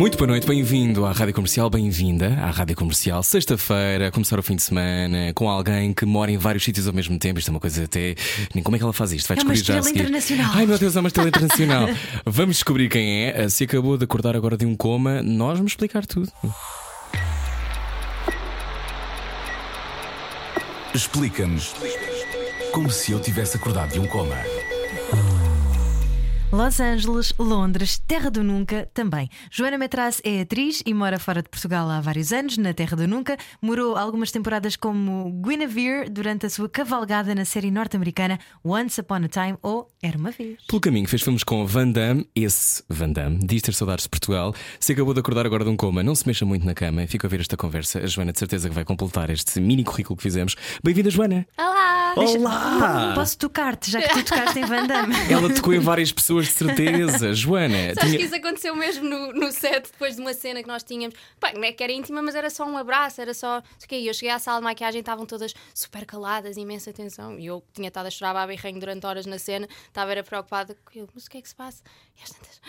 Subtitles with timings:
[0.00, 3.22] Muito boa noite, bem-vindo à Rádio Comercial, bem-vinda à Rádio Comercial.
[3.22, 7.18] Sexta-feira, começar o fim de semana com alguém que mora em vários sítios ao mesmo
[7.18, 7.38] tempo.
[7.38, 8.14] Isto é uma coisa até.
[8.54, 9.28] Nem Como é que ela faz isto?
[9.28, 10.52] Vai É uma descobrir já a estrela internacional.
[10.54, 11.86] Ai meu Deus, é uma estrela internacional.
[12.24, 13.46] Vamos descobrir quem é.
[13.50, 16.32] Se acabou de acordar agora de um coma, nós vamos explicar tudo.
[20.94, 21.74] Explica-nos
[22.72, 24.36] como se eu tivesse acordado de um coma.
[26.52, 29.30] Los Angeles, Londres, Terra do Nunca também.
[29.52, 33.06] Joana Metraz é atriz e mora fora de Portugal há vários anos, na Terra do
[33.06, 33.36] Nunca.
[33.62, 39.28] Morou algumas temporadas como Guinevere durante a sua cavalgada na série norte-americana Once Upon a
[39.28, 40.56] Time ou Era uma Vez.
[40.66, 44.52] Pelo caminho, fez filmes com Van Damme, esse Van Damme, diz ter saudades de Portugal.
[44.80, 47.06] Se acabou de acordar agora de um coma, não se mexa muito na cama.
[47.06, 48.00] Fica a ver esta conversa.
[48.00, 50.56] A Joana, de certeza, que vai completar este mini currículo que fizemos.
[50.82, 51.46] Bem-vinda, Joana!
[51.56, 52.14] Olá!
[52.16, 53.12] Olá!
[53.14, 55.14] Posso tocar-te, já que tu tocaste em Van Damme?
[55.30, 57.32] Ela tocou em várias pessoas, de certeza.
[57.34, 60.68] Joana, Sabes tinha- que isso aconteceu mesmo no, no set, depois de uma cena que
[60.68, 61.16] nós tínhamos.
[61.38, 63.56] Pá, não é que era íntima, mas era só um abraço, era só.
[63.56, 63.98] não sei o quê.
[64.00, 67.38] E eu cheguei à sala de maquiagem, estavam todas super caladas, imensa atenção.
[67.38, 70.76] E eu tinha estado a chorar a berrenho durante horas na cena, estava era preocupada
[70.84, 71.82] com eu, mas o que é que se passa?
[72.18, 72.60] E às tantas.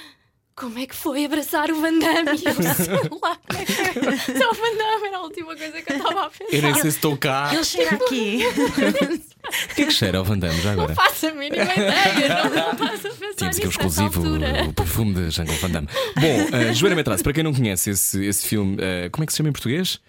[0.62, 2.40] Como é que foi abraçar o Van Damme?
[2.40, 4.38] E eu sei lá, como é que foi?
[4.38, 6.56] Só o Van Damme era a última coisa que eu estava a pensar.
[6.56, 7.50] Eu nem sei se estou cá.
[7.52, 8.44] Ele chega aqui.
[8.46, 10.90] O que é que cheira ao Van Damme já agora?
[10.90, 14.04] Não faço a mínima ideia, não, não faço a pensar Tínhamos aqui o nisso nessa
[14.04, 15.88] exclusivo, o perfume de Jean Van Damme.
[16.20, 19.34] Bom, uh, Joana Metraz, para quem não conhece esse, esse filme, uh, como é que
[19.34, 20.00] se chama em português?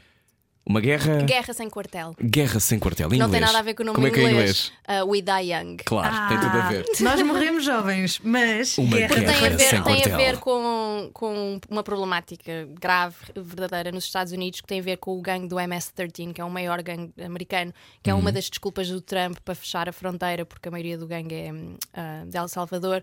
[0.64, 1.22] Uma guerra.
[1.22, 2.14] Guerra sem quartel.
[2.22, 3.08] Guerra sem quartel.
[3.12, 3.32] Em Não inglês.
[3.32, 4.72] tem nada a ver com o nome Como é que é em inglês.
[4.86, 5.02] inglês?
[5.02, 5.76] Uh, We Die Young.
[5.84, 6.84] Claro, tem tudo a ver.
[6.88, 8.78] Ah, Nós morremos jovens, mas.
[8.78, 10.16] Uma guerra guerra tem a sem ver, tem a quartel.
[10.16, 15.18] ver com, com uma problemática grave, verdadeira, nos Estados Unidos, que tem a ver com
[15.18, 18.32] o gangue do MS-13, que é o maior gangue americano, que é uma Uhum.
[18.34, 21.50] das desculpas do Trump para fechar a fronteira, porque a maioria do gangue é
[21.92, 23.02] ah, de El Salvador.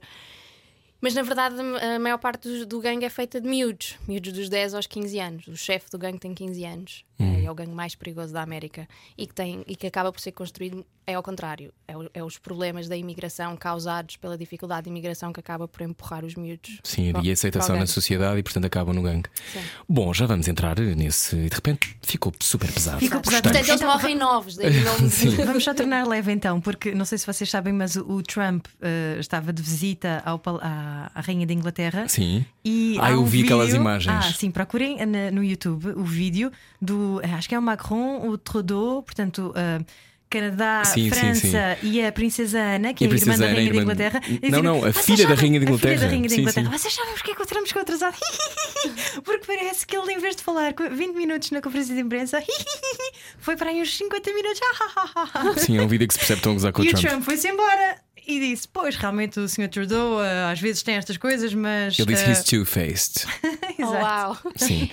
[1.01, 4.49] Mas na verdade a maior parte do, do gangue é feita de miúdos, miúdos dos
[4.49, 5.47] 10 aos 15 anos.
[5.47, 7.35] O chefe do gangue tem 15 anos, Uhum.
[7.35, 8.87] é, é o gangue mais perigoso da América
[9.17, 12.23] e que, tem, e que acaba por ser construído, é ao contrário, é, o- é
[12.23, 16.79] os problemas da imigração causados pela dificuldade de imigração que acaba por empurrar os miúdos.
[16.83, 19.29] Sim, para- e a aceitação na sociedade e, portanto, acabam no gangue.
[19.51, 19.59] Sim.
[19.87, 21.35] Bom, já vamos entrar nesse.
[21.35, 22.99] E de repente ficou super pesado.
[22.99, 23.43] Ficou pesado.
[23.43, 26.93] Portanto, eles Então, morrem novos, daí o nome de- Vamos só tornar leve então, porque
[26.93, 31.11] não sei se vocês sabem, mas o, o Trump eh, estava de visita ao à,
[31.13, 32.07] à Rainha da Inglaterra.
[32.07, 32.45] Sim.
[32.63, 34.25] E Ah, eu um vi aquelas vídeo- imagens.
[34.25, 37.08] Ah, sim, procurem na- no YouTube o vídeo do.
[37.23, 39.53] Eh, Acho que é o Macron, o Trudeau, portanto.
[39.55, 39.79] eh,
[40.31, 43.55] Canadá, Sim, sim, França e a Princesa Ana, que é a irmã da Ana, Rainha
[43.55, 44.21] da irmã- Inglaterra.
[44.51, 46.65] Não, não, a "Vocês filha da Rainha da a filha Inglaterra." da Rainha Sim, Inglaterra.
[46.71, 46.77] sim.
[46.77, 48.15] Vocês sabem porque é que o Trump chegou atrasado?
[49.25, 52.43] Porque parece que ele, em vez de falar com 20 minutos na conferência de imprensa,
[53.39, 54.59] foi para aí uns 50 minutos.
[55.57, 57.05] Sim, é um vídeo que se percebe estão a gozar com o E o Trump.
[57.07, 57.97] Trump foi-se embora
[58.29, 59.67] e disse: Pois, realmente o Sr.
[59.69, 61.97] Trudeau eh, às vezes tem estas coisas, mas.
[61.97, 63.25] Ele disse eh, he's two-faced.
[63.79, 63.93] Oh, exato.
[64.03, 64.37] uau!
[64.55, 64.89] Sim.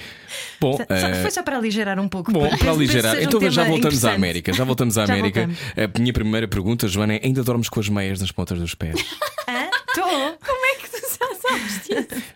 [0.60, 2.32] Bom, Só- eh, Foi só para aligerar um pouco.
[2.32, 4.12] Bom, para aligerar, seja um então já voltamos à.
[4.14, 4.52] América.
[4.52, 5.46] Já voltamos à Já América.
[5.46, 5.94] voltamos.
[5.96, 9.04] A minha primeira pergunta, Joana, é: ainda dormes com as meias nas pontas dos pés?
[9.48, 9.68] Hã?
[9.88, 10.38] Estou.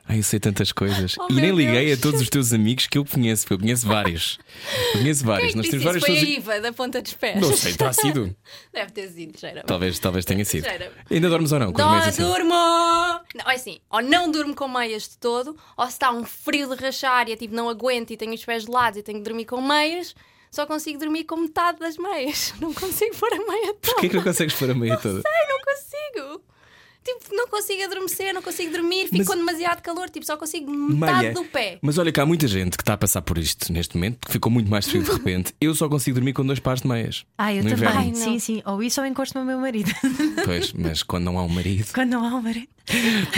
[0.08, 1.16] Ai, eu sei tantas coisas.
[1.18, 1.98] Oh, e nem liguei Deus.
[1.98, 4.38] a todos os teus amigos que eu conheço, porque eu conheço vários.
[4.94, 5.52] Eu conheço vários.
[5.52, 5.84] Quem é que Nós temos isso?
[5.84, 6.36] várias Foi a pessoas.
[6.36, 7.40] Iva da ponta dos pés.
[7.40, 8.34] Não sei, terá sido.
[8.72, 9.62] Deve ter sido, cheira.
[9.66, 10.64] Talvez, talvez tenha sido.
[10.64, 10.92] Cheira.
[11.10, 11.72] Ainda dormes ou não?
[11.72, 12.22] Não assim?
[12.22, 12.54] durmo!
[13.34, 16.74] Não, é assim, ou não durmo com meias de todo, ou se está um frio
[16.74, 19.24] de rachar e eu tipo, não aguento e tenho os pés gelados e tenho que
[19.24, 20.14] dormir com meias,
[20.50, 22.52] só consigo dormir com metade das meias.
[22.60, 23.94] Não consigo pôr a meia toda.
[23.94, 25.22] Porquê que não consegues pôr a meia toda?
[25.24, 25.59] Ai, não!
[27.02, 30.70] Tipo, não consigo adormecer, não consigo dormir, fico Mas- com demasiado calor, tipo, só consigo
[30.70, 31.32] metade Meia.
[31.32, 31.78] do pé.
[31.80, 34.32] Mas olha que há muita gente que está a passar por isto neste momento, porque
[34.32, 35.54] ficou muito mais frio de repente.
[35.60, 37.24] Eu só consigo dormir com dois pares de meias.
[37.38, 37.88] Ah, eu também.
[37.88, 38.14] Ai, não.
[38.14, 38.62] sim, sim.
[38.66, 39.90] Ou isso ou encosto no meu marido.
[40.44, 41.86] Pois, mas quando não há um marido.
[41.92, 42.68] Quando não há um marido.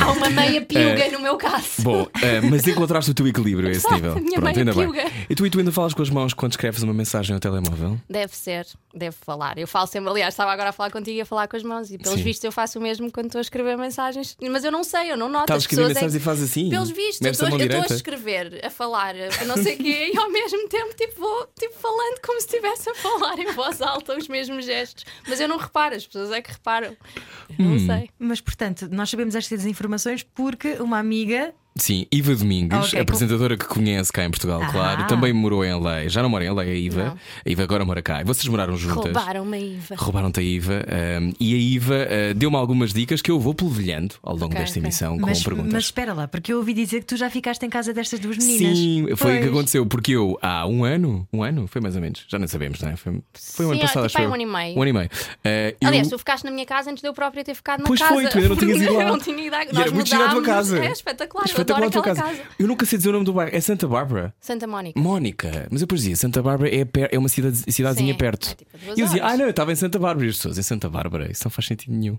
[0.01, 1.83] Há uma meia piuga no meu caso.
[1.83, 4.15] Bom, eh, mas encontraste o teu equilíbrio a esse Exato, nível.
[4.15, 4.73] minha Pronto, meia ainda
[5.03, 5.13] bem.
[5.29, 8.01] E tu, e tu ainda falas com as mãos quando escreves uma mensagem ao telemóvel?
[8.09, 9.59] Deve ser, deve falar.
[9.59, 11.91] Eu falo sempre, aliás, estava agora a falar contigo e a falar com as mãos,
[11.91, 12.25] e pelos Sim.
[12.25, 15.17] vistos eu faço o mesmo quando estou a escrever mensagens, mas eu não sei, eu
[15.17, 15.45] não noto.
[15.45, 16.71] Estás a As escrever pessoas é mensagens e fazes assim?
[16.71, 20.31] Pelos vistos, eu estou a escrever, a falar, a não sei o quê, e ao
[20.31, 24.27] mesmo tempo tipo, vou tipo, falando como se estivesse a falar em voz alta os
[24.29, 25.05] mesmos gestos.
[25.29, 26.97] Mas eu não reparo, as pessoas é que reparam.
[27.59, 27.71] Hum.
[27.71, 28.11] Não sei.
[28.19, 33.65] Mas, portanto, nós sabemos estas informações porque uma amiga Sim, Iva Domingues, Ok, apresentadora que
[33.65, 34.67] conhece cá em Portugal, Ah.
[34.71, 35.07] claro.
[35.07, 36.07] Também morou em LA.
[36.09, 37.05] Já não mora em LA, a Iva.
[37.05, 37.13] Não.
[37.13, 38.21] A Iva agora mora cá.
[38.21, 39.05] E vocês moraram juntas.
[39.05, 39.95] Roubaram-me a Iva.
[39.97, 40.85] Roubaram-te a Iva
[41.23, 44.59] um, e a Iva uh, deu-me algumas dicas que eu vou polvilhando ao longo Ok,
[44.59, 44.83] desta ok.
[44.87, 45.73] emissão com Mas, perguntas.
[45.73, 48.37] mas espera lá, porque eu ouvi dizer que tu já ficaste em casa destas duas
[48.37, 48.77] meninas.
[48.79, 49.49] Sim, foi o que Pois.
[49.55, 52.81] aconteceu, porque eu há um ano, um ano, foi mais ou menos, já não sabemos,
[52.83, 52.97] não é?
[52.97, 54.31] Foi, foi o ano Sim, passado, tipo, acho eu.
[54.31, 54.79] um ano e meio.
[54.79, 55.07] Um ano e meio.
[55.09, 57.87] Uh, eu- Aliás, tu ficaste na minha casa antes de eu própria ter ficado na
[57.87, 58.13] Pois casa.
[58.13, 59.03] foi, tu ainda não tinhas ido lá.
[59.05, 59.63] Eu não tinha ido à...
[59.65, 60.71] E Nós era muito gira a tua mudámos.
[60.71, 60.85] casa.
[60.85, 61.99] É espetacular, Adoro casa.
[62.01, 62.43] aquela casa.
[62.59, 63.55] Eu nunca sei dizer o nome do bairro.
[63.57, 64.35] É Santa Bárbara.
[64.41, 64.99] Santa Mónica.
[65.01, 68.51] Mónica, mas eu depois dizia Santa Bárbara é, per- é uma cidade, cidadezinha Sim, perto.
[68.51, 70.27] é tipo e eu dizia, ah, não, eu estava em Santa Bárbara.
[70.27, 72.19] E as pessoas em Santa Bárbara, isso não faz sentido nenhum.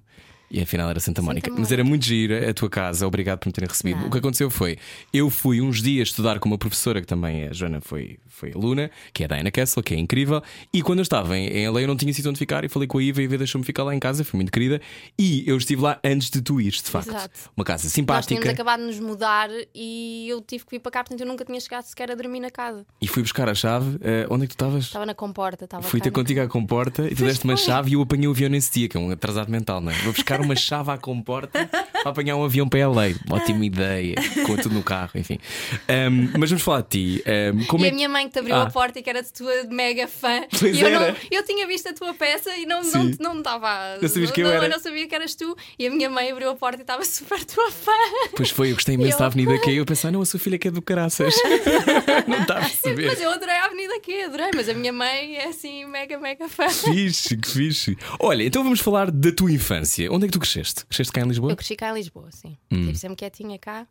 [0.53, 1.51] E afinal era Santa Mónica.
[1.57, 3.95] Mas era muito gira a tua casa, obrigado por me terem recebido.
[3.95, 4.07] Nada.
[4.07, 4.77] O que aconteceu foi:
[5.11, 8.51] eu fui uns dias estudar com uma professora que também é, a Joana foi, foi
[8.53, 10.43] aluna, que é a Diana Kessel, que é incrível.
[10.71, 12.87] E quando eu estava em, em LA, eu não tinha sítio onde ficar e falei
[12.87, 14.79] com a Iva e a Iva deixou-me ficar lá em casa, foi muito querida.
[15.17, 17.09] E eu estive lá antes de tu ires, de facto.
[17.09, 17.39] Exato.
[17.57, 18.27] Uma casa Nós simpática.
[18.27, 21.43] tínhamos acabado de nos mudar e eu tive que vir para cá, portanto eu nunca
[21.43, 22.85] tinha chegado sequer a dormir na casa.
[23.01, 23.97] E fui buscar a chave.
[24.01, 24.83] eh, onde é que tu estavas?
[24.85, 27.93] Estava na comporta, estava Fui ter contigo à comporta e tu deste uma chave e
[27.93, 29.95] eu apanhei o avião nesse dia, que é um atrasado mental, não é?
[30.03, 33.09] Vou buscar uma chave à comporta para apanhar um avião para LA.
[33.29, 35.39] Ótima ideia, com tudo no carro, enfim.
[35.87, 37.23] Ahm, mas vamos falar de ti.
[37.25, 38.63] Ahm, como e é a que- minha mãe que te abriu Ah.
[38.63, 40.43] a porta e que era de tua mega fã.
[40.59, 43.15] Pois e eu, não, eu tinha visto a tua peça e não Sim.
[43.19, 43.97] não não estava.
[44.01, 44.67] Não sabias que eu não, era.
[44.67, 45.55] não sabia que eras tu.
[45.79, 47.91] E a minha mãe abriu a porta e estava super tua fã.
[48.35, 50.57] Pois foi, eu gostei imenso Eu- da avenida que eu pensei, não, a sua filha
[50.57, 51.33] que é do caraças.
[52.27, 53.07] não está a perceber.
[53.07, 54.49] Mas eu adorei a Avenida aqui, adorei.
[54.55, 56.67] Mas a minha mãe é assim, mega, mega fã.
[56.69, 57.97] Fixe, que fixe.
[58.19, 60.11] Olha, então vamos falar da tua infância.
[60.11, 60.85] Onde é que tu cresceste?
[60.85, 61.51] Cresceste cá em Lisboa?
[61.51, 62.57] Eu cresci cá em Lisboa, sim.
[62.71, 62.79] Hum.
[62.81, 63.87] Estive sempre quietinha cá.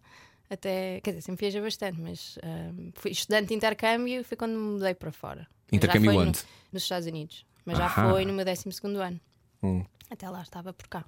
[0.50, 4.52] Até, quer dizer, sempre viajei bastante, mas ahm, fui estudante de intercâmbio e foi quando
[4.52, 5.42] me mudei para fora.
[5.70, 6.38] Já Intercâmbio foi no- onde?
[6.70, 7.46] nos Estados Unidos.
[7.64, 8.10] Mas já Ahá.
[8.10, 8.64] foi no meu 12
[9.02, 9.20] ano.
[9.62, 9.84] Hum.
[10.10, 11.04] Até lá estava por cá.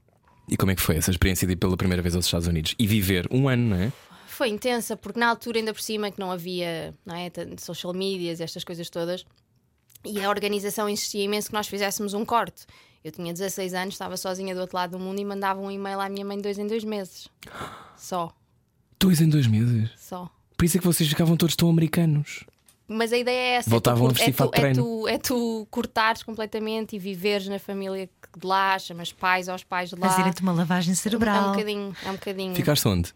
[0.49, 2.75] E como é que foi essa experiência de ir pela primeira vez aos Estados Unidos?
[2.79, 3.93] E viver um ano, não é?
[4.27, 8.41] Foi intensa, porque na altura, ainda por cima, que não havia não é, social medias,
[8.41, 9.25] estas coisas todas,
[10.05, 12.67] e a organização insistia imenso que nós fizéssemos um corte.
[13.05, 16.01] Eu tinha 16 anos, estava sozinha do outro lado do mundo e mandava um e-mail
[16.01, 17.29] à minha mãe dois em dois meses.
[17.97, 18.33] Só,
[18.99, 19.91] Dois em dois meses.
[19.99, 20.31] só.
[20.57, 22.45] Por isso é que vocês ficavam todos tão americanos.
[22.89, 24.83] Mas a ideia é essa: Voltavam é a tu, vestir é, tu, de é, treino.
[24.83, 28.09] tu, é tu cortares completamente e viveres na família
[28.39, 30.09] de lá, chamas pais aos pais de lá.
[30.09, 31.51] Fazerem-te uma lavagem É um cerebral.
[31.51, 32.55] bocadinho, é um bocadinho.
[32.55, 33.13] Ficaste onde?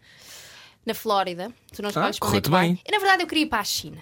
[0.85, 2.81] Na Flórida, tu não escolhes para onde é bem.
[2.87, 3.99] E na verdade eu queria ir para a China.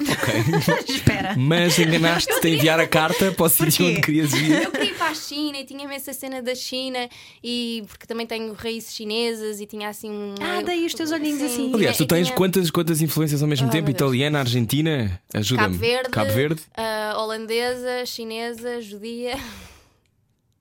[0.88, 1.34] Espera.
[1.36, 4.62] Mas enganaste-te a enviar a carta para o sítio onde querias ir.
[4.62, 7.08] Eu queria ir para a China e tinha essa cena da China
[7.42, 10.34] e porque também tenho raízes chinesas e tinha assim um.
[10.40, 11.72] Ah, daí os teus olhinhos assim.
[11.74, 13.90] Aliás, tu tens tinha quantas, quantas influências ao mesmo Ah, tempo?
[13.90, 15.20] Italiana, Argentina?
[15.34, 15.68] Ajuda-me.
[15.74, 16.62] Cabo Verde, Cabo Verde.
[16.76, 19.38] ah, holandesa, chinesa, judia.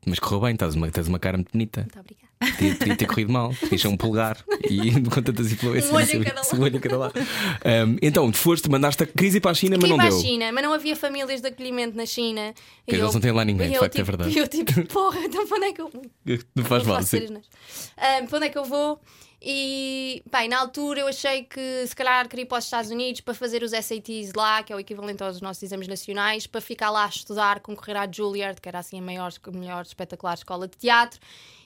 [0.06, 1.82] Mas correu bem, tens uma, tens uma cara muito bonita.
[1.82, 2.29] Muito obrigada.
[2.40, 3.54] Podia, podia ter corrido mal.
[3.54, 4.38] Tinhas um polegar
[4.70, 5.92] e com tantas influências.
[5.92, 6.58] Um olho em sabia- cada lado.
[6.58, 7.20] Um olho em cada lado.
[7.20, 10.18] Um, então, tu foste, mandaste a crise para a China, mas não ir para deu.
[10.18, 12.54] a China, mas não havia famílias de acolhimento na China.
[12.88, 14.34] Que eles não têm lá ninguém, de facto, é tipo, verdade.
[14.34, 15.92] E eu tipo, porra, então para onde é que eu.
[16.56, 17.24] Não faz mal, fazer sim.
[17.26, 17.50] as neiras.
[17.98, 19.02] Ah, para onde é que eu vou?
[19.42, 23.22] E, bem, na altura eu achei que se calhar queria ir para os Estados Unidos
[23.22, 26.90] para fazer os SATs lá, que é o equivalente aos nossos exames nacionais, para ficar
[26.90, 30.68] lá a estudar, concorrer à Juilliard, que era assim a maior, a melhor espetacular escola
[30.68, 31.20] de teatro.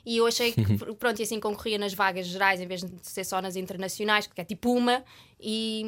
[0.05, 0.61] E eu achei que,
[0.95, 4.39] pronto, e assim concorria nas vagas gerais em vez de ser só nas internacionais, que
[4.39, 5.03] é tipo uma.
[5.39, 5.83] E,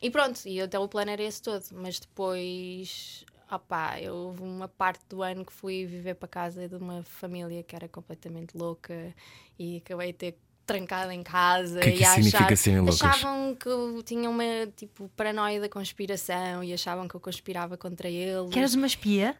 [0.00, 1.64] e pronto, e então o plano era esse todo.
[1.72, 6.76] Mas depois, opá, eu houve uma parte do ano que fui viver para casa de
[6.76, 9.12] uma família que era completamente louca
[9.58, 13.02] e acabei de ter trancada em casa que é que e achar, serem loucas?
[13.02, 14.44] achavam que eu tinha uma
[14.76, 18.52] tipo paranoia da conspiração e achavam que eu conspirava contra eles.
[18.52, 19.34] Que eras uma espia?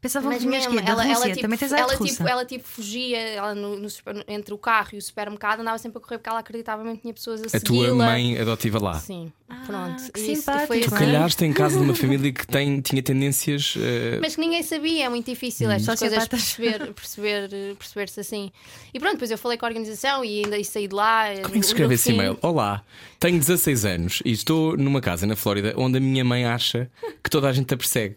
[0.00, 0.80] Pensavam Mas que vinhas mesmo?
[0.82, 3.88] Da ela, ela, tipo, Também tens a ela, tipo, ela tipo fugia ela no- no
[4.28, 7.02] entre o carro e o supermercado, andava sempre a correr porque ela acreditava mesmo que
[7.02, 8.04] tinha pessoas a A tua segui-la.
[8.04, 8.94] mãe adotiva lá.
[9.00, 9.32] Sim,
[9.66, 10.12] pronto.
[10.12, 11.04] que isso foi Tu Tu assim.
[11.04, 13.74] calhaste em casa de uma família que tem, tinha tendências.
[13.78, 15.32] eh, Mas que ninguém sabia, é muito Hum.
[15.32, 18.52] difícil estas coisas perceber, perceber, perceber-se assim.
[18.92, 21.24] E pronto, depois eu falei com a organização e ainda saí de lá.
[21.42, 22.38] Como é que se escreve esse e-mail?
[22.42, 22.82] Olá,
[23.18, 26.90] tenho 16 anos e estou numa casa na Flórida onde a minha mãe acha
[27.24, 28.16] que toda a gente a persegue.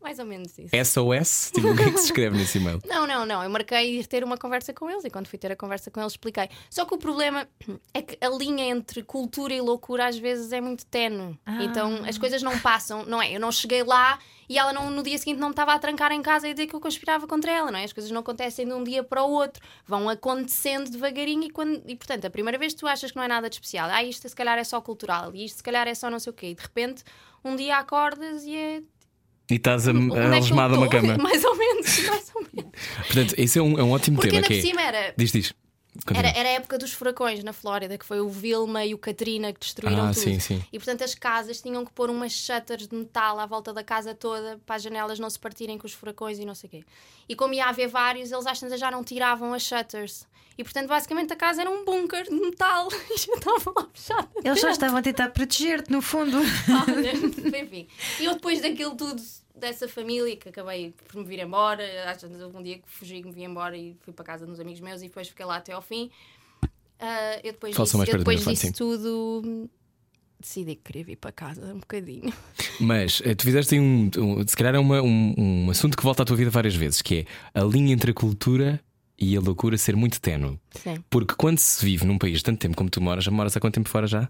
[0.00, 0.70] Mais ou menos isso.
[0.84, 1.50] SOS?
[1.52, 2.80] Tipo, o que é que se escreve nesse e-mail?
[2.86, 3.42] Não, não, não.
[3.42, 6.00] Eu marquei ir ter uma conversa com eles e quando fui ter a conversa com
[6.00, 6.48] eles expliquei.
[6.70, 7.48] Só que o problema
[7.92, 11.38] é que a linha entre cultura e loucura às vezes é muito tenue.
[11.60, 13.32] Então as coisas não passam, não é?
[13.34, 16.10] Eu não cheguei lá e ela não- no dia seguinte não me estava a trancar
[16.12, 17.84] em casa e a dizer que eu conspirava contra ela, não é?
[17.84, 21.82] As coisas não acontecem de um dia para o outro, vão acontecendo devagarinho e, quando,
[21.86, 24.26] e portanto, a primeira vez tu achas que não é nada de especial, ah, isto
[24.28, 26.46] se calhar é só cultural e isto se calhar é só não sei o quê,
[26.50, 27.02] e de repente
[27.44, 28.82] um dia acordas e é.
[29.50, 31.00] E estás a, é algemada a uma estou?
[31.00, 31.16] cama.
[31.22, 32.70] Mais ou menos, mais ou menos.
[33.06, 34.46] Portanto, esse é um, é um ótimo Porque tema.
[34.46, 34.70] ainda Que por é...
[34.70, 35.14] cima era.
[35.16, 35.54] Diz, diz.
[36.14, 39.52] Era, era a época dos furacões na Flórida, que foi o Vilma e o Katrina
[39.52, 40.22] que destruíram Ah, tudo.
[40.22, 40.64] sim, sim.
[40.72, 44.14] E portanto as casas tinham que pôr umas shutters de metal à volta da casa
[44.14, 46.84] toda para as janelas não se partirem com os furacões e não sei o quê.
[47.28, 50.26] E como ia haver vários, eles às tantas já não tiravam as shutters.
[50.56, 54.28] E portanto, basicamente, a casa era um bunker de metal e eu estava lá fechada.
[54.36, 54.70] Eles dentro.
[54.70, 56.36] estavam a tentar proteger-te, no fundo.
[56.88, 57.12] Olha,
[57.62, 57.86] enfim.
[58.18, 59.22] E eu depois daquilo tudo,
[59.58, 63.22] dessa família, que acabei por me vir embora, às vezes houve um dia que fugi,
[63.22, 65.72] me vi embora e fui para casa dos amigos meus e depois fiquei lá até
[65.72, 66.10] ao fim.
[67.00, 68.72] Ah, eu depois disso, eu depois disso sim.
[68.72, 69.70] tudo
[70.40, 72.32] decidi que queria vir para casa um bocadinho.
[72.80, 75.34] Mas eh, tu fizeste um, um- Se calhar é uma- um,
[75.66, 78.14] um assunto que volta à tua vida várias vezes, que é a linha entre a
[78.14, 78.80] cultura
[79.18, 80.58] e a loucura ser muito ténue.
[80.70, 81.02] Sim.
[81.10, 83.74] Porque quando se vive num país tanto tempo como tu moras, já moras há quanto
[83.74, 84.28] tempo fora já?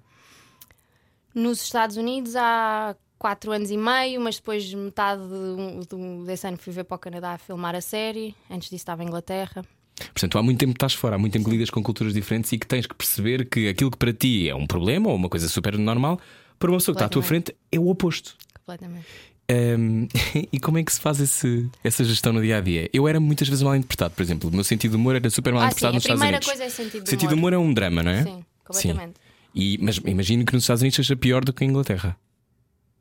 [1.34, 6.56] Nos Estados Unidos há quatro anos e meio, mas depois metade do, do- desse ano
[6.56, 8.34] fui ver para o Canadá a filmar a série.
[8.50, 9.64] Antes disso estava em Inglaterra.
[10.12, 12.52] Portanto, há muito tempo que estás fora, há muito tempo que lidas com culturas diferentes
[12.52, 15.28] e que tens que perceber que aquilo que para ti é um problema ou uma
[15.28, 16.20] coisa super normal,
[16.58, 18.36] para uma pessoa que está à tua frente é o oposto.
[18.64, 19.06] Completamente.
[19.50, 20.06] Ahm,
[20.52, 22.88] e como é que se faz esse- essa gestão no dia a dia?
[22.92, 24.48] Eu era muitas vezes mal interpretado, por exemplo.
[24.50, 26.36] O meu sentido de humor era super mal Ah, sim, interpretado a nos Estados primeira
[26.36, 26.48] Unidos.
[26.48, 28.22] coisa é sentido de sentido de humor é um drama, não é?
[28.22, 29.14] Sim, completamente.
[29.54, 32.16] E, mas imagino que nos Estados Unidos seja pior do que em Inglaterra.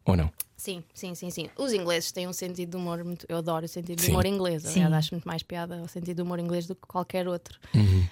[0.07, 0.31] Ou não?
[0.55, 1.49] Sim, sim, sim, sim.
[1.55, 3.25] Os ingleses têm um sentido de humor muito.
[3.29, 4.11] Eu adoro o sentido de Sim.
[4.11, 4.65] humor inglês.
[4.65, 7.59] Aliás, acho muito mais piada o sentido de humor inglês do que qualquer outro.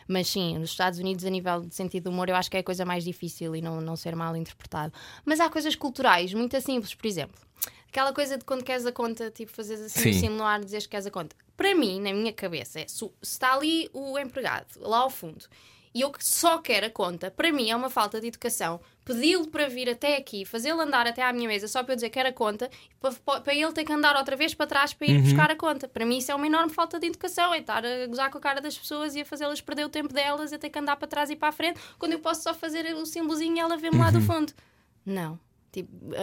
[0.07, 2.59] Mas sim, nos Estados Unidos, a nível de sentido de humor, eu acho que é
[2.59, 4.93] a coisa mais difícil e não, não ser mal interpretado.
[5.25, 7.35] Mas há coisas culturais muito simples, por exemplo.
[7.87, 10.29] Aquela coisa de quando queres a conta, tipo, fazeres assim Sim.
[10.29, 11.35] no ar, dizes que queres a conta.
[11.57, 15.45] Para mim, na minha cabeça, é se, está ali o empregado, lá ao fundo,
[15.93, 19.47] e eu que só quero a conta, para mim é uma falta de educação pedi-lo
[19.47, 22.19] para vir até aqui, fazê-lo andar até à minha mesa só para eu dizer que
[22.19, 22.69] era conta,
[22.99, 25.87] para, para ele ter que andar outra vez para trás para ir buscar a conta.
[25.87, 28.41] Para mim, isso é uma enorme falta de educação, é estar a gozar com a
[28.41, 31.07] cara das pessoas e a fazê-las perder o tempo delas, a ter que andar para
[31.07, 33.97] trás e para a frente, quando eu posso só fazer o símbolozinho e ela vê-me
[33.97, 34.51] lá do fundo.
[35.05, 35.39] Não.
[35.75, 36.15] Tipo, por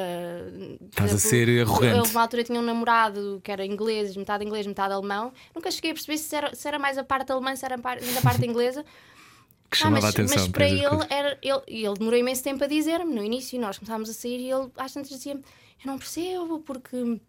[0.89, 1.99] Estás a ser arrogante.
[1.99, 5.31] Eu, uma altura tinha um namorado que era inglês, metade inglês, metade alemão.
[5.55, 7.79] Nunca cheguei a perceber se era, se era mais a parte alemã, se era a
[7.79, 8.83] parte, a parte inglesa.
[9.73, 10.37] Que Ah, chamava mas, a atenção.
[10.37, 13.59] mas para para ele, era, ele, e ele demorou imenso tempo a dizer-me no início.
[13.61, 15.41] Nós começámos a sair e ele às tantas dizia-me:
[15.83, 17.21] Eu não percebo porque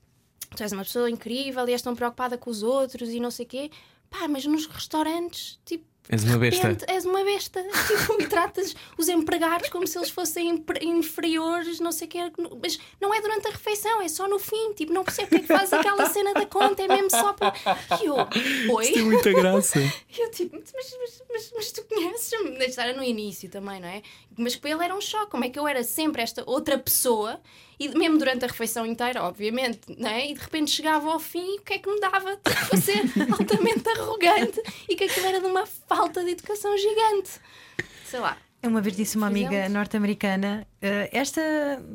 [0.55, 3.45] tu és uma pessoa incrível e és tão preocupada com os outros e não sei
[3.45, 3.71] o quê.
[4.09, 5.85] Pá, mas nos restaurantes, tipo.
[6.09, 6.67] És uma besta.
[6.67, 7.63] repente, És uma besta.
[7.87, 12.19] Tipo, e tratas os empregados como se eles fossem inferiores, não sei o quê.
[12.61, 14.73] Mas não é durante a refeição, é só no fim.
[14.73, 17.53] Tipo, não percebo porque é que fazes aquela cena da conta, é mesmo só para.
[18.01, 18.15] E eu,
[18.73, 18.91] oi?
[18.91, 19.79] Tem muita graça.
[19.79, 22.57] E eu tipo, mas, mas, mas, mas tu conheces-me?
[22.77, 24.01] Era no início também, não é?
[24.37, 25.31] Mas para ele era um choque.
[25.31, 27.39] Como é que eu era sempre esta outra pessoa,
[27.85, 30.29] e mesmo durante a refeição inteira, obviamente, não é?
[30.29, 32.35] E de repente chegava ao fim e o que é que me dava?
[32.37, 33.01] Tipo, a ser
[33.39, 37.31] altamente arrogante e que aquilo era de uma falta de educação gigante.
[38.05, 38.37] Sei lá.
[38.65, 41.41] Uma vez disse uma amiga norte-americana: "Eh, Esta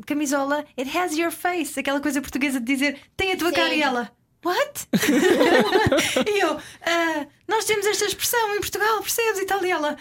[0.04, 1.80] camisola, it has your face.
[1.80, 3.54] Aquela coisa portuguesa de dizer tem a tua Sim.
[3.54, 4.12] cara e ela.
[4.44, 4.86] What?
[6.30, 9.40] e eu, "Ah, nós temos esta expressão em Portugal, percebes?
[9.40, 9.64] E tal.
[9.64, 9.96] E ela,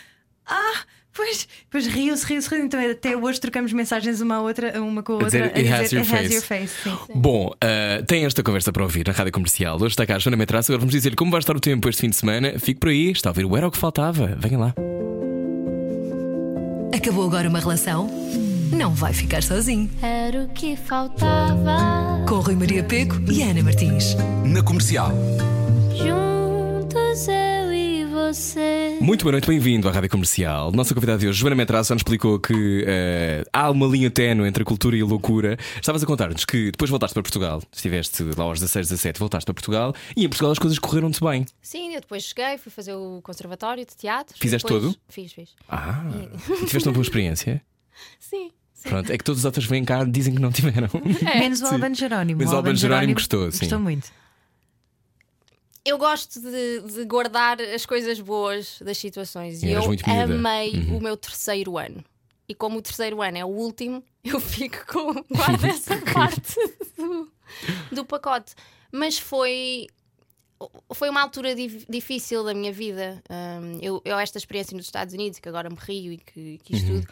[0.46, 0.84] ah,
[1.18, 5.14] pois, pois riu-se, riu-se, riu Então até hoje trocamos mensagens uma, à outra, uma com
[5.14, 6.74] a outra dizer, "It has your "It has face." your face.
[6.84, 6.98] Sim.
[7.16, 9.76] Bom, uh, tem esta conversa para ouvir na rádio comercial.
[9.78, 10.72] Hoje está cá a Joana Metraça.
[10.72, 12.60] Agora vamos dizer como vai estar o tempo este fim de semana.
[12.60, 14.38] Fique por aí, está a ouvir o Era o que Faltava.
[14.38, 14.74] Venha lá.
[16.96, 18.10] Acabou agora uma relação?
[18.72, 19.90] Não vai ficar sozinho.
[20.02, 22.24] Era o que faltava.
[22.28, 24.16] Com Rui Maria Peco e Ana Martins.
[24.46, 25.12] Na comercial.
[25.96, 27.57] Juntos eu e
[28.18, 28.98] você.
[29.00, 30.72] Muito boa noite, bem-vindo à rádio comercial.
[30.72, 34.64] Nossa convidada de hoje, Joana Metraça, nos explicou que uh, há uma linha ténue entre
[34.64, 35.56] a cultura e a loucura.
[35.76, 37.62] Estavas a contar-nos que depois voltaste para Portugal.
[37.72, 41.46] Estiveste lá aos 16, 17, voltaste para Portugal e em Portugal as coisas correram-te bem.
[41.62, 44.36] Sim, eu depois cheguei, fui fazer o conservatório de teatro.
[44.38, 44.98] Fizeste Depois- todo?
[45.08, 45.50] Fiz, fiz.
[45.70, 46.04] Ah,
[46.62, 47.62] e tiveste uma boa experiência?
[48.20, 48.90] Sim, sim.
[48.90, 50.90] Pronto, é que todos os outros vêm cá e dizem que não tiveram.
[51.40, 52.40] Menos o Albano Jerónimo.
[52.40, 53.60] Menos o Albano Jerónimo gostou, sim.
[53.62, 54.12] Gostou muito.
[55.88, 59.82] Eu gosto de, de guardar as coisas boas das situações E eu
[60.22, 60.98] amei Uhum.
[60.98, 62.04] o meu terceiro ano.
[62.50, 66.56] E como o terceiro ano é o último, eu fico com guardo essa parte
[66.98, 67.32] do,
[67.92, 68.54] do pacote.
[68.92, 69.88] Mas foi
[70.94, 73.22] foi uma altura dif- difícil da minha vida.
[73.30, 76.74] Hum, eu, eu esta experiência nos Estados Unidos, que agora me rio e que, que
[76.74, 76.80] Uhum.
[76.80, 77.08] isto tudo,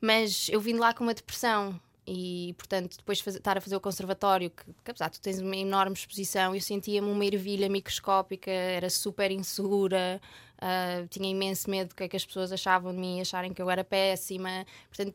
[0.00, 3.76] mas eu vim de lá com uma depressão e portanto, depois de estar a fazer
[3.76, 7.68] o conservatório, que, que apesar de tu tens uma enorme exposição, eu sentia-me uma ervilha
[7.68, 10.20] microscópica, era super insegura,
[10.58, 13.60] ah, tinha imenso medo do que é que as pessoas achavam de mim, acharem que
[13.60, 14.64] eu era péssima.
[14.88, 15.14] Portanto,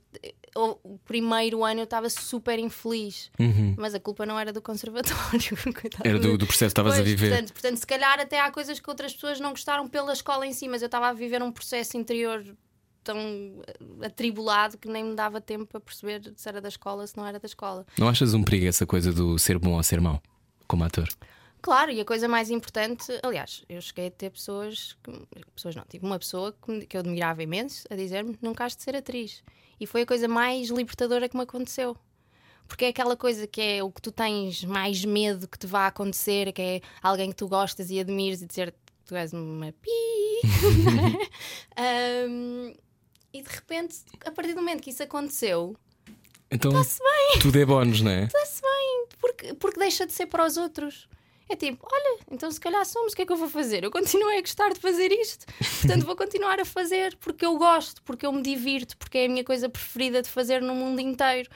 [0.56, 3.32] o primeiro ano eu estava super infeliz,
[3.78, 5.12] mas a culpa não era do conservatório.
[6.04, 7.30] Era do, do processo que estavas a viver.
[7.30, 10.54] Portanto, portanto, se calhar até há coisas que outras pessoas não gostaram pela escola em
[10.54, 12.44] si, mas eu estava a viver um processo interior
[13.04, 17.18] tão eh, atribulado que nem me dava tempo para perceber se era da escola, se
[17.18, 17.86] não era da escola.
[17.98, 20.22] Não achas um perigo essa coisa do ser bom ou ser mau
[20.68, 21.08] como ator?
[21.62, 25.12] Claro, e a coisa mais importante, aliás, eu cheguei a ter pessoas, que,
[25.54, 26.56] pessoas não, tive uma pessoa
[26.88, 29.44] que, eu admirava imenso a dizer-me: nunca has de ser atriz.
[29.80, 31.96] E foi a coisa mais libertadora que me aconteceu.
[32.68, 35.88] Porque é aquela coisa que é o que tu tens mais medo que te vá
[35.88, 38.74] acontecer, que é alguém que tu gostas e admires e dizer
[39.06, 39.90] tu és uma pi.
[41.76, 42.74] Ahm,
[43.34, 45.76] e de repente, a partir do momento que isso aconteceu,
[46.50, 47.40] Então está-se bem.
[47.42, 48.24] tudo é bónus, não é?
[48.26, 51.08] Está-se bem, porque, porque deixa de ser para os outros.
[51.50, 53.84] É tipo, olha, então se calhar somos, o que é que eu vou fazer?
[53.84, 55.46] Eu continuei a gostar de fazer isto,
[55.82, 59.30] portanto vou continuar a fazer porque eu gosto, porque eu me divirto, porque é a
[59.30, 61.50] minha coisa preferida de fazer no mundo inteiro.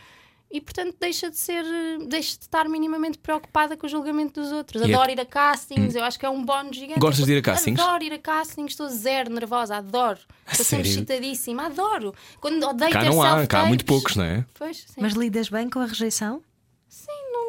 [0.55, 1.65] E portanto deixa de ser,
[2.07, 4.81] deixa de estar minimamente preocupada com o julgamento dos outros.
[4.81, 7.01] É- Adoro ir a castings, eu acho que é um bónus gigante.
[7.01, 7.77] Gostas de ir a castings?
[7.77, 10.19] Adoro ir a castings, estou zero nervosa, adoro.
[10.49, 12.15] Estou sempre excitadíssima, adoro.
[12.39, 14.45] Quando odeio Cá ter não há, cá há muito poucos, não é?
[14.57, 15.01] Pois, sim.
[15.01, 16.41] Mas lidas bem com a rejeição?
[16.87, 17.44] Sim, não.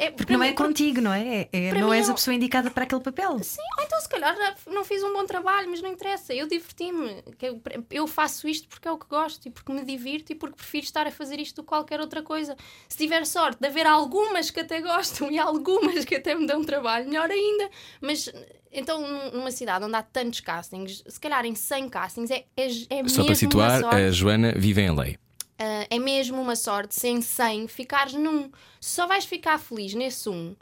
[0.00, 1.48] É, Porque não é para- contigo, não é?
[1.52, 3.36] É- é- não és é a pessoa indicada para aquele papel.
[3.42, 4.36] Sim, ou então se calhar
[4.68, 6.32] não fiz um bom trabalho, mas não interessa.
[6.32, 7.20] Eu diverti-me.
[7.42, 10.54] Eu, eu faço isto porque é o que gosto e porque me divirto e porque
[10.54, 12.56] prefiro estar a fazer isto do que qualquer outra coisa.
[12.88, 16.62] Se tiver sorte de haver algumas que até gostam e algumas que até me dão
[16.64, 17.68] trabalho, melhor ainda.
[18.00, 18.32] Mas
[18.70, 22.66] então, num- numa cidade onde há tantos castings, se calhar em 100 castings, é, é,
[22.90, 23.96] é mesmo Só para uma situar, sorte.
[23.96, 25.18] a Joana vive em lei.
[25.58, 28.50] Ah, é mesmo uma sorte, sem 100, ficares num.
[28.80, 30.54] Se só vais ficar feliz nesse um,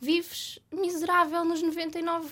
[0.00, 2.28] vives miserável nos 99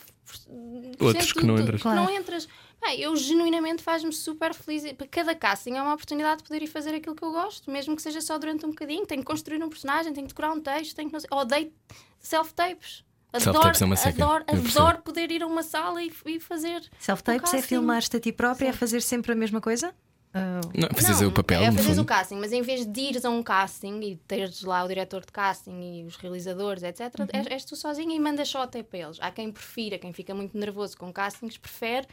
[1.01, 1.81] Outros que não entras.
[1.81, 2.49] que não entras.
[2.81, 4.93] Bem, eu genuinamente faz-me super feliz.
[4.93, 7.97] Para Cada casting é uma oportunidade de poder ir fazer aquilo que eu gosto, mesmo
[7.97, 9.07] que seja só durante um bocadinho.
[9.07, 11.31] Tenho que construir um personagem, tenho que decorar um texto, tenho que não sei.
[11.33, 11.73] Odeio
[12.19, 13.05] self-tapes.
[13.33, 16.83] Adoro, Self-tapes é adoro, adoro poder ir a uma sala e, e fazer.
[16.99, 19.95] Self-tapes um é filmar-te a ti própria, é fazer sempre a mesma coisa?
[20.35, 22.03] Ah, Não, fazes o papel, é fundo.
[22.03, 25.23] o casting, mas em vez de ires a um casting e teres lá o diretor
[25.25, 27.27] de casting e os realizadores, etc., Uhum.
[27.33, 29.17] és, és tu sozinha e mandas só até para eles.
[29.21, 32.07] Há quem prefira, quem fica muito nervoso com castings, prefere,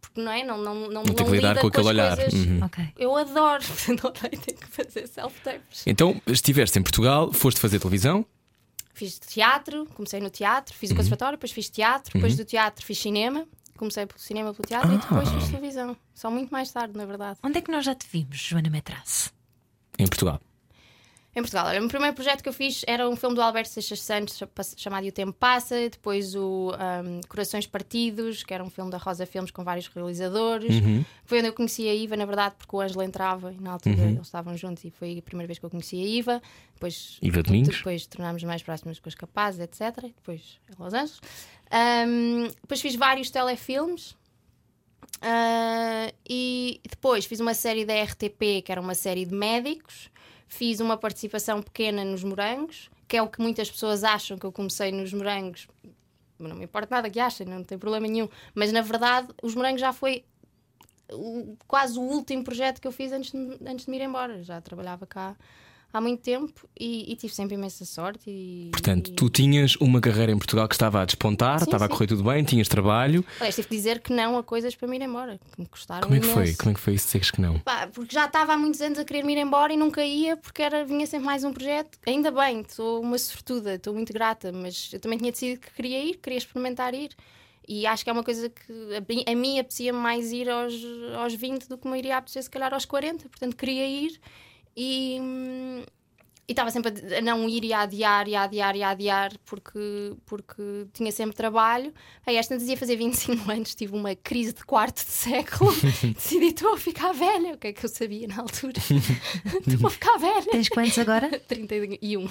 [0.00, 0.44] porque não é?
[0.44, 2.18] Não, não, não, Não tem que lidar lida com aquele as olhar.
[2.32, 2.64] Uhum.
[2.64, 2.84] ok.
[2.96, 3.62] Eu adoro,
[4.04, 5.82] odeio ter que fazer self-tapes.
[5.86, 8.24] Então, estiveste em Portugal, foste fazer televisão,
[8.92, 10.78] Fiz teatro, comecei no teatro, Uhum.
[10.80, 13.46] fiz o conservatório, depois fiz teatro, depois do teatro fiz cinema.
[13.80, 15.40] Comecei pelo cinema, pelo teatro e depois Ah.
[15.40, 15.96] fiz televisão.
[16.14, 17.38] Só muito mais tarde, na verdade.
[17.42, 19.30] Onde é que nós já te vimos, Joana Metrasse?
[19.98, 20.38] em Portugal.
[21.34, 24.00] Em Portugal, Olha, o primeiro projeto que eu fiz era um filme do Alberto Seixas
[24.02, 28.68] Santos cha- chamado E o Tempo Passa, depois o ahm, Corações Partidos, que era um
[28.68, 30.74] filme da Rosa Filmes com vários realizadores.
[30.74, 31.04] Uhum.
[31.24, 33.94] Foi onde eu conheci a Iva, na verdade, porque o Ângelo entrava e na altura
[33.96, 34.08] Uhum.
[34.10, 36.42] eles estavam juntos e foi a primeira vez que eu conheci a Iva.
[36.74, 37.76] Depois, Iva Domingos.
[37.76, 39.80] Depois tornámos mais próximas com os capazes, etc.
[39.98, 41.20] E depois em Los Angeles.
[41.70, 44.16] Ahm, depois fiz vários telefilmes.
[45.22, 50.10] Ah, e depois fiz uma série da RTP, que era uma série de médicos.
[50.48, 54.52] Fiz uma participação pequena nos Morangos, que é o que muitas pessoas acham que eu
[54.52, 55.68] comecei nos Morangos.
[56.38, 58.28] Não me importa nada que achem, não tem problema nenhum.
[58.54, 60.24] Mas na verdade, os Morangos já foi
[61.12, 64.42] o- quase o último projeto que eu fiz antes de, antes de me ir embora.
[64.42, 65.36] Já trabalhava cá
[65.92, 68.22] há muito tempo e, e tive sempre imensa sorte.
[68.30, 69.14] E, Portanto, e...
[69.14, 71.92] tu tinhas uma carreira em Portugal que estava a despontar, Sim, estava a sim.
[71.94, 73.24] correr tudo bem, tinhas trabalho.
[73.38, 76.02] Aliás, tive que dizer que não a coisas para me ir embora, que me custaram
[76.08, 76.42] Como é que foi?
[76.44, 76.58] imenso.
[76.58, 77.06] Como é que foi isso?
[77.06, 77.58] Dizeres que não?
[77.60, 80.36] Pá, porque já estava há muitos anos a querer me ir embora e nunca ia
[80.36, 81.98] porque era, vinha sempre mais um projeto.
[82.06, 86.02] Ainda bem, sou uma sortuda, estou muito grata, mas eu também tinha decidido que queria
[86.04, 87.10] ir, queria experimentar ir.
[87.68, 90.72] E acho que é uma coisa que a, mim- a mim apetecia mais ir aos,
[91.22, 93.28] aos 20 do que me iria apetecer, se calhar, aos 40.
[93.28, 94.20] Portanto, queria ir
[94.80, 95.84] e.
[96.48, 100.14] estava sempre a não ir e a adiar, e a adiar, e a adiar, porque,
[100.24, 101.92] porque tinha sempre trabalho.
[102.26, 105.70] Aí, esta dizia fazer 25 anos, tive uma crise de quarto de século.
[106.14, 107.54] Decidi, estou a ficar velha.
[107.54, 108.80] O que é que eu sabia na altura?
[109.66, 110.50] Estou a ficar velha.
[110.50, 111.28] Tens quantos agora?
[111.40, 112.28] 31.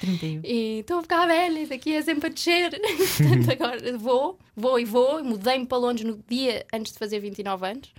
[0.00, 0.40] 31.
[0.42, 2.70] E estou a ficar velha, daqui é sempre a descer.
[2.70, 5.22] Portanto, agora vou, vou e vou.
[5.22, 7.92] Mudei-me para Londres no dia antes de fazer 29 anos,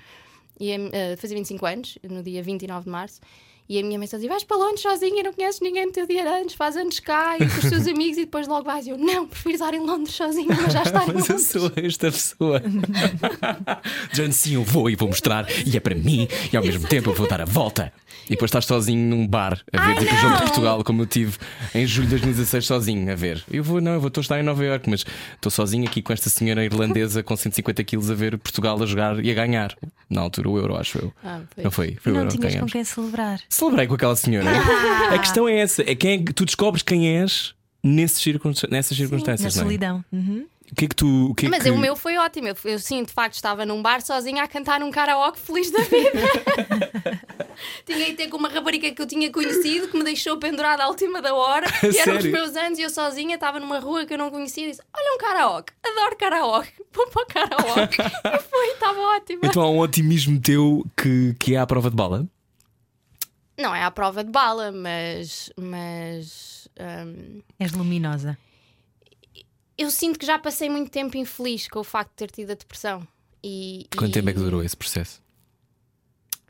[0.60, 3.22] e, eh, fazer 25 anos, no dia 29 de março.
[3.70, 6.06] E a minha mãe só dizia: vais para Londres sozinha, não conheces ninguém no teu
[6.06, 8.86] dia de anos, faz anos cá e com os teus amigos e depois logo vais.
[8.86, 11.48] E eu: não, prefiro estar em Londres sozinha, mas já estar em Mas eu Londres.
[11.50, 12.62] sou esta pessoa.
[14.12, 17.10] Dizendo sim, eu vou e vou mostrar, e é para mim, e ao mesmo tempo
[17.10, 17.94] eu vou dar a volta.
[18.28, 20.42] E depois estás sozinho num bar a ver Ai, tipo o jogo de!
[20.44, 21.38] Portugal, como eu tive
[21.74, 23.44] em julho de 2016 sozinho a ver.
[23.52, 25.04] Eu vou, não, eu vou estou a estar em Nova Iorque, mas
[25.36, 29.24] estou sozinho aqui com esta senhora irlandesa com 150 quilos a ver Portugal a jogar
[29.24, 29.76] e a ganhar.
[30.10, 31.14] Na altura o euro, acho eu.
[31.24, 31.42] Ah.
[31.58, 31.98] Não foi?
[32.00, 32.72] Foi o euro que tinhas com ganhamos.
[32.72, 33.40] quem celebrar.
[33.52, 34.50] Celebrei com aquela senhora.
[35.14, 38.98] A questão é essa: é quem é que tu descobres quem és nesses circunst- nessas
[38.98, 39.56] Na circunstâncias.
[39.56, 39.66] não é?
[39.66, 40.06] solidão.
[40.12, 40.46] Uhum.
[40.72, 41.32] O que é que tu.
[41.32, 41.70] O que é Mas que...
[41.70, 42.48] o meu foi ótimo.
[42.48, 45.80] Eu, eu sim, de facto, estava num bar sozinha a cantar um karaoke feliz da
[45.82, 46.22] vida.
[47.86, 50.88] tinha que ter com uma rapariga que eu tinha conhecido que me deixou pendurada à
[50.88, 51.68] última da hora.
[51.84, 54.66] e eram os meus anos e eu sozinha estava numa rua que eu não conhecia
[54.68, 57.98] e disse: Olha um karaoke, adoro karaoke, vou para o karaoke.
[58.02, 59.42] e foi, estava ótimo.
[59.44, 62.26] Então há um otimismo teu que, que é à prova de bala?
[63.58, 65.52] Não é à prova de bala, mas.
[65.60, 68.38] mas hum, És luminosa.
[69.78, 72.56] eu sinto que já passei muito tempo infeliz com o facto de ter tido a
[72.56, 73.08] depressão.
[73.44, 75.22] E, Quanto e tempo é que durou esse processo?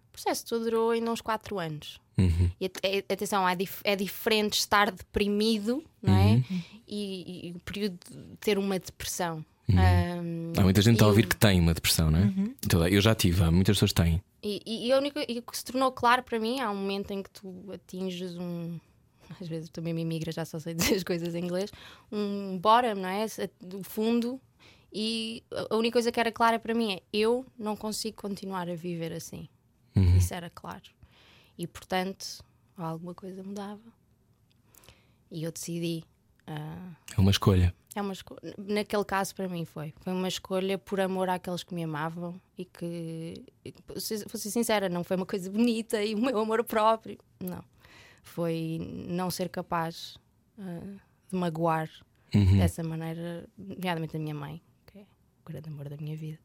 [0.10, 2.00] O processo todo durou ainda uns 4 anos.
[2.18, 2.52] Uhum.
[2.60, 6.34] E é- atenção, é, dif- é diferente estar deprimido, não é?
[6.34, 6.62] Uhum.
[6.88, 9.44] E, e o período de ter uma depressão.
[9.70, 10.54] Uhum.
[10.58, 12.34] Há muita gente a ouvir que tem uma depressão, não é?
[12.66, 14.22] Então, eu já tive, há muitas pessoas têm.
[14.44, 16.76] E, e, e a única, e o que se tornou claro para mim, há um
[16.76, 18.80] momento em que tu atinges um.
[19.40, 21.72] Às vezes também me imigra, já só sei dizer as coisas em inglês.
[22.12, 23.26] Um bottom, não é?
[23.62, 24.42] Do fundo.
[24.92, 28.76] E a- única coisa que era clara para mim é: eu não consigo continuar a
[28.76, 29.48] viver assim.
[30.18, 30.84] Isso era claro.
[31.58, 32.44] E portanto,
[32.76, 33.80] alguma coisa mudava.
[35.32, 36.04] E eu decidi.
[36.58, 37.74] Ah, É uma escolha.
[37.96, 39.94] é uma esco- Naquele caso, para mim, foi.
[40.02, 43.44] Foi uma escolha por amor àqueles que me amavam e que,
[43.98, 47.18] se- vou ser sincera, não foi uma coisa bonita e o meu amor próprio.
[47.40, 47.64] Não.
[48.24, 50.18] Foi não ser capaz
[50.60, 50.98] ah,
[51.32, 51.90] de magoar
[52.34, 52.60] Uhum.
[52.60, 56.40] dessa maneira, nomeadamente a minha mãe, que é o grande amor da minha vida.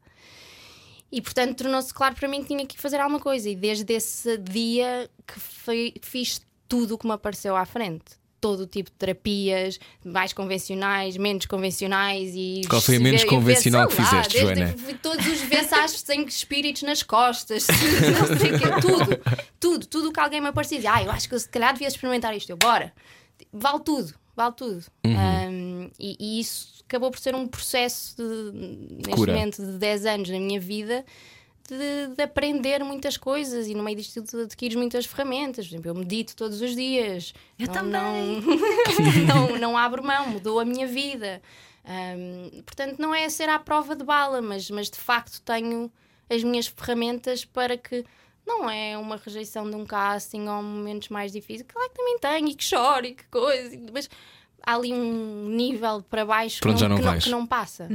[1.09, 3.49] E portanto tornou-se claro para mim que tinha que fazer alguma coisa.
[3.49, 8.19] E desde esse dia que foi- fiz tudo o que me apareceu à frente.
[8.39, 12.61] Todo o tipo de terapias, mais convencionais, menos convencionais e.
[12.69, 14.75] Qual foi a menos convencional que lá, fizeste, Joana?
[15.01, 17.65] Todos os versáceos sem espíritos nas costas,
[18.29, 19.19] não sei o quê, tudo,
[19.59, 20.77] tudo, tudo que alguém me aparecia.
[20.77, 22.49] dizia, Ah, eu acho que eu se calhar devia experimentar isto.
[22.49, 22.93] Eu, bora,
[23.51, 24.85] vale tudo, vale tudo.
[25.05, 28.51] Um, e, e isso acabou por ser um processo de,
[28.97, 29.33] neste Cura.
[29.33, 31.03] momento de 10 anos na minha vida
[31.75, 35.67] de, de aprender muitas coisas e no meio disto tudo adquires muitas ferramentas.
[35.67, 37.33] Por exemplo, eu medito todos os dias.
[37.59, 38.41] Eu não, também.
[39.25, 41.41] Não, não, não abro mão, mudou a minha vida.
[41.85, 45.91] Um, portanto, não é ser à prova de bala, mas, mas de facto tenho
[46.29, 48.03] as minhas ferramentas para que
[48.45, 51.67] não é uma rejeição de um casting ou momentos mais difíceis.
[51.67, 54.09] Claro que também tenho e que choro e que coisa, mas
[54.65, 57.23] há ali um nível para baixo Pronto, que, já não, não que, vais.
[57.23, 57.87] que não passa,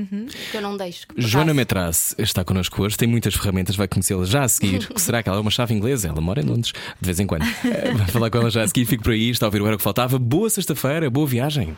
[0.51, 1.07] que eu não deixo.
[1.09, 1.53] que Joana.
[1.53, 4.87] Metraz está connosco hoje, tem muitas ferramentas, vai conhecê-la já a seguir.
[4.89, 6.09] Que será que ela é uma chave inglesa?
[6.09, 7.43] Ela mora em Londres, de vez em quando.
[7.65, 9.67] Eh, Vai falar com ela já a seguir, fico por aí, está a ouvir o
[9.67, 10.19] Era o que Faltava.
[10.19, 11.77] Boa sexta-feira, boa viagem.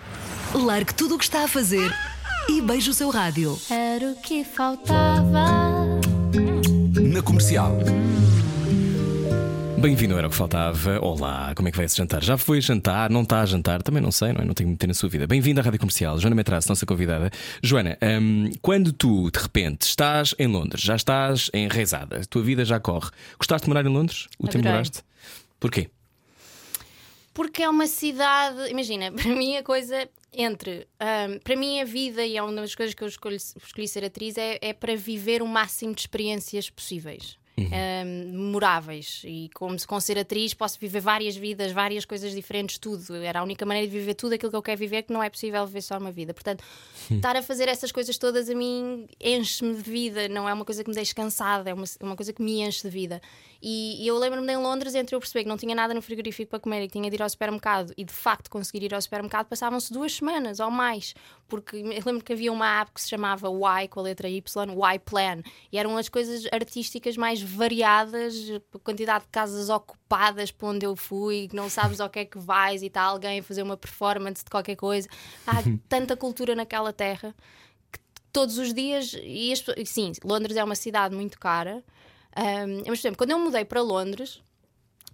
[0.54, 1.92] Largue tudo o que está a fazer
[2.48, 3.58] e beije o seu rádio.
[3.70, 5.44] Era o que faltava.
[7.12, 7.78] Na comercial.
[9.84, 10.98] Bem-vindo ao Era o que Faltava.
[10.98, 12.22] Olá, como é que vai esse jantar?
[12.22, 13.10] Já foi jantar?
[13.10, 13.82] Não está a jantar?
[13.82, 14.44] Também não sei, não é?
[14.46, 15.26] Não tenho muito tempo na sua vida.
[15.26, 16.18] Bem-vindo à Rádio Comercial.
[16.18, 17.30] Joana Metraz, nossa convidada.
[17.62, 22.64] Joana, hum, quando tu, de repente, estás em Londres, já estás enraizada, a tua vida
[22.64, 24.26] já corre, gostaste de morar em Londres?
[24.38, 25.02] O tempo moraste?
[25.60, 25.90] Porquê?
[27.34, 28.70] Porque é uma cidade.
[28.70, 30.88] Imagina, para mim a coisa entre.
[30.98, 34.02] ahm, para mim a vida, e é uma das coisas que eu escolhi, escolhi ser
[34.06, 37.36] atriz, é, é para viver o máximo de experiências possíveis.
[37.58, 42.78] Ahm, memoráveis e como se com ser atriz posso viver várias vidas, várias coisas diferentes,
[42.78, 43.14] tudo.
[43.16, 45.30] Era a única maneira de viver tudo aquilo que eu quero viver, que não é
[45.30, 46.34] possível viver só uma vida.
[46.34, 46.64] Portanto,
[47.10, 50.82] estar a fazer essas coisas todas a mim enche-me de vida, não é uma coisa
[50.82, 53.20] que me deixe cansada, é uma, uma coisa que me enche de vida.
[53.62, 56.02] E, e eu lembro-me de em Londres, entre eu perceber que não tinha nada no
[56.02, 58.94] frigorífico para comer e que tinha de ir ao supermercado e de facto conseguir ir
[58.94, 61.14] ao supermercado, passavam-se duas semanas ou mais.
[61.46, 64.42] Porque eu lembro que havia uma app que se chamava Y, com a letra Y,
[64.70, 68.34] Y Plan, e eram as coisas artísticas mais variadas,
[68.74, 72.24] a quantidade de casas ocupadas para onde eu fui, que não sabes ao que é
[72.24, 75.08] que vais e está alguém a fazer uma performance de qualquer coisa.
[75.46, 77.34] Há tanta cultura naquela terra
[77.92, 78.00] que
[78.32, 79.14] todos os dias.
[79.22, 81.84] E as sim, Londres é uma cidade muito cara.
[82.36, 84.42] Um, mas, por exemplo, quando eu mudei para Londres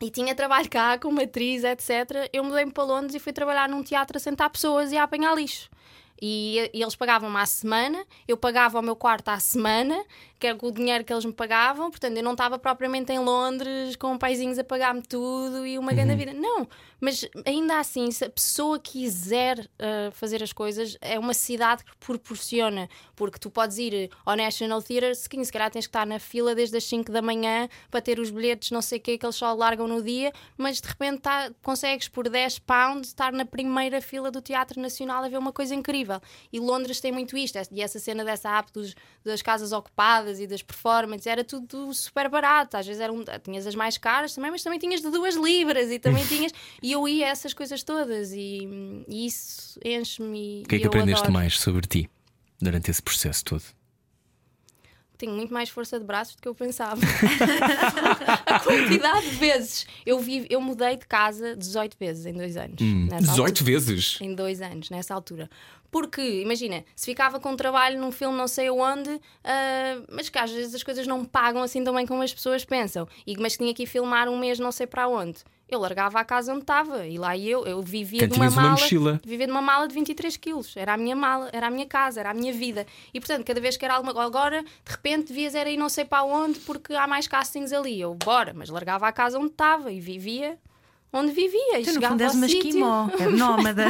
[0.01, 3.83] e tinha trabalho cá como atriz, etc., eu mudei-me para Londres e fui trabalhar num
[3.83, 5.69] teatro a sentar pessoas e a apanhar lixo.
[6.21, 10.03] E, e eles pagavam-me à semana, eu pagava o meu quarto à semana,
[10.41, 13.19] que era com o dinheiro que eles me pagavam, portanto eu não estava propriamente em
[13.19, 16.33] Londres com paizinhos a pagar-me tudo e uma grande vida.
[16.33, 16.67] Não,
[16.99, 21.95] mas ainda assim, se a pessoa quiser uh, fazer as coisas, é uma cidade que
[21.99, 26.19] proporciona, porque tu podes ir ao National Theatre, se se calhar tens que estar na
[26.19, 29.27] fila desde as 5 da manhã para ter os bilhetes, não sei o que, que
[29.27, 33.45] eles só largam no dia, mas de repente tá, consegues por 10 pounds estar na
[33.45, 36.21] primeira fila do Teatro Nacional a ver uma coisa incrível.
[36.51, 40.47] E Londres tem muito isto, e essa cena dessa app dos, das casas ocupadas e
[40.47, 42.77] das performances, era tudo super barato.
[42.77, 45.99] Às vezes eram, tinhas as mais caras também, mas também tinhas de duas libras e
[45.99, 46.53] também tinhas.
[46.83, 48.69] E eu ia a essas coisas todas e,
[49.09, 50.63] e isso enche-me.
[50.65, 51.33] O que é que aprendeste adoro.
[51.33, 52.11] mais sobre ti
[52.61, 53.80] durante esse processo todo?
[55.21, 57.01] Tenho muito mais força de braços do que eu pensava.
[58.47, 59.87] a quantidade de vezes.
[60.05, 62.81] Eu, vivo, eu mudei de casa 18 vezes em dois anos.
[62.81, 63.65] Hum, 18 altura.
[63.65, 64.19] vezes?
[64.21, 65.49] Em dois anos, nessa altura.
[65.91, 69.21] Porque, imagina, se ficava com um trabalho num filme não sei onde, uh,
[70.11, 73.07] mas que às vezes as coisas não pagam assim tão bem como as pessoas pensam.
[73.27, 76.25] E, mas tinha que ir filmar um mês não sei para onde eu largava a
[76.25, 79.21] casa onde estava e lá eu, eu vivia de uma mala, uma mochila.
[79.25, 80.77] vivia de uma mala de 23 quilos.
[80.77, 82.87] Era a minha mala, era a minha casa, era a minha vida.
[83.15, 86.05] E portanto, cada vez que era alguma agora, de repente vias era ir não sei
[86.05, 88.01] para onde porque há mais castings ali.
[88.01, 90.59] Eu, bora, mas largava a casa onde estava e vivia
[91.13, 91.81] onde vivia.
[91.81, 93.87] E tu, no fundo, és uma esquimó, é nómada.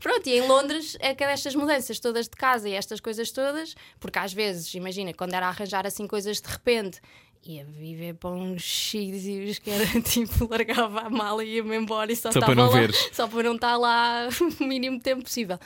[0.00, 3.74] Pronto, e em Londres é que estas mudanças todas de casa e estas coisas todas,
[4.00, 7.00] porque às vezes, imagina, quando era a arranjar assim coisas de repente
[7.46, 12.16] ia viver para uns sítios que era tipo, largava a mala e ia-me embora e
[12.16, 12.94] só, só para não lá, ver.
[13.12, 14.28] só para não estar lá
[14.60, 15.58] o mínimo tempo possível.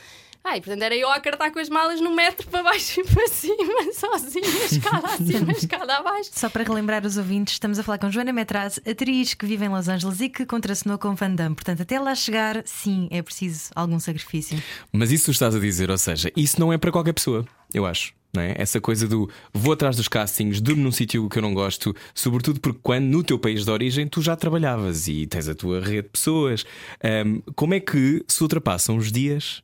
[0.45, 3.05] Ah, e portanto era eu a cartar com as malas no metro para baixo e
[3.05, 6.31] para cima, sozinha, escada acima, escada abaixo.
[6.33, 9.69] Só para relembrar os ouvintes, estamos a falar com Joana Metraz, atriz que vive em
[9.69, 11.55] Los Angeles e que contracenou com Van Damme.
[11.55, 14.63] Portanto, até lá chegar, sim, é preciso algum sacrifício.
[14.93, 17.85] Mas isso tu estás a dizer, ou seja, isso não é para qualquer pessoa, eu
[17.85, 18.18] acho.
[18.37, 18.61] É?
[18.61, 22.61] Essa coisa do vou atrás dos castings, durmo num sítio que eu não gosto, sobretudo
[22.61, 26.03] porque quando no teu país de origem tu já trabalhavas e tens a tua rede
[26.03, 26.65] de pessoas.
[27.03, 29.63] Um, como é que se ultrapassam os dias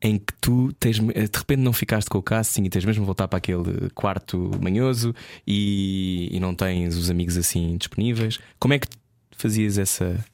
[0.00, 3.06] em que tu tens, de repente não ficaste com o casting e tens mesmo de
[3.06, 5.14] voltar para aquele quarto manhoso
[5.46, 8.38] e, e não tens os amigos assim disponíveis?
[8.58, 8.88] Como é que
[9.36, 10.24] fazias essa,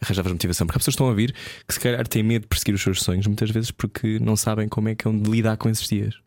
[0.00, 1.34] arranjavas motivação, porque as pessoas estão a ouvir
[1.66, 4.68] que se calhar têm medo de perseguir os seus sonhos, muitas vezes porque não sabem
[4.68, 6.25] como é que é de lidar com esses dias.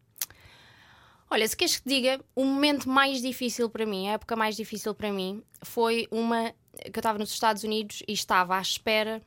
[1.31, 4.95] Olha, se queres que diga, o momento mais difícil para mim, a época mais difícil
[4.95, 6.53] para mim, foi uma
[6.85, 9.21] que eu estava nos Estados Unidos e estava à espera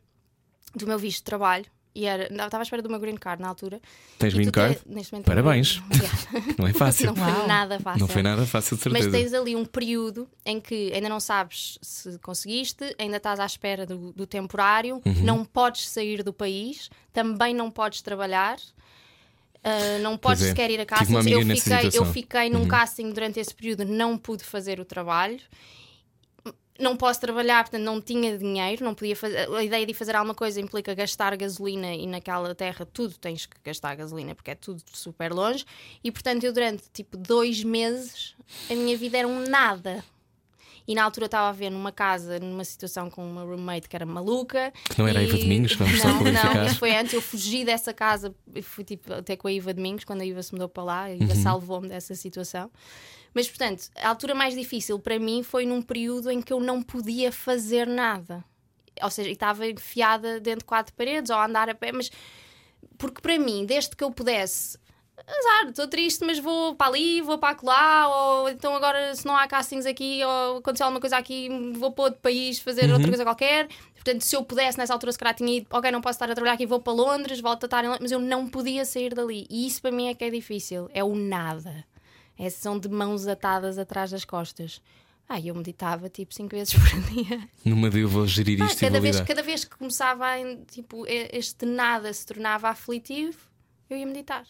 [0.75, 1.67] do meu visto de trabalho.
[1.95, 3.79] E era, estava à espera do meu green card na altura.
[4.19, 4.81] Tens green card?
[4.87, 5.83] Neste momento Parabéns.
[6.59, 7.07] não é fácil.
[7.07, 8.01] Não foi nada fácil.
[8.01, 9.11] Não foi nada fácil, de certeza.
[9.11, 13.45] Mas tens ali um período em que ainda não sabes se conseguiste, ainda estás à
[13.45, 15.23] espera do, do temporário, uhum.
[15.23, 18.57] não podes sair do país, também não podes trabalhar.
[19.65, 20.49] Uh, não podes é.
[20.49, 21.15] sequer ir a casting.
[21.15, 22.69] Eu fiquei, eu fiquei num uhum.
[22.69, 25.41] casting durante esse período, não pude fazer o trabalho.
[26.81, 29.49] Não posso trabalhar, portanto não tinha dinheiro, não podia fazer.
[29.55, 33.57] A ideia de fazer alguma coisa implica gastar gasolina e naquela terra tudo tens que
[33.63, 35.65] gastar gasolina porque é tudo super longe.
[36.03, 38.35] E portanto eu durante tipo dois meses
[38.69, 40.03] a minha vida era um nada.
[40.87, 44.05] E na altura estava a ver numa casa, numa situação com uma roommate que era
[44.05, 44.73] maluca.
[44.85, 47.13] Que não era a Iva Domingos, vamos não, só Não, isso foi antes.
[47.13, 50.53] Eu fugi dessa casa, fui tipo, até com a Iva Domingos, quando a Iva se
[50.53, 51.43] mudou para lá, a Iva uhum.
[51.43, 52.71] salvou-me dessa situação.
[53.35, 56.83] Mas, portanto, a altura mais difícil para mim foi num período em que eu não
[56.83, 58.45] podia fazer nada.
[59.01, 62.11] Ou seja, estava enfiada dentro de quatro paredes ou a andar a pé, mas.
[62.99, 64.77] Porque para mim, desde que eu pudesse
[65.27, 69.37] azar, estou triste, mas vou para ali, vou para lá, ou então agora se não
[69.37, 72.95] há castings aqui, ou aconteceu alguma coisa aqui, vou para outro país fazer uhum.
[72.95, 73.69] outra coisa qualquer.
[73.95, 76.35] Portanto, se eu pudesse nessa altura, se calhar tinha ido, ok, não posso estar a
[76.35, 79.15] trabalhar aqui, vou para Londres, volto a estar em Londres, mas eu não podia sair
[79.15, 79.47] dali.
[79.49, 81.85] E isso para mim é que é difícil, é o nada.
[82.37, 84.83] É, são de mãos atadas atrás das costas.
[85.29, 87.49] Ah, eu meditava tipo 5 vezes por dia.
[87.65, 91.05] Numa de eu vou gerir isto ah, cada, vez, cada vez que começava a, tipo,
[91.07, 93.39] este nada se tornava aflitivo,
[93.89, 94.45] eu ia meditar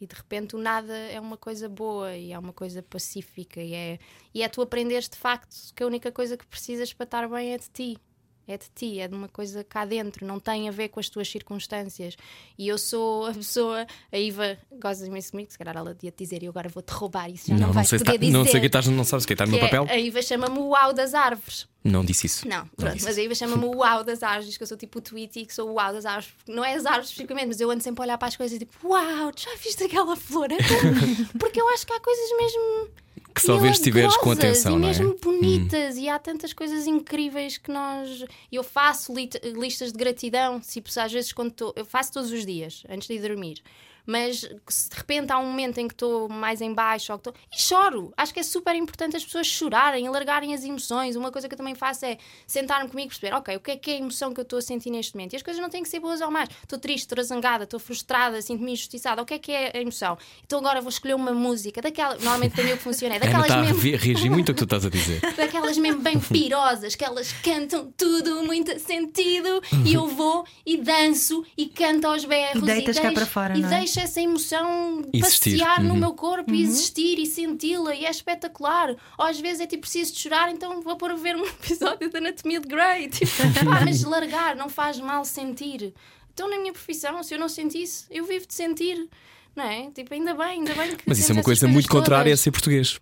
[0.00, 3.74] e de repente o nada é uma coisa boa e é uma coisa pacífica e
[3.74, 3.98] é,
[4.32, 7.52] e é tu aprenderes de facto que a única coisa que precisas para estar bem
[7.54, 7.98] é de ti.
[8.46, 11.08] É de ti, é de uma coisa cá dentro, não tem a ver com as
[11.08, 12.16] tuas circunstâncias.
[12.58, 16.24] E eu sou a pessoa, a Iva gosta imenso comigo, se calhar ela ia te
[16.24, 17.50] dizer e agora vou-te roubar isso.
[17.50, 18.32] Não, não, não sei poder tá, dizer.
[18.32, 19.86] Não sei que estás, não sabes o que está no meu papel.
[19.88, 21.66] É, a Iva chama-me o uau das árvores.
[21.82, 22.48] Não disse isso.
[22.48, 24.76] Não, pronto, não mas a Iva chama-me o uau das árvores, diz que eu sou
[24.76, 26.34] tipo o Tweety, que sou o uau das árvores.
[26.48, 28.58] Não é as árvores especificamente, mas eu ando sempre a olhar para as coisas e
[28.58, 30.50] tipo, uau, já viste aquela flor?
[30.50, 30.56] É
[31.38, 32.90] Porque eu acho que há coisas mesmo
[33.34, 34.92] que só vês estiveres com atenção, e não é?
[34.92, 35.16] mesmo hum.
[35.20, 36.00] bonitas, hum.
[36.00, 38.24] e há tantas coisas incríveis que nós.
[38.52, 41.72] Eu faço listas de gratidão, tipo, às vezes quando tô...
[41.74, 43.60] eu faço todos os dias, antes de ir dormir.
[44.06, 47.28] Mas se de repente há um momento em que estou mais em baixo ou que
[47.30, 47.42] estou.
[47.52, 48.12] E choro!
[48.16, 51.16] Acho que é super importante as pessoas chorarem, alargarem as emoções.
[51.16, 53.76] Uma coisa que eu também faço é sentar-me comigo e perceber, ok, o que é
[53.76, 55.32] que é a emoção que eu estou a sentir neste momento?
[55.32, 56.48] E as coisas não têm que ser boas ou más.
[56.62, 59.22] Estou triste, estou zangada, estou frustrada, sinto-me injustiçada.
[59.22, 60.18] O que é que é a emoção?
[60.44, 62.14] Então agora vou escolher uma música, daquela.
[62.16, 63.80] Normalmente para mim o que funciona é A Ana daquelas está a mesmo.
[63.80, 65.20] re- reagir muito ao que tu estás a dizer.
[65.36, 71.44] Daquelas mesmo bem pirosas, que elas cantam tudo muito sentido e eu vou e danço
[71.56, 73.80] e canto aos berros E deitas cá deixo, para fora, e não é?
[73.94, 75.50] Deixo essa emoção Existir.
[75.58, 76.00] passear no Uhum.
[76.00, 78.90] meu corpo e existir e senti-la e é espetacular.
[79.18, 82.10] Ou às vezes é tipo preciso de chorar, então vou pôr a ver um episódio
[82.10, 83.08] da Anatomia de Grey.
[83.08, 83.30] Tipo,
[83.64, 85.94] pá, mas largar não faz mal sentir.
[86.32, 89.08] Então na minha profissão, se eu não sentisse, eu vivo de sentir.
[89.54, 89.88] Não é?
[89.92, 91.04] Tipo, ainda bem, ainda bem que.
[91.06, 92.40] Mas isso é uma coisa muito coisas contrária a todas.
[92.40, 92.98] ser português.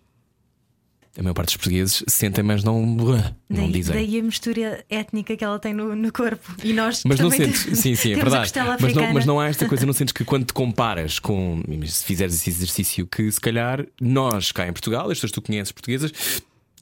[1.17, 3.15] A maior parte dos portugueses sentem, mas não, não
[3.47, 3.93] Daí, dizem.
[3.95, 6.55] daí a mistura étnica que ela tem no, no corpo.
[6.63, 8.51] E nós Mas não sentes, temos- sim, sim, é verdade.
[8.79, 12.03] Mas não, mas não há esta coisa, não sentes que quando te comparas com, se
[12.03, 15.71] fizeres esse exercício, que se calhar nós cá em Portugal, as pessoas que tu conheces
[15.71, 16.11] portuguesas,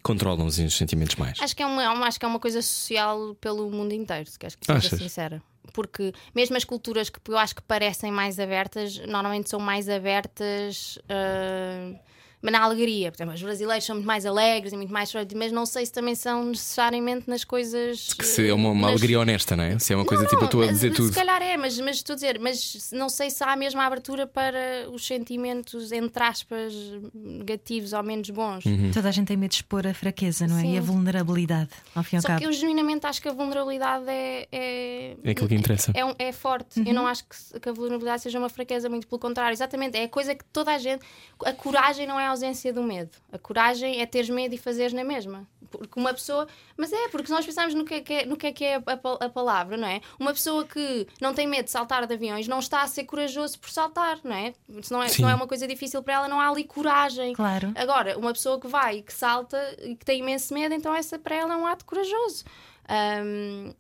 [0.02, 1.38] controlam os sentimentos mais.
[1.42, 4.30] Acho que, é uma, é uma- acho que é uma coisa social pelo mundo inteiro,
[4.30, 4.98] se queres que seja Achas?
[4.98, 5.44] sincera.
[5.74, 10.98] Porque mesmo as culturas que eu acho que parecem mais abertas, normalmente são mais abertas.
[11.10, 11.94] ah,
[12.42, 15.52] mas na alegria, por exemplo, os brasileiros são muito mais alegres e muito mais mas
[15.52, 19.20] não sei se também são necessariamente nas coisas Que se é uma, uma nas- alegria
[19.20, 19.78] honesta, não é?
[19.80, 21.10] Se é uma coisa não, tipo, eu estou a mas dizer tudo.
[21.10, 23.86] Se calhar é, mas, mas estou a dizer, mas não sei se há a mesma
[23.86, 26.74] abertura para os sentimentos, entre aspas,
[27.14, 28.64] negativos ou menos bons.
[28.94, 30.62] Toda a gente tem medo de expor a fraqueza, não é?
[30.62, 30.76] Sim.
[30.76, 32.42] E a vulnerabilidade, ao fim e ao Só cabo.
[32.42, 34.48] que eu genuinamente acho que a vulnerabilidade é.
[34.52, 35.92] É, É aquilo que interessa.
[35.94, 36.82] É, um- é forte.
[36.86, 39.54] Eu não acho que, se- que a vulnerabilidade seja uma fraqueza, muito pelo contrário.
[39.54, 39.98] Exatamente.
[39.98, 41.02] É a coisa que toda a gente.
[41.46, 43.12] A coragem não é a ausência do medo.
[43.32, 45.48] A coragem é teres medo e fazeres na mesma.
[45.70, 46.48] Porque uma pessoa.
[46.76, 48.66] Mas é, porque se nós pensarmos no que é que é, no que é, que
[48.66, 50.02] é a, a palavra, não é?
[50.20, 53.60] Uma pessoa que não tem medo de saltar de aviões não está a ser corajoso
[53.60, 54.54] por saltar, não é?
[54.82, 57.34] Se não é, se não é uma coisa difícil para ela, não há ali coragem.
[57.34, 57.72] Claro.
[57.76, 61.18] Agora, uma pessoa que vai e que salta e que tem imenso medo, então essa
[61.18, 62.44] para ela é um ato corajoso.
[62.90, 63.74] Ahm,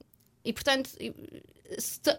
[0.43, 0.89] e portanto,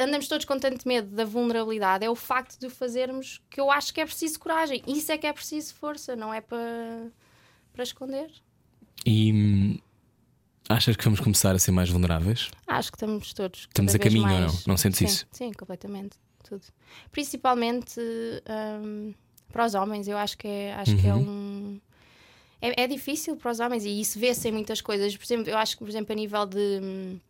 [0.00, 3.70] andamos todos com tanto medo da vulnerabilidade, é o facto de o fazermos que eu
[3.70, 4.82] acho que é preciso coragem.
[4.86, 7.10] Isso é que é preciso força, não é para,
[7.72, 8.30] para esconder.
[9.04, 9.78] E hum,
[10.68, 12.50] achas que vamos começar a ser mais vulneráveis?
[12.66, 13.60] Acho que estamos todos.
[13.60, 14.62] Estamos a caminho ou mais- não?
[14.68, 15.26] Não sentes sim, isso?
[15.32, 16.16] Sim, completamente.
[16.48, 16.62] Tudo.
[17.10, 18.00] Principalmente
[18.46, 19.12] ahm,
[19.52, 21.20] para os homens, eu acho que é, acho que é Uhum.
[21.76, 21.80] um.
[22.60, 25.16] É, é difícil para os homens e isso vê-se em muitas coisas.
[25.16, 27.20] Por exemplo, eu acho que, por exemplo, a nível de, hum,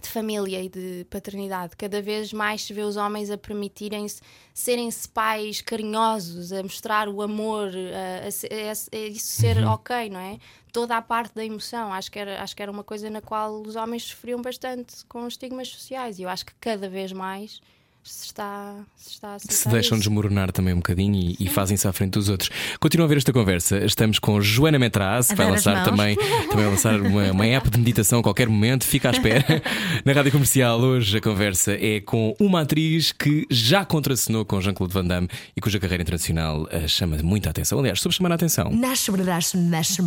[0.00, 4.20] de família e de paternidade, cada vez mais se vê os homens a permitirem-se
[4.54, 9.68] serem-se pais carinhosos, a mostrar o amor, a, a a- a isso ser Uhum.
[9.72, 10.38] ok, não é?
[10.72, 11.92] Toda a parte da emoção.
[11.92, 15.20] Acho que, era, acho que era uma coisa na qual os homens sofriam bastante com
[15.26, 17.60] os estigmas sociais e eu acho que cada vez mais
[18.04, 20.08] se está, se está a Se deixam isso.
[20.08, 22.50] desmoronar também um bocadinho e, e fazem-se à frente dos outros.
[22.80, 23.78] Continuam a ver esta conversa.
[23.84, 27.78] Estamos com Joana Metraz, que vai lançar também, também vai lançar uma, uma app de
[27.78, 28.84] meditação a qualquer momento.
[28.84, 29.44] Fica à espera.
[30.04, 34.92] Na rádio comercial, hoje a conversa é com uma atriz que já contracenou com Jean-Claude
[34.92, 37.78] Van Damme e cuja carreira internacional eh, chama muita atenção.
[37.78, 38.70] Aliás, sobre chamar a atenção.
[38.70, 40.02] Nasce, nasce, nasce.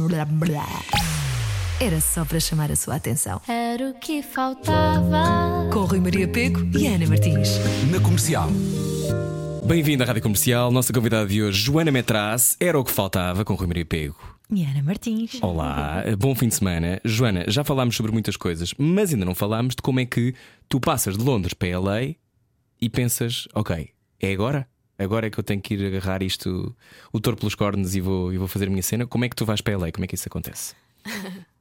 [1.80, 3.42] Era só para chamar a sua atenção.
[3.46, 5.70] Era o que faltava.
[5.74, 7.50] Com Rui Maria Peco e Ana Martins.
[7.92, 8.48] Na comercial.
[9.66, 10.72] Bem-vindo à rádio comercial.
[10.72, 14.16] Nossa convidada de hoje, Joana Metraz, era o que faltava com Rui Maria Pego.
[14.50, 15.38] E Ana Martins.
[15.42, 17.02] Olá, bom fim de semana.
[17.04, 20.34] Joana, já falámos sobre muitas coisas, mas ainda não falámos de como é que
[20.70, 22.16] tu passas de Londres para LA
[22.80, 23.90] e pensas, ok,
[24.22, 24.66] é agora?
[24.98, 26.74] Agora é que eu tenho que ir agarrar isto,
[27.12, 29.06] o touro pelos cornos e vou, e vou fazer a minha cena.
[29.06, 29.92] Como é que tu vais para LA?
[29.92, 30.74] Como é que isso acontece?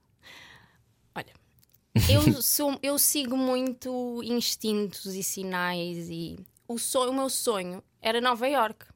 [2.08, 8.20] Eu, sou, eu sigo muito instintos e sinais e o, sonho, o meu sonho era
[8.20, 8.86] Nova York.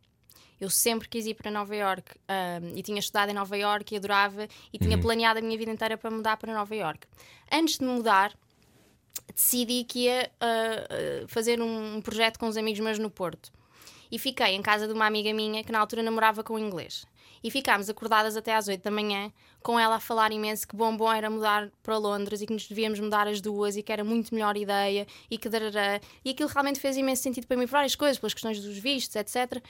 [0.60, 3.96] Eu sempre quis ir para Nova York ahm, e tinha estudado em Nova York e
[3.96, 7.06] adorava e tinha planeado a minha vida inteira para mudar para Nova York.
[7.52, 8.36] Antes de mudar,
[9.32, 13.52] decidi que ia ah, fazer um projeto com uns amigos meus no Porto.
[14.10, 17.06] E fiquei em casa de uma amiga minha que na altura namorava com o inglês.
[17.42, 20.96] E ficámos acordadas até às 8 da manhã, com ela a falar imenso que bom
[20.96, 24.02] bom era mudar para Londres e que nos devíamos mudar as duas e que era
[24.04, 26.00] muito melhor ideia e que darará.
[26.24, 29.14] E aquilo realmente fez imenso sentido para mim por várias coisas, pelas questões dos vistos,
[29.16, 29.62] etc.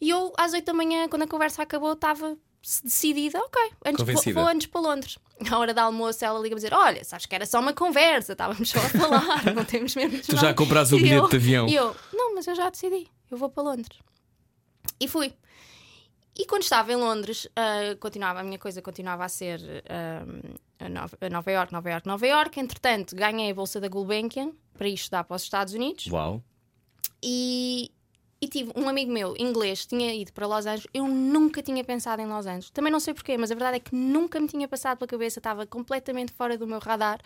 [0.00, 4.46] E eu, às 8 da manhã, quando a conversa acabou, estava decidida, ok, antes, vou,
[4.46, 5.18] antes para Londres.
[5.50, 8.68] À hora da almoço, ela liga-me dizer: Olha, sabes que era só uma conversa, estávamos
[8.68, 10.18] só a falar, não temos mesmo.
[10.20, 11.68] Tu já nada." compraste o bilhete eu- de avião.
[11.68, 14.00] E eu, não, mas eu já decidi, eu vou para Londres.
[14.98, 15.32] E fui.
[16.38, 20.24] E quando estava em Londres, ah, continuava, a minha coisa continuava a ser ah,
[20.78, 22.60] a Nova, a Nova York, Nova York, Nova York.
[22.60, 26.40] Entretanto, ganhei a bolsa da Gulbenkian para ir estudar para os Estados Unidos Uau!
[27.20, 27.90] e
[28.40, 30.86] E tive um amigo meu, inglês, tinha ido para Los Angeles.
[30.94, 32.70] Eu nunca tinha pensado em Los Angeles.
[32.70, 35.40] Também não sei porquê, mas a verdade é que nunca me tinha passado pela cabeça,
[35.40, 37.18] estava completamente fora do meu radar.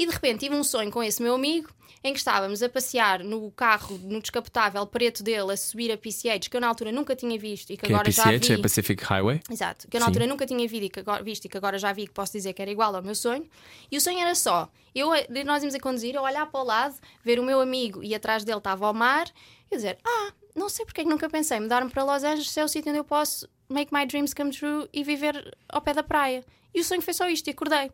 [0.00, 1.68] E de repente tive um sonho com esse meu amigo
[2.02, 6.48] em que estávamos a passear no carro, no descapotável preto dele, a subir a PCH,
[6.48, 8.54] que eu na altura nunca tinha visto e que, Que é agora já PCH, vi.
[8.54, 9.42] é Pacific Highway.
[9.50, 10.10] Exato, que eu na Sim.
[10.10, 12.32] altura nunca tinha visto e, que agora, visto e que agora já vi que posso
[12.32, 13.46] dizer que era igual ao meu sonho.
[13.90, 15.10] E o sonho era só: eu,
[15.44, 18.42] nós íamos a conduzir, eu olhar para o lado, ver o meu amigo e atrás
[18.42, 19.26] dele estava o mar
[19.70, 22.58] e dizer: Ah, não sei porque é que nunca pensei, mudar-me para Los Angeles se
[22.58, 25.92] é o sítio onde eu posso make my dreams come true e viver ao pé
[25.92, 26.42] da praia.
[26.74, 27.90] E o sonho foi só isto, e acordei.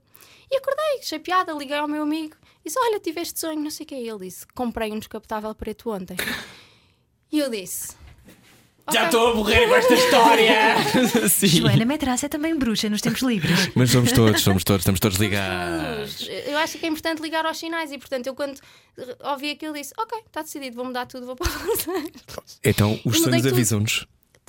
[0.50, 3.70] E acordei, achei piada, liguei ao meu amigo e disse: Olha, tive este sonho, não
[3.70, 4.00] sei o que é.
[4.00, 6.16] Ele disse: Comprei um descapotável preto ontem.
[7.32, 7.96] E eu disse:
[8.92, 10.76] Já estou a morrer com esta história!
[11.28, 11.48] Sim.
[11.48, 13.68] Joana Metraz é também bruxa nos tempos livres.
[13.74, 16.28] Mas somos todos, somos todos, estamos todos ligados.
[16.46, 18.60] Eu acho que é importante ligar aos sinais e, portanto, eu quando
[19.24, 22.60] ouvi aquilo disse: Ok, está decidido, vou mudar tudo, vou para Angeles.
[22.62, 23.52] Então, os sonhos tudo.
[23.52, 24.06] avisam-nos.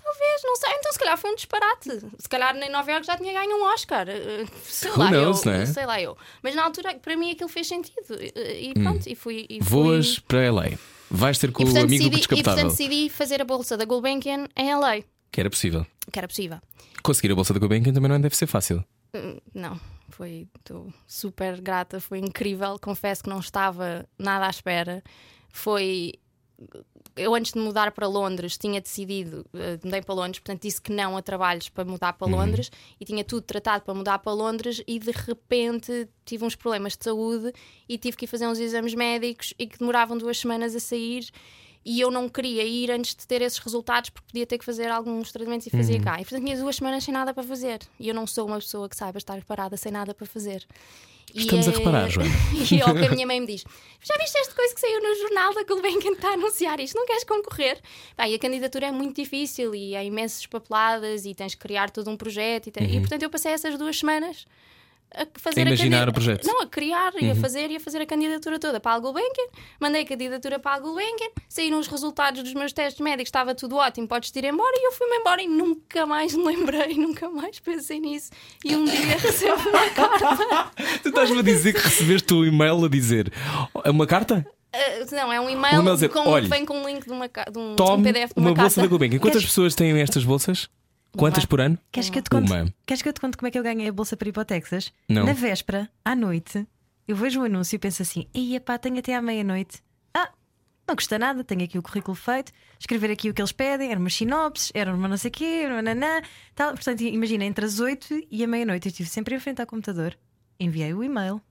[0.08, 0.70] Talvez, não sei.
[0.74, 1.90] Então, se calhar foi um disparate.
[2.20, 4.08] Se calhar em Nova Iorque já tinha ganho um Oscar.
[4.08, 5.66] Eh, Sei Who lá, knows, eu, não é?
[5.66, 6.18] sei lá eu.
[6.42, 7.96] Mas na altura, para mim, aquilo fez sentido.
[8.22, 9.46] E e pronto, e fui.
[9.50, 9.80] E fui...
[9.80, 9.84] Hum.
[9.84, 10.70] Voas para LA.
[11.10, 12.54] Vais ter com e, o portanto, amigo decidi, e descapotável.
[12.64, 15.02] portanto decidi fazer a bolsa da Gulbenkian em LA,
[15.32, 15.86] Que era possível.
[16.12, 16.60] que era possível.
[17.04, 18.84] Conseguir a bolsa da Gulbenkian também não deve ser fácil.
[19.14, 19.80] Hum, Não,
[20.10, 22.78] foi estou super grata, foi incrível.
[22.82, 25.02] Confesso que não estava nada à espera.
[25.52, 26.14] Foi.
[27.16, 30.92] Eu, antes de mudar para Londres, tinha decidido, eh, mudei para Londres, portanto, disse que
[30.92, 34.82] não a trabalhos para mudar para Londres e tinha tudo tratado para mudar para Londres.
[34.88, 37.54] E de repente tive uns problemas de saúde
[37.88, 41.30] e tive que ir fazer uns exames médicos e que demoravam duas semanas a sair.
[41.86, 44.90] E eu não queria ir antes de ter esses resultados porque podia ter que fazer
[44.90, 46.16] alguns tratamentos e fazia cá.
[46.20, 47.80] E portanto tinha duas semanas sem nada para fazer.
[48.00, 50.68] E eu não sou uma pessoa que saiba estar parada sem nada para fazer.
[51.38, 52.30] E, Estamos a eh, reparar, Joana.
[52.72, 53.64] E ao que a minha mãe me diz:
[54.04, 56.96] Já viste esta coisa que saiu no jornal da Gulbenkian que está a anunciar isto?
[56.98, 57.80] Não queres concorrer?
[58.18, 62.10] Bem, a candidatura é muito difícil e há imensas papeladas e tens que criar todo
[62.10, 62.68] um projeto.
[62.68, 64.46] E, te- e, portanto eu passei essas duas semanas
[65.16, 65.66] a fazer Uhum.
[65.66, 66.46] A imaginar candida- o projeto.
[66.46, 66.54] Uhum.
[66.54, 69.46] Não, a criar e a fazer e a fazer a candidatura toda para a Gulbenkian.
[69.80, 73.78] Mandei a candidatura para a Gulbenkian, saíram os resultados dos meus testes médicos, estava tudo
[73.78, 74.74] ótimo, podes ir embora.
[74.76, 78.32] E eu fui-me embora e nunca mais me lembrei, nunca mais pensei nisso.
[78.64, 80.72] E um dia recebo uma carta.
[81.02, 83.32] Tu estás-me a dizer que recebeste o e-mail a dizer
[83.84, 84.46] "É uma carta?
[84.76, 87.28] Uh, não, é um Um e-mail e-mail dizer, com, vem com um link de, uma,
[87.28, 88.82] de um, um Tome PDF de uma, uma bolsa carta.
[88.82, 89.20] da Gulbenkian.
[89.20, 90.70] Quantas Queres- pessoas têm estas bolsas?
[91.18, 91.78] Quantas por ano?
[91.92, 92.74] Queres que, eu te conte, Uma.
[92.86, 94.42] queres que eu te conte como é que eu ganhei a bolsa para ir para
[94.42, 94.94] o Texas?
[95.10, 95.26] Não.
[95.26, 96.66] Na véspera, à noite,
[97.08, 99.82] eu vejo o anúncio e penso assim: ia pá, tenho até à meia-noite.
[100.14, 100.32] Ah,
[100.88, 104.02] não custa nada, tenho aqui o currículo feito, escrever aqui o que eles pedem, eram
[104.02, 106.22] umas sinopses, era uma não sei o quê, nananã,
[106.54, 106.74] tal.
[106.74, 110.18] Portanto, imagina, entre as 8 e a meia-noite eu estive sempre em frente ao computador,
[110.60, 111.42] enviei o e-mail,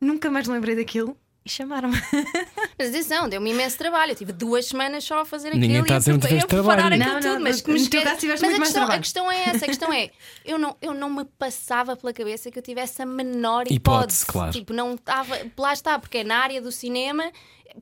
[0.00, 1.96] nunca mais lembrei daquilo e chamaram-me.
[2.78, 4.12] Mas atenção, deu-me imenso trabalho.
[4.12, 6.88] Eu tive duas semanas só a fazer aquilo Ninguém e está a a, a preparar
[6.88, 6.94] trabalho.
[6.94, 7.34] aquilo Não, tudo.
[7.34, 9.00] não, mas que me esquece- mas a mais questão, a trabalho.
[9.02, 10.10] questão é essa: a questão é,
[10.44, 14.26] eu não, eu não me passava pela cabeça que eu tivesse a menor Hipótese, hipótese.
[14.26, 14.52] claro.
[14.52, 15.38] Tipo, não estava.
[15.58, 17.30] Lá está, porque é na área do cinema.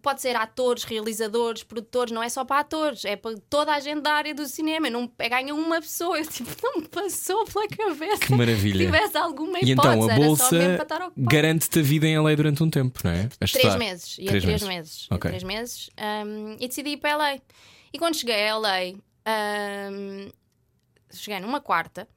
[0.00, 4.00] Pode ser atores, realizadores, produtores, não é só para atores, é para toda a gente
[4.00, 4.88] da área do cinema.
[4.88, 6.16] Não é, ganha uma pessoa.
[6.18, 8.78] Eu tipo, não me passou pela cabeça Que maravilha.
[8.78, 9.94] que tivesse alguma E hipótese.
[9.98, 10.56] então a bolsa
[11.16, 13.28] garante-te a vida em LA durante um tempo, não é?
[13.38, 14.18] A Três meses.
[14.18, 14.68] Ia Três três, meses.
[14.68, 15.06] meses.
[15.10, 15.30] Ia Ok.
[15.30, 15.90] três meses.
[16.26, 17.34] um, e decidi ir para LA.
[17.92, 18.78] E quando cheguei a LA,
[19.92, 20.30] um,
[21.12, 22.08] cheguei numa quarta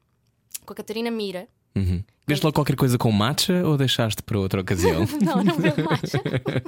[0.66, 1.48] com a Catarina Mira.
[1.76, 2.02] Uhum.
[2.28, 5.06] Veste logo qualquer coisa com matcha ou deixaste para outra ocasião?
[5.22, 6.20] Não, não bebo matcha.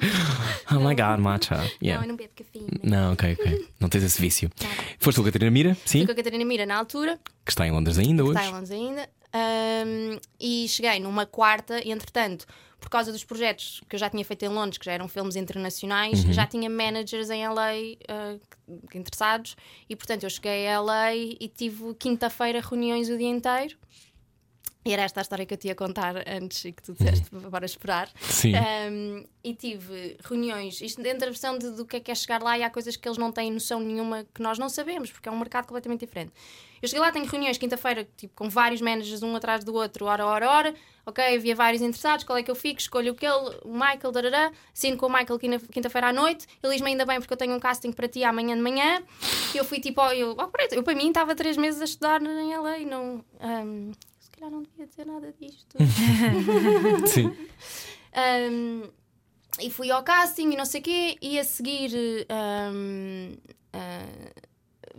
[0.72, 1.55] oh my god, matcha.
[1.58, 2.03] Não, Yeah.
[2.05, 2.68] eu não bebo cafeína.
[2.84, 3.68] Não, ok, ok.
[3.80, 4.51] Não tens esse vício.
[4.99, 7.66] Foste com a Catarina Mira, sim, Fui com a Catarina Mira na altura, que está
[7.68, 8.38] em Londres ainda hoje.
[8.38, 12.45] está em Londres ainda, um, e cheguei numa quarta, e entretanto,
[12.80, 15.36] por causa dos projetos que eu já tinha feito em Londres, que já eram filmes
[15.36, 16.34] internacionais, Uhum.
[16.34, 18.39] já tinha managers em LA uh,
[18.91, 19.55] que interessados,
[19.89, 23.76] e portanto eu cheguei a LA e tive quinta-feira reuniões o dia inteiro.
[24.91, 27.65] Era esta a história que eu te ia contar antes e que tu disseste para
[27.65, 28.09] esperar.
[28.21, 28.53] Sim.
[28.55, 32.41] Um, e tive reuniões, isto dentro da versão de, do que é que é chegar
[32.41, 35.29] lá e há coisas que eles não têm noção nenhuma que nós não sabemos, porque
[35.29, 36.31] é um mercado completamente diferente.
[36.81, 40.25] Eu cheguei lá, tenho reuniões quinta-feira, tipo, com vários managers, um atrás do outro, hora,
[40.25, 40.75] hora, hora.
[41.05, 42.79] Ok, havia vários interessados, qual é que eu fico?
[42.79, 44.51] Escolho aquele, o Michael, darará.
[44.73, 45.39] Assino com o Michael
[45.71, 46.45] quinta-feira à noite.
[46.61, 49.01] Ele diz-me ainda bem porque eu tenho um casting para ti amanhã de manhã.
[49.55, 52.21] E eu fui tipo, ó, eu, peraí, eu para mim estava três meses a estudar
[52.21, 53.23] em LA e não.
[53.39, 53.91] um,
[54.38, 55.77] calhar não devia dizer nada disto.
[57.07, 57.35] Sim.
[58.51, 58.83] Um,
[59.59, 61.91] e fui ao casting e não sei o quê, e a seguir
[62.73, 64.47] um, uh, fic-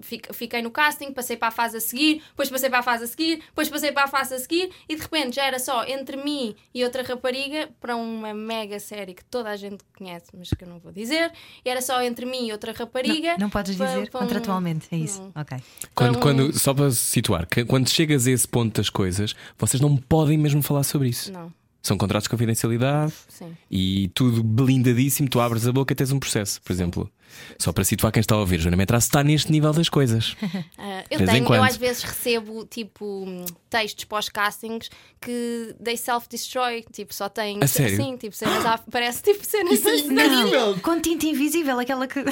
[0.02, 3.06] fiquei no casting, passei para a fase a seguir, depois passei para a fase a
[3.06, 6.16] seguir, depois passei para a fase a seguir e de repente já era só entre
[6.16, 10.64] mim e outra rapariga para uma mega série que toda a gente conhece, mas que
[10.64, 11.32] eu não vou dizer.
[11.64, 13.32] E era só entre mim e outra rapariga.
[13.32, 15.20] Não, não podes para- dizer para um- contratualmente, é isso.
[15.22, 15.32] Não.
[15.42, 15.58] Ok.
[15.94, 19.80] Quando, um- quando, só para situar, que- quando chegas a esse ponto das coisas, vocês
[19.80, 21.32] não podem mesmo falar sobre isso.
[21.32, 23.56] Não, São contratos de confidencialidade sim.
[23.70, 25.28] e tudo blindadíssimo.
[25.28, 27.10] Tu abres a boca e tens um processo, por exemplo.
[27.58, 30.36] Só para situar quem está a ouvir, Joana Metraço está neste nível das coisas.
[30.80, 33.26] Ah, eu tenho, eu às vezes recebo tipo
[33.68, 34.88] textos pós-castings
[35.20, 37.28] que they self-destroy, tipo, só
[37.68, 37.94] sério?
[38.00, 42.22] assim, tipo, cenas à- parece tipo cenas Não, com tinta invisível, aquela que.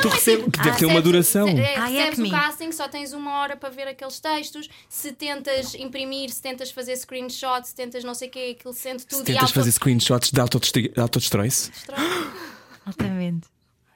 [0.00, 1.48] tu recebes, que deve ter uma Recebes- duração.
[1.48, 4.68] se- é, Ah, recebes o casting, só tens uma hora para ver aqueles textos.
[4.88, 9.04] Se tentas imprimir, se tentas fazer screenshots, se tentas não sei o quê, aquilo sente
[9.04, 11.70] tudo Se e tentas auto- fazer screenshots de autodestrói-se,
[12.86, 13.48] Altamente.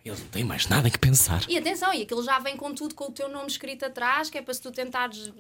[0.09, 1.45] Eles não têm mais nada que pensar.
[1.49, 4.39] E atenção, e aquilo já vem com tudo com o teu nome escrito atrás, que
[4.39, 5.33] é para se tu tentares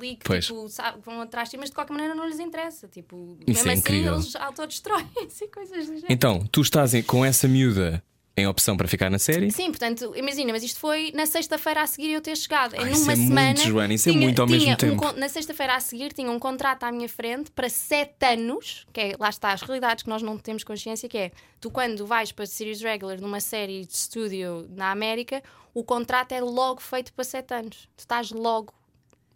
[0.00, 0.46] leak, Pois.
[0.46, 2.88] tipo, sabe, vão atrás de ti, mas de qualquer maneira não lhes interessa.
[2.88, 4.14] Tipo, Isso mesmo é assim incrível.
[4.14, 6.06] eles autodestroem-se e coisas do género.
[6.08, 8.02] Então, tu estás em- com essa miúda
[8.36, 9.50] em opção para ficar na série?
[9.52, 12.74] Sim, portanto, imagina, mas isto foi na sexta-feira a seguir eu ter chegado.
[12.76, 13.56] Ah, em isso numa é muito, semana.
[13.56, 15.12] Joana, isso é tinha- muito ao mesmo um tempo.
[15.12, 19.16] na sexta-feira a seguir tinha um contrato à minha frente para sete anos, que é,
[19.18, 22.44] lá está as realidades que nós não temos consciência, que é tu quando vais para
[22.46, 27.54] series regular numa série de estúdio na América, o contrato é logo feito para sete
[27.54, 27.88] anos.
[27.96, 28.72] Tu estás logo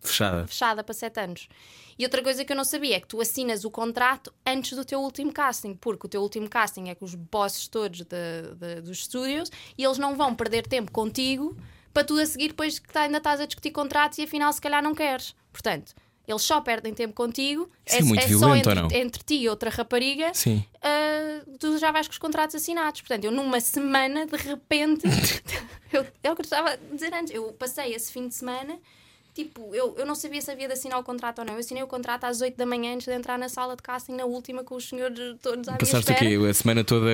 [0.01, 0.47] Fechada.
[0.47, 1.49] fechada para sete anos.
[1.99, 4.85] E outra coisa que eu não sabia é que tu assinas o contrato antes do
[4.85, 8.81] teu último casting, porque o teu último casting é com os bosses todos de- de-
[8.83, 11.57] dos estúdios e eles não vão perder tempo contigo
[11.93, 14.61] para tu a seguir depois que tá- ainda estás a discutir contratos e afinal se
[14.61, 15.35] calhar não queres.
[15.53, 15.93] Portanto,
[16.29, 18.97] eles só perdem tempo contigo, Isso é muito só violento, entre, ou não?
[18.97, 20.63] entre ti e outra rapariga, Sim.
[20.83, 23.01] ah, tu já vais com os contratos assinados.
[23.01, 25.03] Portanto, eu numa semana, de repente,
[25.93, 28.79] eu, é o que eu estava a dizer antes, eu passei esse fim de semana.
[29.39, 31.53] Tipo, eu, eu não sabia se havia de assinar o contrato ou não.
[31.55, 34.14] Eu assinei o contrato às 8 da manhã antes de entrar na sala de casting,
[34.16, 36.18] na última, com os senhores todos à minha Passaste o espera.
[36.43, 36.49] quê?
[36.51, 37.07] A semana toda,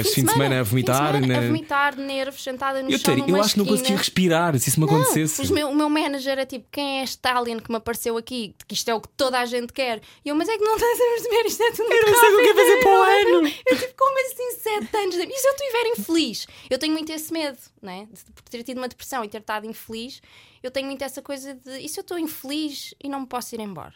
[0.00, 1.12] esse fim de semana a vomitar?
[1.14, 3.58] fim semana, na- a vomitar de nervos, sentada no Eu, chão numa eu acho que
[3.60, 5.52] não conseguia respirar se isso me Não, acontecesse.
[5.52, 8.56] meu- o meu manager era tipo: quem é este alien que me apareceu aqui?
[8.66, 10.00] Que isto é o que toda a gente quer.
[10.24, 12.34] E eu, mas é que não estás a perceber, isto é tudo Eu não sei
[12.34, 13.52] o que é fazer para o ano.
[13.68, 15.14] Eu tipo, como assim, sete anos?
[15.14, 16.46] de- E se eu estiver infeliz?
[16.68, 18.06] Eu tenho muito esse medo, né?
[18.12, 20.20] De ter tido uma depressão e ter estado infeliz,
[20.62, 23.54] eu tenho muito essa coisa de: e se eu estou infeliz e não me posso
[23.54, 23.94] ir embora?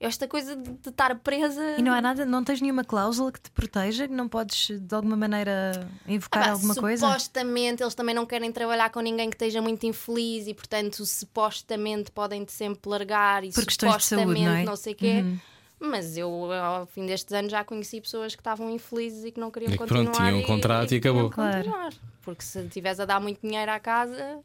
[0.00, 1.76] Esta coisa de, de estar presa.
[1.78, 4.94] E não há nada, não tens nenhuma cláusula que te proteja, que não podes de
[4.96, 7.06] alguma maneira invocar Ah, pá, alguma coisa?
[7.06, 12.10] supostamente eles também não querem trabalhar com ninguém que esteja muito infeliz e, portanto, supostamente
[12.10, 14.76] podem-te sempre largar e Por questões de saúde, supostamente não é?
[14.76, 15.20] sei quê.
[15.24, 15.38] Uhum.
[15.84, 19.50] Mas eu, ao fim destes anos, já conheci pessoas que estavam infelizes e que não
[19.50, 20.04] queriam E que continuar.
[20.04, 21.30] pronto, tinham um contrato e queriam acabou.
[21.30, 21.56] Claro.
[21.64, 21.92] continuar.
[22.22, 24.38] Porque se estiveres a dar muito dinheiro à casa.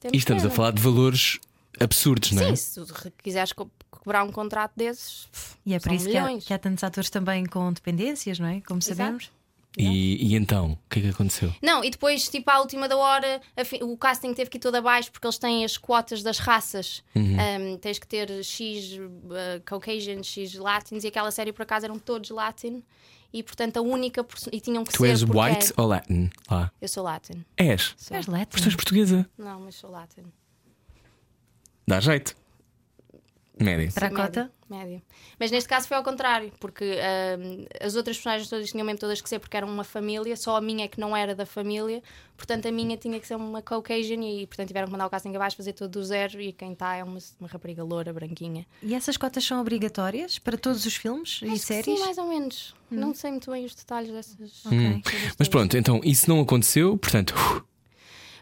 [0.00, 0.56] temos E estamos a pena.
[0.56, 1.38] falar de valores
[1.78, 2.48] absurdos, não é?
[2.48, 5.26] Sim, se tu re- quiseres co- cobrar um contrato desses.
[5.30, 6.44] pff, E é por são isso que há, milhões.
[6.46, 8.60] que há tantos atores também com dependências, não é?
[8.62, 8.96] Como Exato.
[8.96, 9.30] sabemos.
[9.78, 11.54] E, e então, o que é que aconteceu?
[11.62, 14.60] Não, e depois, tipo, à última da hora, a fi- o casting teve que ir
[14.60, 17.02] todo abaixo porque eles têm as quotas das raças.
[17.14, 17.36] Uhum.
[17.74, 21.98] Um, tens que ter X uh, Caucasian, X Latins, e aquela série por acaso eram
[21.98, 22.82] todos Latin.
[23.32, 24.26] E portanto, a única.
[24.50, 25.10] E tinham que Tu ser.
[25.10, 26.30] és porque white é- ou Latin?
[26.50, 26.72] Lá.
[26.80, 27.44] Eu sou Latin.
[27.56, 27.94] És.
[27.98, 28.16] Sou.
[28.16, 28.48] És letra.
[28.52, 29.28] Mas tu és portuguesa.
[29.36, 30.22] Não, mas sou Latin.
[31.86, 32.34] Dá jeito.
[33.64, 33.90] Média.
[33.92, 34.52] Para a Médio, cota?
[34.68, 35.02] Médio.
[35.38, 39.20] Mas neste caso foi ao contrário, porque ahm, as outras personagens todas tinham mesmo todas
[39.20, 42.02] que ser porque eram uma família, só a minha é que não era da família,
[42.36, 45.34] portanto a minha tinha que ser uma Caucasian e portanto tiveram que mandar o casting
[45.34, 48.66] abaixo, fazer tudo do zero e quem está é uma, uma rapariga loura, branquinha.
[48.82, 51.98] E essas cotas são obrigatórias para todos os filmes e Acho que séries?
[51.98, 52.74] Sim, mais ou menos.
[52.90, 54.64] Não sei muito bem os detalhes dessas.
[54.66, 55.00] Hum.
[55.02, 57.34] coisas Mas pronto, então isso não aconteceu, portanto,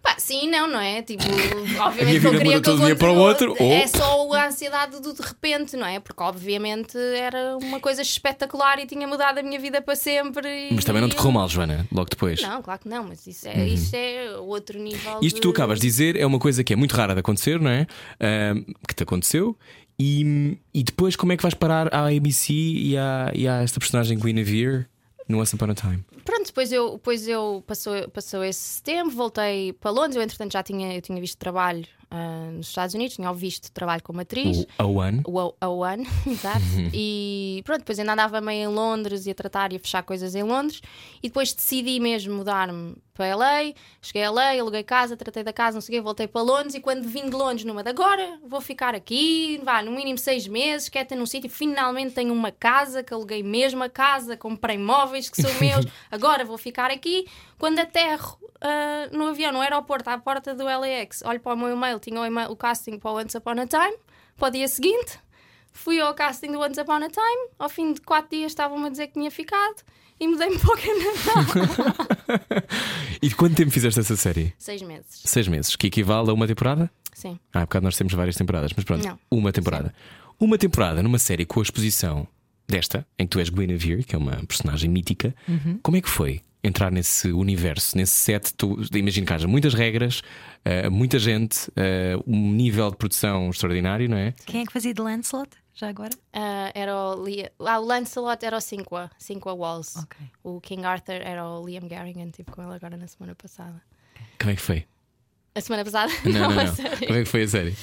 [0.06, 1.02] Pá, sim, não, não é?
[1.02, 1.24] Tipo,
[1.82, 5.00] obviamente que eu queria que eu dia para o outro, ou- É só a ansiedade
[5.02, 5.98] do de repente, não é?
[5.98, 10.48] Porque obviamente era uma coisa espetacular e tinha mudado a minha vida para sempre.
[10.70, 12.40] e- mas também não te correu mal, Joana, logo depois.
[12.40, 15.14] Não, claro que não, mas isso é, isso é outro nível.
[15.14, 15.20] Uhum.
[15.22, 15.40] Isto de...
[15.42, 17.84] tu acabas de dizer é uma coisa que é muito rara de acontecer, não é?
[18.20, 19.58] Ahm, que te aconteceu.
[19.98, 23.80] E, e depois como é que vais parar à ABC e à, e à esta
[23.80, 24.86] personagem Guinevere
[25.28, 26.04] no Once Upon a Time?
[26.24, 30.16] Pronto, depois eu, depois eu passou, passou esse tempo, voltei para Londres.
[30.16, 34.02] Eu, entretanto, já tinha, eu tinha visto trabalho ah, nos Estados Unidos, tinha visto trabalho
[34.02, 34.66] como atriz.
[34.78, 35.22] O A One.
[35.26, 36.60] O A One, exato.
[36.92, 40.34] e pronto, depois ainda andava meio em Londres e a tratar e a fechar coisas
[40.34, 40.80] em Londres.
[41.22, 43.72] E depois decidi mesmo mudar-me para LA.
[44.00, 46.74] Cheguei a LA, aluguei casa, tratei da casa, não sei o quê, voltei para Londres.
[46.74, 50.46] E quando vim de Londres, numa de agora, vou ficar aqui, vá, no mínimo seis
[50.46, 51.48] meses, quero ter num sítio.
[51.50, 55.86] Finalmente tenho uma casa, que aluguei mesmo a casa, comprei móveis que são meus.
[56.10, 57.26] Agora vou ficar aqui.
[57.58, 61.70] Quando aterro ah, no avião, no aeroporto, à porta do LAX, olho para o meu
[61.74, 63.96] e-mail, tinha o, e-mail- o casting para o Once Upon a Time,
[64.36, 65.18] para o dia seguinte.
[65.72, 68.88] Fui ao casting do Once Upon a Time, ao fim de quatro dias estavam-me a
[68.88, 69.76] dizer que tinha ficado
[70.18, 72.66] e mudei-me para o Canadá.
[73.22, 74.52] E de quanto tempo fizeste essa série?
[74.58, 76.90] Seis meses, Seis meses, que equivale a uma temporada?
[77.14, 77.38] sim.
[77.52, 79.18] Ah, há bocado nós temos várias temporadas, mas pronto, Não.
[79.30, 79.94] uma temporada.
[80.38, 82.26] Uma temporada numa série com a exposição
[82.68, 85.34] desta, em que tu és Guinevere, que é uma personagem mítica.
[85.82, 88.54] Como é que foi entrar nesse universo, nesse set?
[88.54, 90.22] Tu, imagino que haja muitas regras,
[90.64, 94.32] eh, muita gente, eh, um nível de produção extraordinário, não é?
[94.44, 95.50] Quem é que fazia de Lancelot?
[95.74, 96.10] Já agora?
[96.32, 97.52] Ah, era o, Lia...
[97.58, 99.94] ah, o Lancelot era o Cinqua, Cinqua Walls.
[99.96, 100.26] Ok.
[100.42, 103.82] O King Arthur era o Liam Garrigan, tipo com ele agora na semana passada.
[104.38, 104.86] Como é que foi?
[105.54, 106.10] A semana passada?
[106.24, 106.74] Não, não, não.
[106.74, 107.06] sério.
[107.06, 107.76] Como é que foi a série?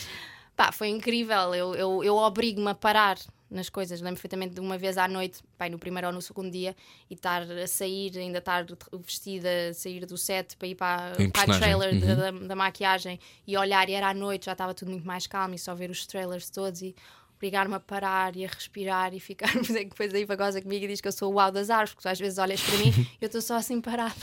[0.55, 1.53] Pá, foi incrível.
[1.53, 3.17] Eu, eu, eu obrigo-me a parar
[3.53, 4.01] nas coisas.
[4.01, 6.75] Lembro perfeitamente de uma vez à noite, pai, no primeiro ou no segundo dia,
[7.09, 8.65] e estar a sair, ainda estar
[9.05, 11.99] vestida, sair do set para ir para, Em para a trailer Uhum.
[11.99, 15.27] da, da, da maquiagem e olhar, e era à noite, já estava tudo muito mais
[15.27, 16.95] calmo, e só ver os trailers todos e
[17.35, 19.51] obrigar-me a parar e a respirar e ficar.
[19.53, 22.07] Depois aí para goza comigo e diz que eu sou o uau das árvores, porque
[22.07, 24.13] tu às vezes olhas para mim e eu estou só assim parada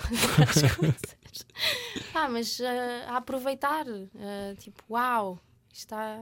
[0.49, 1.47] as coisas.
[2.15, 5.39] Ah, mas ah, a aproveitar, ah, tipo, uau,
[5.73, 6.19] está,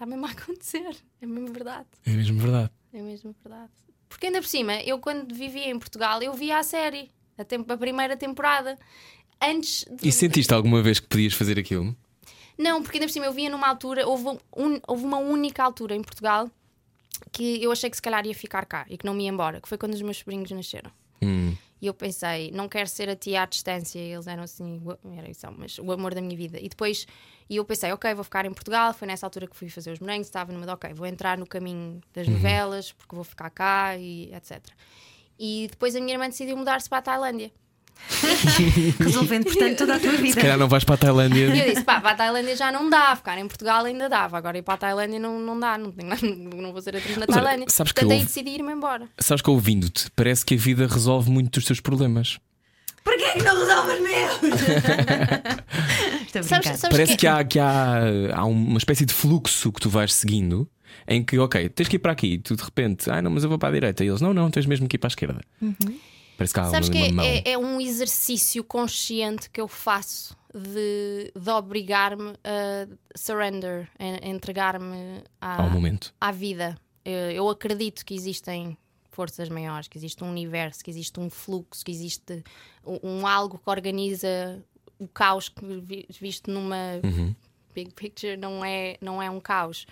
[0.00, 2.70] está mesmo a acontecer, é mesmo verdade, É mesmo verdade.
[2.92, 3.70] é mesmo verdade.
[4.08, 7.70] Porque ainda por cima, eu quando vivia em Portugal, eu via a série, a, tempo,
[7.72, 8.78] a primeira temporada.
[9.42, 10.08] Antes de...
[10.08, 11.94] E sentiste alguma vez que podias fazer aquilo?
[12.58, 14.24] Não, porque ainda por cima eu via numa altura, houve,
[14.56, 16.50] um- houve uma única altura em Portugal
[17.32, 19.60] que eu achei que se calhar ia ficar cá e que não me ia embora,
[19.60, 20.90] que foi quando os meus sobrinhos nasceram.
[21.22, 21.54] Hum.
[21.80, 23.98] E eu pensei, não quero ser a tia à distância.
[23.98, 24.82] E eles eram assim,
[25.16, 26.58] era isso, mas o amor da minha vida.
[26.60, 27.06] E depois,
[27.50, 28.94] e eu pensei, ok, vou ficar em Portugal.
[28.94, 31.44] Foi nessa altura que fui fazer os morangos, estava numa de, ok, vou entrar no
[31.44, 34.60] caminho das novelas, porque vou ficar cá e etc.
[35.36, 37.50] E depois a minha irmã decidiu mudar-se para a Tailândia.
[39.00, 40.34] Resolvendo, portanto, toda a tua vida.
[40.34, 41.46] Se calhar não vais para a Tailândia.
[41.48, 44.38] E eu disse, pá, para a Tailândia já não dá, ficar em Portugal ainda dava,
[44.38, 46.08] agora ir para a Tailândia não, não dá, não, tenho
[46.62, 47.66] não vou ser atriz na Mas Tailândia.
[47.68, 49.08] sabes Portanto, aí decidi ir-me embora.
[49.18, 52.38] Sabes que ouvindo-te, parece que a vida resolve muito dos teus problemas.
[53.02, 54.40] Porquê que não resolve os meus?
[56.38, 59.80] Estou Sabes, sabes Parece que, que há, que há, há uma espécie de fluxo que
[59.80, 60.68] tu vais seguindo
[61.06, 63.42] em que, ok, tens que ir para aqui, e tu de repente, ah, não, mas
[63.42, 64.04] eu vou para a direita.
[64.04, 65.40] E eles, não, não, tens mesmo que ir para a esquerda.
[66.36, 67.24] Parece que há Sabes uma, que uma mão.
[67.24, 74.26] é, é- é um exercício consciente que eu faço de, de obrigar-me a surrender, a,
[74.26, 76.14] a entregar-me à, Ao momento.
[76.20, 76.76] à vida.
[77.04, 78.76] Eu, eu acredito que existem
[79.12, 82.42] forças maiores, que existe um universo, que existe um fluxo, que existe
[82.84, 84.62] um, um algo que organiza
[85.00, 87.00] o caos que vi- visto numa
[87.74, 89.86] big picture não é, não é um caos.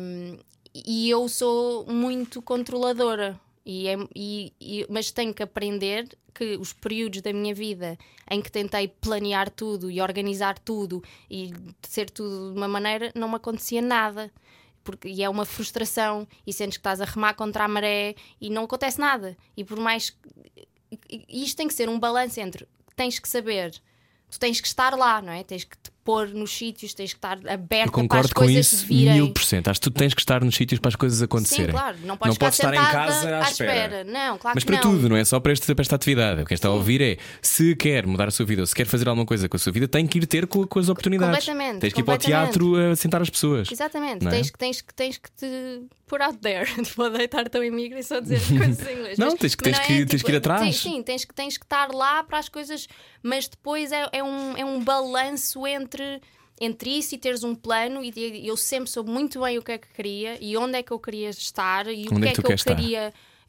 [0.00, 0.38] Um,
[0.74, 6.72] e eu sou muito controladora, e é- e- e- mas tenho que aprender que os
[6.72, 7.98] períodos da minha vida
[8.30, 11.52] em que tentei planear tudo e organizar tudo e
[11.86, 14.32] ser tudo de uma maneira, não me acontecia nada.
[14.82, 18.50] Porque, e é uma frustração, e sentes que estás a remar contra a maré e
[18.50, 19.36] não acontece nada.
[19.56, 20.16] E por mais.
[21.28, 22.66] Isto tem que ser um balanço entre
[22.96, 23.80] tens que saber,
[24.32, 25.44] tu tens que estar lá, não é?
[25.44, 28.40] Tens que te pôr nos sítios, tens que estar Eu aberta para as concordo com
[28.40, 29.14] coisas isso virem.
[29.14, 29.68] mil por cento.
[29.68, 31.66] Acho que tu tens que estar nos sítios para as coisas acontecerem.
[31.66, 34.04] Sim, claro, não podes, não podes estar em casa à, espera.
[34.04, 34.82] Não, claro Mas para não.
[34.82, 36.42] tudo, não é só para, este, para esta atividade.
[36.42, 38.86] O que está a ouvir é se quer mudar a sua vida ou se quer
[38.86, 41.44] fazer alguma coisa com a sua vida, tem que ir ter com, com as oportunidades.
[41.44, 43.70] Completamente, Tens que ir para o teatro a sentar as pessoas.
[43.70, 44.30] Exatamente, é?
[44.30, 46.66] tens, que, tens, que, tens que te put out there.
[46.84, 49.18] Tipo, deitar tão imigra e só dizer coisas em inglês.
[49.18, 50.60] Não, Mas- tens que- tens não é, que- tens que ir atrás.
[50.62, 52.86] Sim, sim, tens, que, tens que estar lá para as coisas,
[53.22, 56.20] mas depois é, é, um, é um balanço entre,
[56.60, 58.02] entre isso e teres um plano.
[58.04, 60.92] E eu sempre soube muito bem o que é que queria e onde é que
[60.92, 62.74] eu queria estar e o Onde que é é que eu queres estar?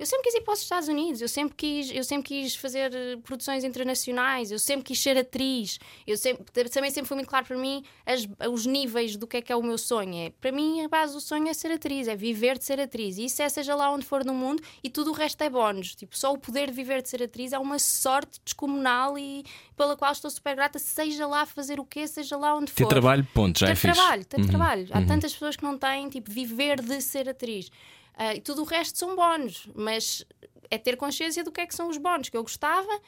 [0.04, 2.94] Eu sempre quis ir para os Estados Unidos, eu sempre quis, eu sempre quis fazer
[2.94, 5.80] eh, produções internacionais, eu sempre quis ser atriz.
[6.06, 9.42] Eu sempre, também sempre foi muito claro para mim as- os níveis do que é
[9.42, 10.14] que é o meu sonho.
[10.26, 13.18] É, para mim, a base do sonho é ser atriz, é viver de ser atriz.
[13.18, 15.96] E isso é seja lá onde for no mundo e tudo o resto é bónus.
[15.96, 19.46] Tipo, só o poder de viver de ser atriz é uma sorte descomunal e
[19.78, 22.90] pela qual estou super grata, seja lá fazer o quê, seja lá onde Ter for.
[22.90, 23.94] trabalho, ponto, já ter é fixe.
[23.94, 24.88] trabalho, ter Uhum, trabalho.
[24.92, 25.06] Há uhum.
[25.08, 27.72] tantas pessoas que não têm, tipo, viver de ser atriz.
[28.16, 30.26] Ah, e tudo o resto são bónus, mas
[30.70, 33.00] é ter consciência do que é que são os bónus que eu gostava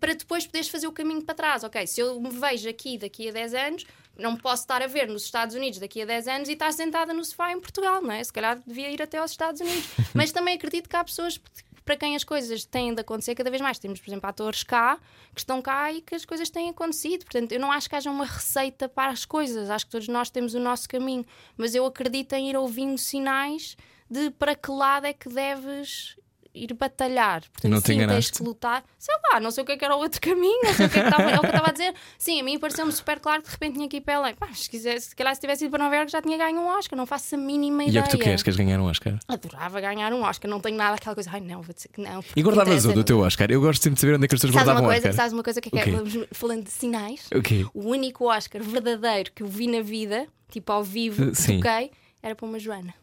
[0.00, 1.64] para depois poderes fazer o caminho para trás.
[1.64, 5.08] Ok, se eu me vejo aqui daqui a 10 anos, não posso estar a ver
[5.08, 8.12] nos Estados Unidos daqui a 10 anos e estar sentada no sofá em Portugal, não
[8.12, 8.22] é?
[8.22, 9.86] Se calhar devia ir até aos Estados Unidos.
[10.14, 11.40] Mas também acredito que há pessoas
[11.84, 13.78] para quem as coisas têm de acontecer cada vez mais.
[13.78, 14.98] Temos, por exemplo, atores cá
[15.34, 17.24] que estão cá e que as coisas têm acontecido.
[17.24, 19.68] Portanto, eu não acho que haja uma receita para as coisas.
[19.68, 21.26] Acho que todos nós temos o nosso caminho.
[21.56, 23.76] Mas eu acredito em ir ouvindo sinais
[24.10, 26.16] de para que lado é que deves
[26.56, 27.40] ir batalhar.
[27.40, 28.32] Portanto, Não te sim, tens enganaste?
[28.38, 28.84] que lutar.
[28.96, 30.88] Sei lá, não sei o que é que era o outro caminho, não sei o
[30.88, 31.92] que é que estava, é o que eu estava a dizer.
[32.16, 34.32] Sim, a mim pareceu-me super claro que de repente tinha que ir para ela.
[34.34, 36.66] Pá, se, quisesse, se calhar se tivesse ido para Nova Iorque já tinha ganho um
[36.68, 38.04] Oscar, não faço a mínima E é ideia.
[38.04, 38.40] o que tu queres?
[38.44, 39.18] Queres ganhar um Oscar?
[39.26, 42.22] Adorava ganhar um Oscar, não tenho nada aquela coisa, ai não, vou dizer que não.
[42.36, 43.50] E guardavas o teu Oscar?
[43.50, 45.12] Eu gosto sempre de saber onde é que as pessoas guardavam o Oscar.
[45.12, 46.18] sabes uma coisa que é que O quê?
[46.20, 47.26] é, falando de sinais?
[47.34, 47.66] O quê?
[47.74, 51.90] O único Oscar verdadeiro que eu vi na vida, tipo ao vivo, Uh, toquei,
[52.22, 52.94] era para uma Joana.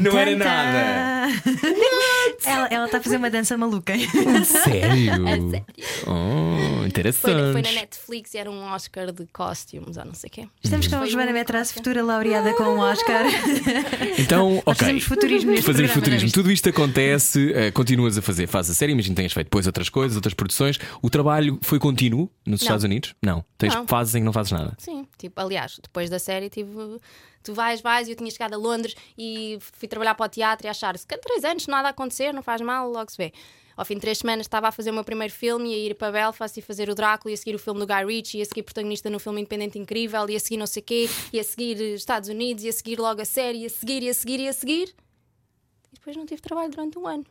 [0.00, 1.32] Não era nada.
[2.44, 3.92] ela ela está a fazer uma dança maluca.
[4.44, 5.12] Sério?
[5.12, 5.64] A sério.
[6.06, 7.34] Oh, Foi, interessante.
[7.34, 10.48] na- foi na Netflix e era um Oscar de costumes ou não sei o quê.
[10.62, 11.64] Estamos com a Foi Joana Oscar.
[11.66, 13.24] futura laureada com o Oscar.
[14.18, 14.74] Então, ok.
[14.74, 16.20] fazemos futurismo neste Fazemos programa, futurismo.
[16.20, 16.34] já viste?
[16.34, 19.66] Tudo isto acontece, eh, continuas a fazer, faz a série, imagino que tenhas feito depois
[19.66, 20.78] outras coisas, outras produções.
[21.02, 22.64] O trabalho foi contínuo nos Não.
[22.66, 23.14] Estados Unidos?
[23.22, 23.44] Não.
[23.56, 23.86] Tens Não.
[23.86, 24.74] fases em que não fazes nada.
[24.78, 26.70] Sim, tipo, aliás, depois da série tive.
[27.42, 30.66] Tu vais, vais, e eu tinha chegado a Londres e fui trabalhar para o teatro
[30.66, 33.32] e achar se cada três anos nada a acontecer, não faz mal, logo se vê.
[33.76, 36.12] Ao fim de três semanas estava a fazer o meu primeiro filme, ia ir para
[36.12, 39.08] Belfast e fazer o Drácula, ia seguir o filme do Guy Ritchie, ia seguir protagonista
[39.08, 42.62] no filme Independente Incrível, ia seguir não sei o quê, ia seguir eh, Estados Unidos,
[42.62, 44.94] ia seguir logo a série, ia seguir, ia seguir, ia seguir.
[45.90, 47.24] E depois não tive trabalho durante um ano.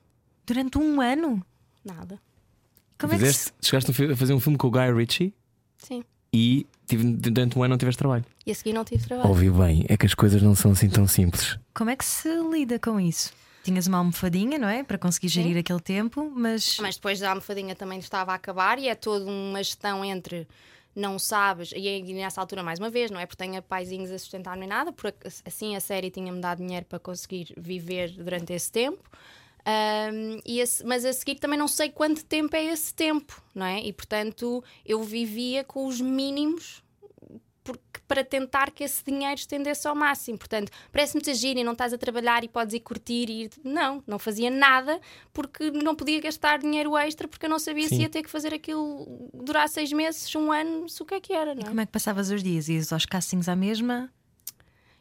[0.44, 1.46] Durante um ano.
[1.86, 2.20] Nada.
[2.98, 5.34] Como é que Fizeste, chegaste a a fazer um filme com o Guy Ritchie
[5.78, 6.04] Sim.
[6.34, 8.26] E tive, durante um ano não tiveste trabalho.
[8.46, 9.30] E a seguir não tive trabalho.
[9.30, 11.58] Ouvi bem, é que as coisas não são assim tão simples.
[11.74, 13.32] Como é que se lida com isso?
[13.64, 14.84] Tinhas uma almofadinha, não é?
[14.84, 16.78] Para conseguir gerir aquele tempo, mas.
[16.80, 20.48] Mas depois da almofadinha também estava a acabar e é toda uma gestão entre
[20.96, 24.58] não sabes, e nessa altura mais uma vez, não é porque tenha paizinhos a sustentar
[24.58, 29.04] nem nada, porque assim a série tinha-me dado dinheiro para conseguir viver durante esse tempo.
[30.46, 33.82] E esse- mas a seguir também não sei quanto tempo é esse tempo, não é?
[33.84, 36.82] E portanto eu vivia com os mínimos
[37.64, 40.40] porque, para tentar que esse dinheiro estendesse ao máximo.
[40.40, 43.52] Portanto, parece-me te giro e não estás a trabalhar e podes ir curtir e ir.
[43.64, 45.00] Não, não fazia nada
[45.32, 47.96] porque não podia gastar dinheiro extra porque eu não sabia Sim.
[47.98, 51.20] se ia ter que fazer aquilo durar seis meses, um ano, se o que é
[51.20, 51.66] que era, não é?
[51.68, 52.68] Como é que passavas os dias?
[52.70, 54.12] Ias aos castings à mesma?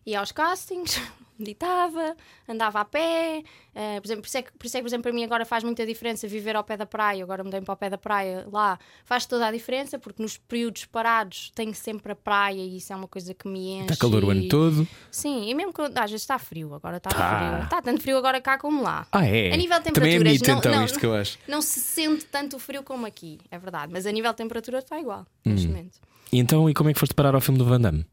[0.04, 1.00] ia aos castings,
[1.38, 2.16] meditava,
[2.48, 3.42] andava a pé.
[3.74, 5.24] eh, por, exemplo, por, isso é que, por isso é que, por exemplo, para mim
[5.24, 7.22] agora faz muita diferença viver ao pé da praia.
[7.22, 8.78] Agora mudei para o pé da praia lá.
[9.04, 12.96] Faz toda a diferença porque nos períodos parados tenho sempre a praia e isso é
[12.96, 13.92] uma coisa que me enche.
[13.92, 14.86] Está calor o ano todo.
[15.10, 17.38] Sim, e mesmo que às vezes está frio, agora está Tá.
[17.38, 17.64] frio.
[17.64, 19.06] Está tanto frio agora cá como lá.
[19.12, 19.52] Ah, é?
[19.52, 21.38] A nível de Também é temperaturas, mito, não- então, não- isto que eu acho.
[21.46, 23.92] Não se sente tanto o frio como aqui, é verdade.
[23.92, 25.98] Mas a nível de temperatura está igual neste momento.
[26.32, 28.04] E então, e como é que foste parar ao filme do Van Damme?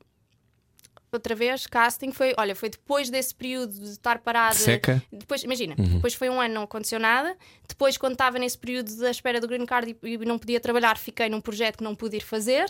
[1.16, 4.55] Outra vez, casting foi, olha, foi depois desse período de estar parada.
[4.55, 5.01] Seca?
[5.11, 5.95] Depois, imagina, Uhum.
[5.95, 7.36] depois foi um ano, não aconteceu nada.
[7.68, 10.97] Depois, quando estava nesse período da espera do green card e, e não podia trabalhar,
[10.97, 12.66] fiquei num projeto que não pude ir fazer.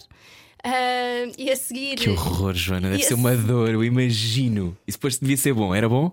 [0.63, 1.97] Ah, e a seguir.
[1.97, 4.75] Que horror, Joana, deve E ser esse- uma dor, eu imagino.
[4.87, 6.11] Isso depois devia ser bom, era bom?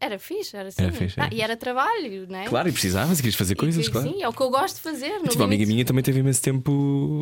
[0.00, 0.82] Era fixe, era assim.
[0.82, 2.44] Era fixe, era Ah, e era trabalho, não é?
[2.48, 4.08] Claro, e precisavas, e querias fazer coisas, E- claro.
[4.08, 5.20] Sim, é o que eu gosto de fazer.
[5.22, 6.72] Tive uma amiga minha também teve imenso tempo,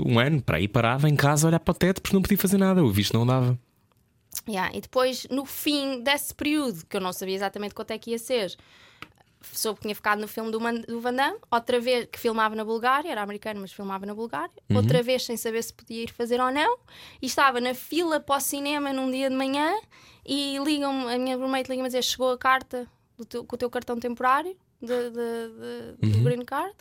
[0.07, 2.39] um ano, para aí parava em casa a olhar para o teto porque não podia
[2.39, 3.59] fazer nada, o visto não dava.
[4.49, 8.11] Yeah, E depois, no fim desse período, que eu não sabia exatamente quanto é que
[8.13, 8.57] ia ser,
[9.53, 12.55] soube que tinha ficado no filme do, Man- do Van Damme, outra vez que filmava
[12.55, 14.77] na Bulgária, era americano, mas filmava na Bulgária, Uhum.
[14.77, 16.79] outra vez sem saber se podia ir fazer ou não,
[17.21, 19.75] e estava na fila para o cinema num dia de manhã
[20.25, 23.59] e ligam a minha roommate liga-me a dizer: chegou a carta do teu- com o
[23.59, 26.25] teu cartão temporário de, de- de- do Uhum.
[26.25, 26.75] Green Card.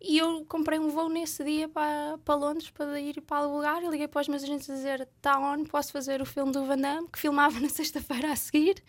[0.00, 3.88] E eu comprei um voo nesse dia para, para Londres para ir para a Bulgária.
[3.88, 6.78] Liguei para os meus agentes a dizer: está on, posso fazer o filme do Van
[6.78, 8.82] Damme, que filmava na sexta-feira a seguir.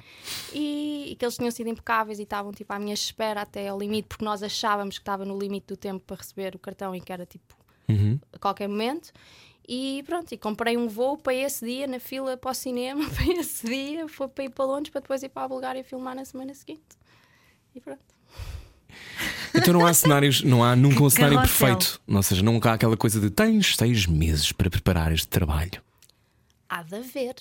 [0.54, 3.80] E, e que eles tinham sido impecáveis e estavam tipo à minha espera até ao
[3.80, 7.02] limite, porque nós achávamos que estava no limite do tempo para receber o cartão e
[7.02, 7.58] que era tipo
[7.90, 8.20] Uhum.
[8.32, 9.12] a qualquer momento.
[9.68, 13.34] E pronto, e comprei um voo para esse dia na fila para o cinema, para
[13.34, 16.24] esse dia, foi para ir para Londres para depois ir para a Bulgária filmar na
[16.24, 16.98] semana seguinte.
[17.74, 18.19] E pronto.
[19.54, 21.68] Então não há cenários, não há nunca um cenário Carrossel.
[21.68, 22.02] perfeito.
[22.08, 25.82] Ou seja, nunca há aquela coisa de tens seis meses para preparar este trabalho.
[26.70, 27.36] Há de haver.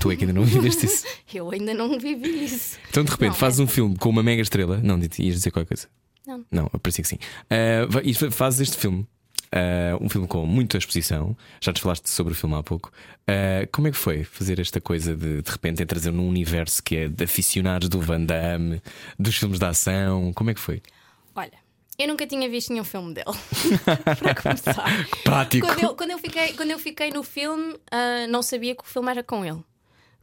[0.00, 1.04] Tu é que ainda não viveste isso.
[1.32, 2.76] Eu ainda não vivi isso.
[2.90, 4.78] Então de repente Não, fazes é- um filme com uma mega estrela.
[4.82, 5.88] Não, ias dizer qualquer coisa.
[6.26, 6.44] Não.
[6.50, 7.18] Não, parecia que sim.
[7.50, 9.06] Ah, e fa- fazes este filme.
[9.54, 11.36] Ah, um filme com muita exposição.
[11.60, 12.90] Já te falaste sobre o filme há pouco.
[13.26, 16.96] Ah, como é que foi fazer esta coisa de de repente entrar num universo que
[16.96, 18.82] é de aficionados do Van Damme,
[19.16, 20.32] dos filmes de ação?
[20.32, 20.82] Como é que foi?
[21.36, 21.52] Olha,
[21.96, 23.26] eu nunca tinha visto nenhum filme dele.
[24.04, 25.06] para começar.
[25.22, 25.66] Prático.
[25.66, 28.86] Quando eu, quando eu fiquei, quando eu fiquei no filme, ah, não sabia que o
[28.86, 29.62] filme era com ele.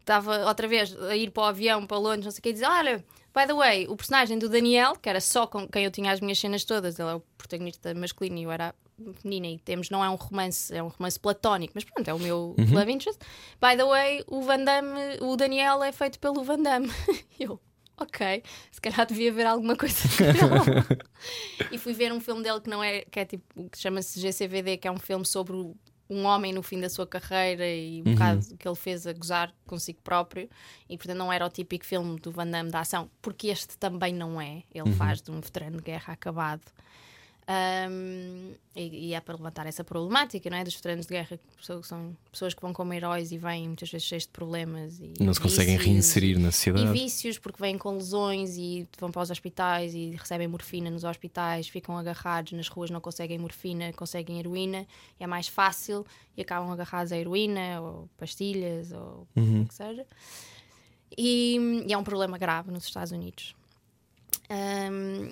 [0.01, 2.53] Estava outra vez a ir para o avião para Londres, não sei o que, e
[2.53, 2.97] dizer: Olha,
[3.33, 6.19] by the way, o personagem do Daniel, que era só com quem eu tinha as
[6.19, 8.75] minhas cenas todas, ele é o protagonista masculino e eu era
[9.23, 12.19] menina, e temos, não é um romance, é um romance platónico, mas pronto, é o
[12.19, 13.19] meu love interest.
[13.61, 16.89] By the way, o Van Damme, o Daniel é feito pelo Van Damme.
[17.39, 17.59] eu,
[17.97, 19.99] ok, se calhar devia ver alguma coisa
[21.71, 24.77] e fui ver um filme dele que não é, que é tipo, que chama-se GCVD,
[24.77, 25.55] que é um filme sobre
[26.11, 29.13] um homem no fim da sua carreira e um bocado o que ele fez a
[29.13, 30.49] gozar consigo próprio.
[30.89, 34.13] E portanto não era o típico filme do Van Damme da ação, porque este também
[34.13, 34.63] não é.
[34.73, 36.63] Ele faz de um veterano de guerra acabado.
[37.49, 40.63] Um, e, e é para levantar essa problemática, não é?
[40.63, 44.07] Dos veteranos de guerra, que são pessoas que vão como heróis e vêm muitas vezes
[44.07, 46.91] cheios de problemas e Não se conseguem vícios reinserir na e sociedade.
[46.93, 51.67] vícios porque vêm com lesões e vão para os hospitais e recebem morfina nos hospitais,
[51.67, 54.87] ficam agarrados nas ruas, não conseguem morfina, conseguem heroína,
[55.19, 56.05] e é mais fácil
[56.37, 60.05] e acabam agarrados à heroína ou pastilhas ou o que seja.
[61.17, 63.53] E, e é um problema grave nos Estados Unidos.
[64.49, 65.31] Ahm,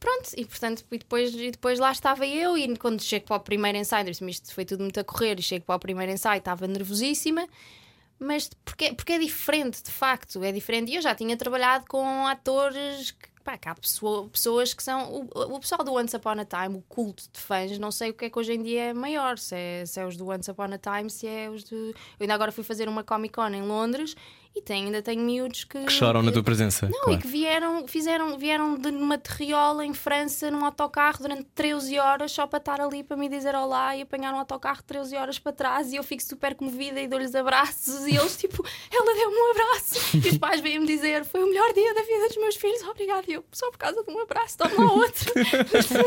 [0.00, 3.40] pronto, e portanto, e depois, e depois lá estava eu, e quando chego para o
[3.40, 6.66] primeiro ensaio, isto foi tudo muito a correr, e chego para o primeiro ensaio, estava
[6.66, 7.46] nervosíssima,
[8.18, 10.90] mas porque, porque é diferente, de facto, é diferente.
[10.92, 13.30] E eu já tinha trabalhado com atores que.
[13.42, 15.10] Pá, que há pessoa- pessoas que são.
[15.34, 18.14] O, o pessoal do Once Upon a Time, o culto de fãs, não sei o
[18.14, 19.38] que é que hoje em dia é maior.
[19.38, 21.74] Se é, se é os do Once Upon a Time, se é os de.
[21.74, 24.14] Eu ainda agora fui fazer uma Comic Con em Londres
[24.54, 25.84] e tenho, ainda tenho miúdos que.
[25.84, 26.86] Que choram na tua presença.
[26.88, 27.18] Não, claro.
[27.18, 32.32] e que vieram, fizeram, vieram de uma terriola em França num autocarro durante 13 horas
[32.32, 35.52] só para estar ali para me dizer olá e apanhar um autocarro 13 horas para
[35.52, 39.50] trás e eu fico super comovida e dou-lhes abraços e eles tipo, ela deu-me um
[39.52, 42.82] abraço e os pais vêm-me dizer foi o melhor dia da vida dos meus filhos,
[42.82, 45.32] obrigada e eu só por causa de um abraço, toma lá outro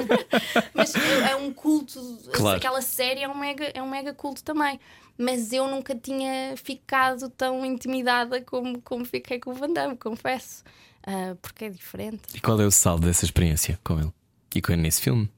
[0.73, 1.93] mas é um culto
[2.33, 2.57] Claro.
[2.57, 4.79] aquela série é um, mega, é um mega culto também
[5.17, 10.63] mas eu nunca tinha ficado tão intimidada como, como fiquei com o Van Damme, confesso.
[11.05, 12.21] Ah, porque é diferente.
[12.33, 14.13] E qual é o saldo dessa experiência com ele?
[14.55, 15.29] E com ele nesse filme?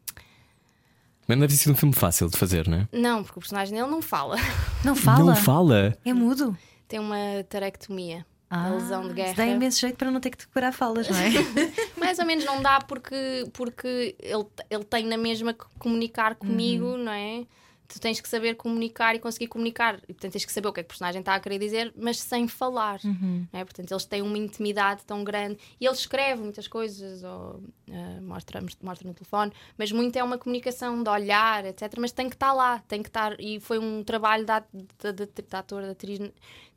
[1.28, 2.88] Mas não deve ter sido um filme fácil de fazer, não é?
[2.92, 4.36] Não, porque o personagem dele não fala.
[4.84, 5.24] Não fala?
[5.26, 5.98] Não fala.
[6.06, 6.56] É mudo.
[6.88, 7.18] Tem uma
[7.50, 8.24] tarectomia.
[8.48, 9.34] Ah, a lesão de guerra.
[9.34, 11.32] Dá imenso jeito para não ter que decorar falas, não é?
[12.00, 16.86] Mais ou menos não dá porque, porque ele, ele tem na mesma que comunicar comigo,
[16.86, 16.98] Uhum.
[17.06, 17.44] não é?
[17.88, 19.96] Tu tens que saber comunicar e conseguir comunicar.
[20.08, 21.94] E portanto tens que saber o que é que o personagem está a querer dizer,
[21.96, 23.00] mas sem falar.
[23.04, 23.48] Uhum.
[23.52, 23.64] Não é?
[23.64, 25.58] Portanto, eles têm uma intimidade tão grande.
[25.80, 27.62] E ele escreve muitas coisas, ou
[27.92, 31.94] ah, mostra, mostra no telefone, mas muito é uma comunicação de olhar, etc.
[32.00, 33.40] Mas tem que estar lá, tem que estar.
[33.40, 34.60] E foi um trabalho da,
[35.02, 36.20] da, da, da ator, da atriz,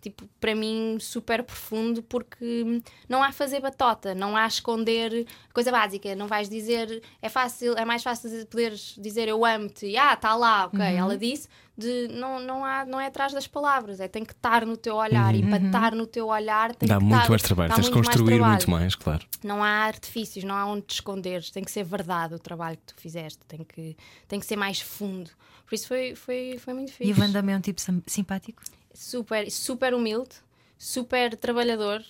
[0.00, 6.14] tipo, para mim, super profundo, porque não há fazer batota, não há esconder coisa básica.
[6.14, 10.34] Não vais dizer, é fácil, é mais fácil poderes dizer eu amo-te, e ah, está
[10.34, 11.49] lá, ok, ela disse.
[11.76, 14.96] De, não, não, há, não é atrás das palavras, é tem que estar no teu
[14.96, 17.72] olhar e para estar no teu olhar tem Dá que muito estar- mais trabalho.
[17.74, 18.53] Tens de mais construir trabalho.
[18.53, 19.26] muito mais, claro.
[19.44, 21.51] Não há artifícios, não há onde te esconderes.
[21.51, 23.38] Tem que ser verdade o trabalho que tu fizeste.
[23.46, 23.96] Tem que,
[24.26, 25.30] tem que ser mais fundo.
[25.66, 27.12] Por isso foi, foi, foi muito E fixe.
[27.12, 28.61] o Van Damme é um tipo sim- simpático?
[28.92, 30.34] Super, super humilde,
[30.76, 32.03] super trabalhador.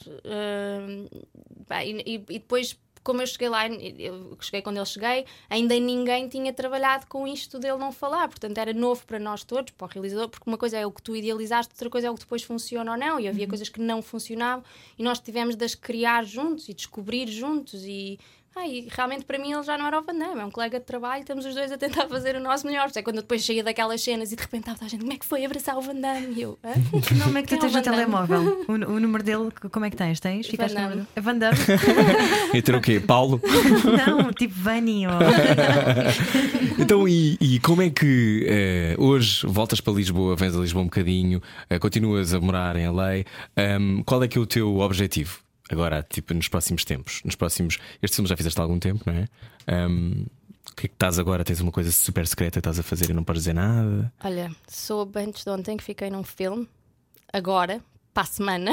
[1.84, 2.78] e, e- e depois,
[3.09, 7.59] como eu cheguei lá, eu cheguei quando eu cheguei, ainda ninguém tinha trabalhado com isto
[7.59, 8.28] dele não falar.
[8.28, 11.00] Portanto, era novo para nós todos, para o realizador, porque uma coisa é o que
[11.00, 13.18] tu idealizaste, outra coisa é o que depois funciona ou não.
[13.18, 14.62] E havia coisas que não funcionavam
[14.98, 17.82] e nós tivemos de as criar juntos e descobrir juntos.
[17.82, 18.18] E,
[18.57, 20.80] ah, e realmente para mim ele já não era o Van Damme, é um colega
[20.80, 22.90] de trabalho, estamos os dois a tentar fazer o nosso melhor.
[22.94, 25.16] É quando eu depois saía daquelas cenas e de repente estava a gente, como é
[25.16, 26.34] que foi abraçar o Van Damme?
[26.34, 26.72] E eu, hã?
[27.01, 27.96] Que nome é que tu é tens o no Van Damme?
[27.96, 28.64] telemóvel?
[28.68, 30.18] O, o número dele, como é que tens?
[30.20, 30.46] Tens?
[30.46, 31.07] Ficaste o Damme.
[31.16, 31.59] Van Damme?
[32.55, 32.99] E ter o quê?
[32.99, 33.40] Paulo?
[34.07, 35.07] não, tipo Vani.
[35.07, 35.12] Ou...
[36.78, 40.86] Então, e, e como é que eh, hoje voltas para Lisboa, vens a Lisboa um
[40.86, 43.24] bocadinho, eh, continuas a morar em LA?
[43.57, 47.20] Ahm, qual é que é o teu objetivo agora, tipo, nos próximos tempos?
[47.24, 47.78] Nos próximos.
[48.02, 49.28] Este filme já fizeste há algum tempo, não é?
[49.66, 50.24] Ahm,
[50.70, 51.44] o que é que estás agora?
[51.44, 54.12] Tens uma coisa super secreta que estás a fazer e não podes dizer nada?
[54.22, 56.68] Olha, soube antes de ontem que fiquei num filme,
[57.32, 57.80] agora,
[58.14, 58.70] para a semana,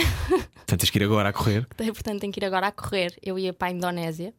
[0.65, 1.67] Portanto, tens que ir agora a correr.
[1.75, 3.15] portanto tenho que ir agora a correr.
[3.21, 4.33] Eu ia para a Indonésia,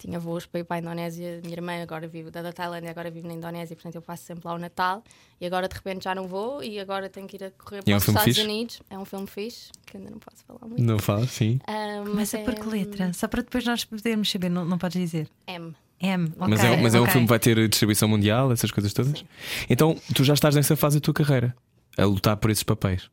[0.00, 1.40] tinha voos para ir para a Indonésia.
[1.42, 4.46] Minha irmã agora vive da da Tailândia, agora vive na Indonésia, portanto eu passo sempre
[4.46, 5.04] lá o Natal.
[5.40, 7.92] E agora de repente já não vou e agora tenho que ir a correr para
[7.92, 8.40] é um os Estados fixe?
[8.42, 8.82] Unidos.
[8.88, 10.82] É um filme fixe, que ainda não posso falar muito.
[10.82, 11.60] Não fala, sim.
[12.06, 13.12] Começa mas por é, que letra?
[13.12, 15.28] Só para depois nós podermos saber, não, não podes dizer.
[15.46, 15.74] M.
[16.00, 16.32] M.
[16.38, 17.12] mas ok, é, mas é um ok.
[17.12, 19.22] filme que vai ter distribuição mundial, essas coisas todas.
[19.68, 21.54] Então, tu já estás nessa fase da tua carreira,
[21.98, 23.10] a lutar por esses papéis.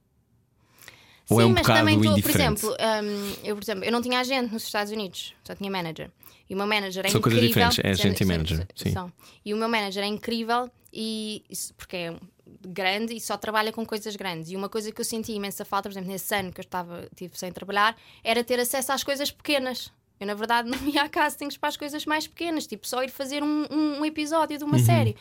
[1.29, 4.01] Ou Sim, é um mas também tô- por exemplo, hum, eu, por exemplo, eu não
[4.01, 6.09] tinha agente nos Estados Unidos, só tinha manager.
[6.49, 7.69] E o meu manager é São coisas incrível.
[7.69, 8.91] diferentes, é agente e são- manager, sim.
[8.91, 9.11] são.
[9.43, 11.43] E o meu manager é incrível e
[11.75, 12.15] porque é
[12.65, 14.49] grande e só trabalha com coisas grandes.
[14.51, 17.07] E uma coisa que eu senti imensa falta, por exemplo, nesse ano que eu estava
[17.15, 19.91] tive sem trabalhar, era ter acesso às coisas pequenas.
[20.19, 23.09] Eu, na verdade, não ia a castings para as coisas mais pequenas, tipo só ir
[23.09, 24.69] fazer um, um- um episódio de Uhum.
[24.71, 25.15] uma série.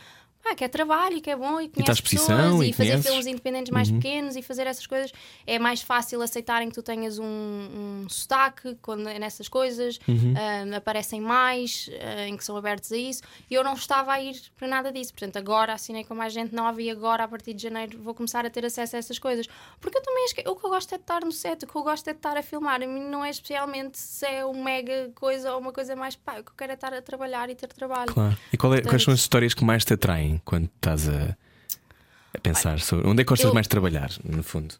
[0.51, 2.72] Ah, que é trabalho, que é bom e está à conhece exposição pessoas e e,
[2.72, 3.07] fazer conheces.
[3.07, 5.12] filmes independentes mais pequenos e fazer essas coisas.
[5.47, 9.99] É mais fácil aceitarem que tu tenhas um, um sotaque quando nessas coisas,
[10.36, 13.22] ah, aparecem mais, ah, em que são abertos a isso.
[13.51, 15.12] E eu não estava a ir para nada disso.
[15.12, 18.44] Portanto, agora assinei com mais gente nova e agora, a partir de janeiro, vou começar
[18.44, 19.47] a ter acesso a essas coisas.
[19.80, 21.66] Porque eu também acho que o que eu gosto é de estar no set, o
[21.66, 22.82] que eu gosto é de estar a filmar.
[22.82, 26.16] A mim não é especialmente se é uma mega coisa ou uma coisa mais.
[26.16, 28.12] Pá, o que eu quero é estar a trabalhar e ter trabalho.
[28.12, 28.36] Claro.
[28.53, 31.37] E é- Portanto- quais são as histórias que mais te atraem quando estás a,
[32.34, 33.09] a pensar sobre.
[33.09, 34.74] Onde é que gostas eu- mais de trabalhar, no fundo?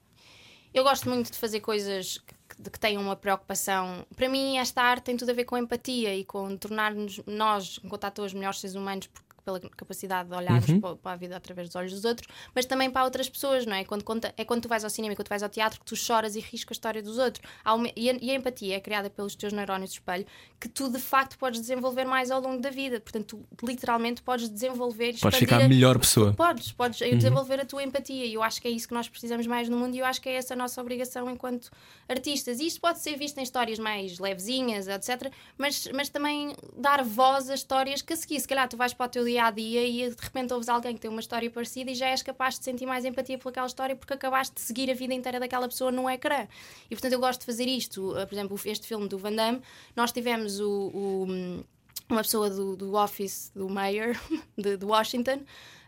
[0.75, 4.05] Eu gosto muito de fazer coisas que, de que tenham uma preocupação.
[4.15, 8.05] Para mim, esta arte tem tudo a ver com empatia e com tornar-nos, nós, enquanto
[8.05, 10.81] atores, melhores seres humanos, porque pela capacidade de olharmos Uhum.
[10.81, 13.75] para, para a vida através dos olhos dos outros, mas também para outras pessoas, não
[13.77, 13.85] é?
[13.85, 15.87] Quando conta, é quando tu vais ao cinema e quando tu vais ao teatro que
[15.87, 17.49] tu choras e ris com a história dos outros.
[17.65, 20.27] Uma- e, a, e a empatia é criada pelos teus neurónios de espelho
[20.59, 22.99] que tu, de facto, podes desenvolver mais ao longo da vida.
[23.01, 26.33] Portanto, tu literalmente podes desenvolver e Podes ficar a melhor pessoa.
[26.35, 29.47] Podes, podes desenvolver a tua empatia e eu acho que é isso que nós precisamos
[29.47, 31.71] mais no mundo e eu acho que é essa a nossa obrigação enquanto
[32.09, 32.59] artistas.
[32.59, 35.31] E isto pode ser visto em histórias mais levezinhas, etc.
[35.57, 39.07] Mas, mas também dar voz a histórias que a seguir, se calhar tu vais para
[39.07, 41.91] o teu dia a dia e de repente ouves alguém que tem uma história parecida
[41.91, 44.91] e já és capaz de sentir mais empatia por aquela história porque acabaste de seguir
[44.91, 46.47] a vida inteira daquela pessoa no ecrã.
[46.91, 48.13] E portanto eu gosto de fazer isto.
[48.13, 49.61] Uh, Por exemplo, este filme do Van Damme,
[49.95, 51.65] nós tivemos o- o
[52.09, 54.15] uma pessoa do, do office do mayor
[54.57, 55.41] de, de Washington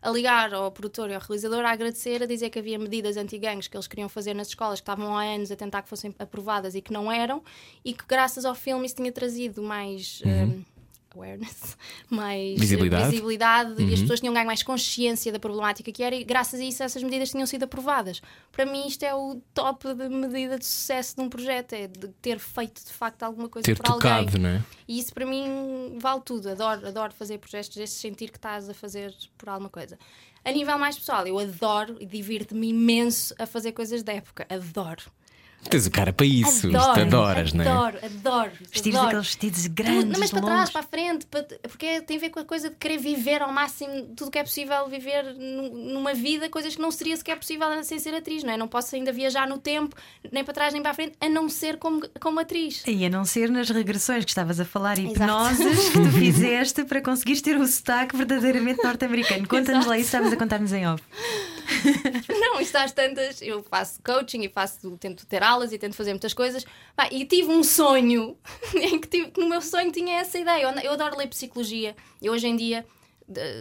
[0.02, 3.68] a ligar ao produtor e ao realizador a agradecer, a dizer que havia medidas anti-gangues
[3.68, 6.74] que eles queriam fazer nas escolas que estavam há anos a tentar que fossem aprovadas
[6.74, 7.42] e que não eram,
[7.84, 10.20] e que graças ao filme isso tinha trazido mais.
[10.26, 10.64] um,
[11.14, 11.76] awareness,
[12.10, 13.10] mais Visibilidade.
[13.10, 16.64] visibilidade e as pessoas tinham ganho mais consciência da problemática que era e graças a
[16.64, 18.20] isso essas medidas tinham sido aprovadas.
[18.52, 22.08] Para mim isto é o top de medida de sucesso de um projeto, é de
[22.20, 24.40] ter feito de facto alguma coisa Ter por tocado, alguém.
[24.40, 24.62] não é?
[24.86, 26.48] E isso para mim vale tudo.
[26.50, 29.98] Adoro, adoro fazer projetos destes, sentir que estás a fazer por alguma coisa.
[30.44, 34.46] A nível mais pessoal, eu adoro e divirto-me imenso a fazer coisas da época.
[34.48, 35.02] Adoro.
[35.70, 37.68] Tens o cara para isso, adoro, isto adoras, não é?
[37.68, 38.50] adoro, adoro.
[38.72, 39.06] Vestir adoro.
[39.08, 40.04] aqueles vestidos grandes.
[40.04, 40.54] não, mas para longos.
[40.54, 43.42] trás, para a frente, para- porque tem a ver com a coisa de querer viver
[43.42, 47.16] ao máximo tudo o que é possível viver nu- numa vida, coisas que não seria
[47.16, 48.56] sequer possível sem ser atriz, não é?
[48.56, 49.94] Não posso ainda viajar no tempo,
[50.32, 52.82] nem para trás nem para a frente, a não ser como, como atriz.
[52.86, 55.14] E a não ser nas regressões que estavas a falar, Exato.
[55.14, 59.46] hipnoses que tu fizeste para conseguires ter o sotaque verdadeiramente norte-americano.
[59.46, 61.02] Conta-nos lá isso, estavas a contar-nos em off.
[62.28, 66.10] Não, isto às tantas, eu faço coaching e faço, tento ter aulas e tento fazer
[66.12, 66.64] muitas coisas.
[66.96, 68.36] Pá, e tive um sonho
[68.74, 70.62] em que, tive, que no meu sonho tinha essa ideia.
[70.62, 71.94] Eu, eu adoro ler psicologia.
[72.20, 72.86] Eu hoje em dia,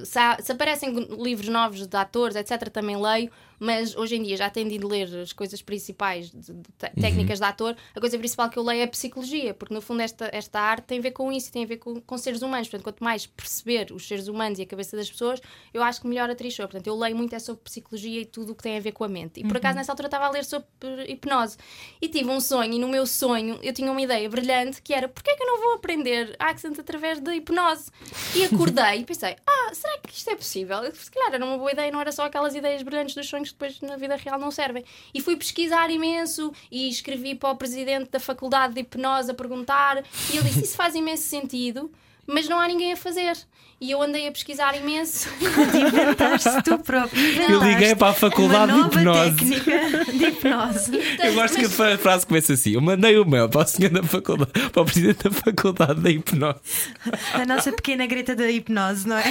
[0.05, 3.31] se, há- se aparecem livros novos de atores, etc., também leio.
[3.59, 7.39] Mas hoje em dia já tenho de ler as coisas principais de, de te- técnicas
[7.39, 7.75] de ator.
[7.95, 10.85] A coisa principal que eu leio é a psicologia, porque no fundo esta, esta arte
[10.85, 12.67] tem a ver com isso, tem a ver com, com seres humanos.
[12.67, 15.41] Portanto, quanto mais perceber os seres humanos e a cabeça das pessoas,
[15.73, 16.65] eu acho que melhor atriz sou.
[16.67, 19.03] Portanto, eu leio muito é sobre psicologia e tudo o que tem a ver com
[19.03, 19.39] a mente.
[19.39, 20.67] E por acaso nessa altura estava a ler sobre
[21.07, 21.57] hipnose
[22.01, 25.07] e tive um sonho, e no meu sonho eu tinha uma ideia brilhante que era
[25.07, 27.89] porquê é que eu não vou aprender accent através da hipnose?
[28.35, 30.77] E acordei e pensei, ah, será que isto é possível?
[30.93, 33.53] Se calhar era uma boa ideia, não era só aquelas ideias brilhantes dos sonhos que
[33.53, 34.83] depois na vida real não servem.
[35.13, 40.03] E fui pesquisar imenso e escrevi para o presidente da faculdade de hipnose a perguntar,
[40.31, 41.91] e ele disse: Isso faz imenso sentido,
[42.27, 43.35] mas não há ninguém a fazer.
[43.79, 45.29] E eu andei a pesquisar imenso.
[45.39, 47.21] Inventaste tu próprio.
[47.43, 49.35] Eu liguei para a faculdade uma de hipnose.
[49.35, 50.91] técnica de hipnose.
[51.23, 53.91] Eu gosto que a fra- frase começa assim: Eu mandei o mail para o senhor
[53.91, 56.59] da faculdade, para o presidente da faculdade da hipnose.
[57.33, 59.23] A nossa pequena Greta da hipnose, não é?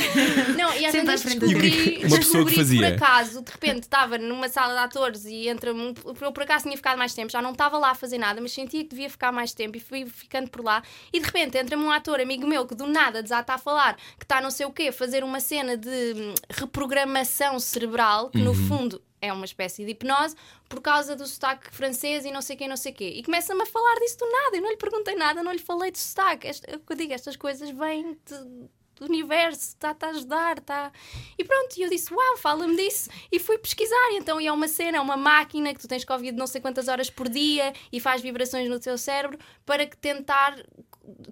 [0.56, 2.00] Não, e às vezes descobri.
[2.06, 2.80] Uma pessoa que fazia.
[2.80, 6.64] por acaso, de repente estava numa sala de atores e entra um, eu por acaso
[6.66, 9.10] tinha ficado mais tempo, já não estava lá a fazer nada, mas sentia que devia
[9.10, 10.84] ficar mais tempo e fui ficando por lá.
[11.12, 14.24] E de repente entra-me um ator, amigo meu, que do nada desata a falar, que
[14.24, 18.54] está não sei o quê, a fazer uma cena de hum, reprogramação cerebral, que no
[18.54, 20.36] fundo é uma espécie de hipnose,
[20.68, 23.08] por causa do sotaque francês e não sei quem, não sei quê.
[23.16, 24.56] E começa-me a falar disso do nada.
[24.56, 26.46] Eu não lhe perguntei nada, não lhe falei de sotaque.
[26.46, 28.68] Esta, é o eu digo, estas coisas vêm de-
[28.98, 30.90] do universo, está-te a ajudar, está.
[31.38, 33.10] E pronto, e eu disse: Uau, fala-me disso.
[33.30, 34.12] E fui pesquisar.
[34.12, 36.46] Então, e é uma cena, é uma máquina que tu tens que ouvir de não
[36.46, 40.56] sei quantas horas por dia e faz vibrações no teu cérebro para que tentar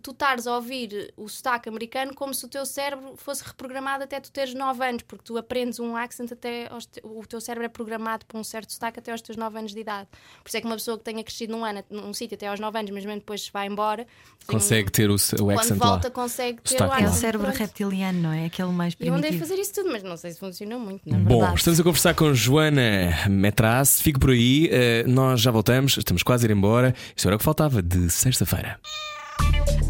[0.02, 4.20] tu estares a ouvir o sotaque americano como se o teu cérebro fosse reprogramado até
[4.20, 7.66] tu teres 9 anos, porque tu aprendes um accent até aos te- o teu cérebro
[7.66, 10.08] é programado para um certo sotaque até aos teus 9 anos de idade.
[10.42, 12.60] Por isso é que uma pessoa que tenha crescido num ano, num sítio até aos
[12.60, 14.06] 9 anos, mas mesmo depois se vai embora,
[14.46, 15.86] Consegue um- ter o, o quando accent lá.
[15.88, 17.00] volta consegue ter Sotaque o lá.
[17.00, 17.20] É o accent.
[17.20, 17.58] cérebro pronto.
[17.60, 18.46] reptiliano, não é?
[18.46, 19.46] Aquele mais Eu andei a primitivo.
[19.48, 21.58] fazer isso tudo, mas não sei se funcionou muito, na Bom, verdade.
[21.58, 22.82] estamos a conversar com Joana
[23.28, 24.00] Metras.
[24.00, 26.94] Fique por aí, eh, nós já voltamos, estamos quase a ir embora.
[27.16, 28.78] Isto era o que faltava de sexta-feira.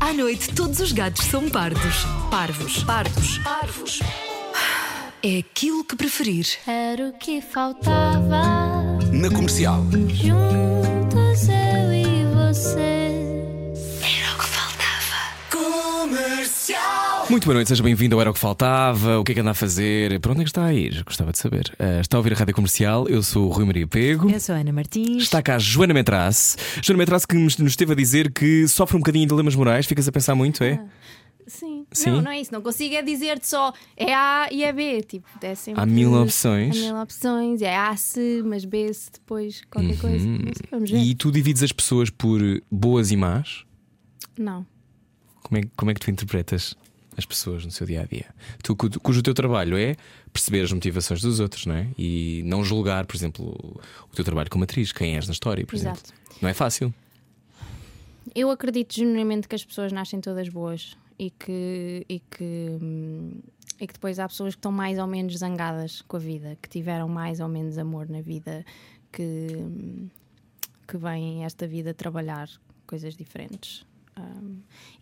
[0.04, 2.04] À noite, todos os gatos são pardos.
[2.30, 2.84] Parvos.
[2.84, 3.38] Pardos.
[3.38, 4.00] Parvos.
[5.22, 6.46] é aquilo que preferir.
[6.66, 8.42] Era o que faltava.
[9.10, 9.82] Na comercial.
[10.10, 13.03] Juntos eu e você.
[17.30, 19.18] Muito boa noite, seja bem-vindo ao Era o que Faltava.
[19.18, 20.20] O que é que anda a fazer?
[20.20, 21.02] Para onde é que está a ir?
[21.04, 21.74] Gostava de saber.
[21.78, 23.08] Ah, está a ouvir a rádio comercial.
[23.08, 24.30] Eu sou o Rui Maria Pego.
[24.30, 25.22] Eu sou a Ana Martins.
[25.22, 26.56] Está cá a Joana Metrace.
[26.82, 29.86] Joana Metrace que nos esteve a dizer que sofre um bocadinho de dilemas morais.
[29.86, 30.84] Ficas a pensar muito, é?
[31.46, 31.86] Sim.
[31.90, 32.10] Sim?
[32.10, 32.52] Não, não é isso.
[32.52, 35.02] Não consigo é dizer-te só é A e é B.
[35.02, 35.82] Tipo, é sempre.
[35.82, 36.76] Há mil opções.
[36.76, 37.62] Há mil opções.
[37.62, 40.26] É A se, mas B se depois qualquer coisa.
[40.26, 40.98] Não sei, vamos ver.
[40.98, 41.04] Uhum.
[41.04, 43.64] E tu divides as pessoas por boas e más?
[44.38, 44.66] Não.
[45.42, 46.74] Como é, como é que tu interpretas
[47.16, 48.26] as pessoas no seu dia a dia?
[48.62, 49.96] Tu, cu- cujo teu trabalho é
[50.32, 51.88] perceber as motivações dos outros, não é?
[51.98, 55.64] E não julgar, por exemplo, o, o teu trabalho como atriz, quem és na história,
[55.66, 56.00] por Exato.
[56.04, 56.38] exemplo.
[56.42, 56.92] Não é fácil.
[58.34, 63.40] Eu acredito genuinamente que as pessoas nascem todas boas e que, e que, hum,
[63.80, 66.68] e que depois há pessoas que estão mais ou menos zangadas com a vida, que
[66.68, 68.64] tiveram mais ou menos amor na vida,
[69.12, 69.22] que,
[69.56, 70.08] hum,
[70.88, 72.48] que vêm esta vida trabalhar
[72.86, 73.84] coisas diferentes.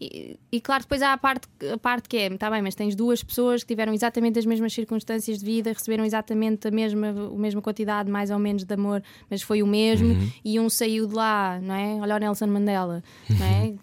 [0.00, 2.94] E, e claro, depois há a parte, a parte que é, está bem, mas tens
[2.94, 7.38] duas pessoas que tiveram exatamente as mesmas circunstâncias de vida, receberam exatamente a mesma, a
[7.38, 11.14] mesma quantidade, mais ou menos, de amor, mas foi o mesmo, e um saiu de
[11.14, 11.94] lá, não é?
[12.00, 13.74] Olha o Nelson Mandela, não é?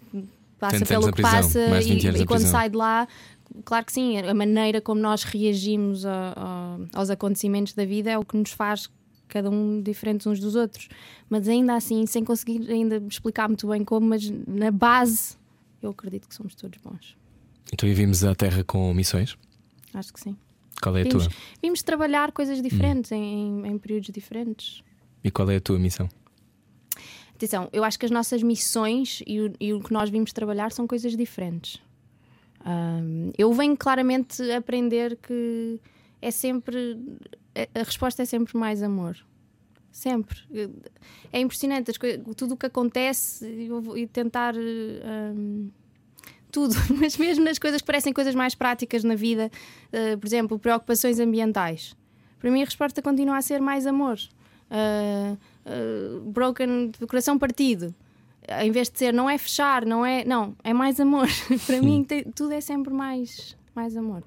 [0.58, 3.08] Passa Tantos pelo que passa mais de 20 e, e quando sai de lá,
[3.64, 8.18] claro que sim, a maneira como nós reagimos a- a- aos acontecimentos da vida é
[8.18, 8.90] o que nos faz
[9.30, 10.88] cada um diferentes uns dos outros.
[11.28, 15.36] Mas ainda assim, sem conseguir ainda explicar muito bem como, mas na base,
[15.82, 17.16] eu acredito que somos todos bons.
[17.72, 19.36] Então e vimos a Terra com missões?
[19.94, 20.36] Acho que sim.
[20.82, 21.36] Qual é a Vimos, tua?
[21.62, 24.82] vimos trabalhar coisas diferentes em, em períodos diferentes.
[25.22, 26.08] E qual é a tua missão?
[27.34, 30.72] Atenção, eu acho que as nossas missões e o, e o que nós vimos trabalhar
[30.72, 31.80] são coisas diferentes.
[32.64, 35.80] Ahm, eu venho claramente aprender que
[36.20, 36.98] é sempre.
[37.54, 39.16] A- resposta é sempre mais amor.
[39.92, 40.38] Sempre.
[41.32, 43.44] É impressionante as coi- tudo o que acontece
[43.96, 44.54] e tentar.
[44.56, 45.68] ahm,
[46.52, 49.50] tudo, mas mesmo nas coisas que parecem coisas mais práticas na vida,
[49.92, 51.94] eh, por exemplo, preocupações ambientais.
[52.40, 54.18] Para mim, a resposta continua a ser mais amor.
[54.70, 55.36] Ah,
[55.66, 57.94] ah, broken, coração partido.
[58.62, 60.24] Em vez de ser, não é fechar, não é.
[60.24, 61.28] Não, é mais amor.
[61.66, 64.24] Para mim, tudo é sempre mais, mais amor.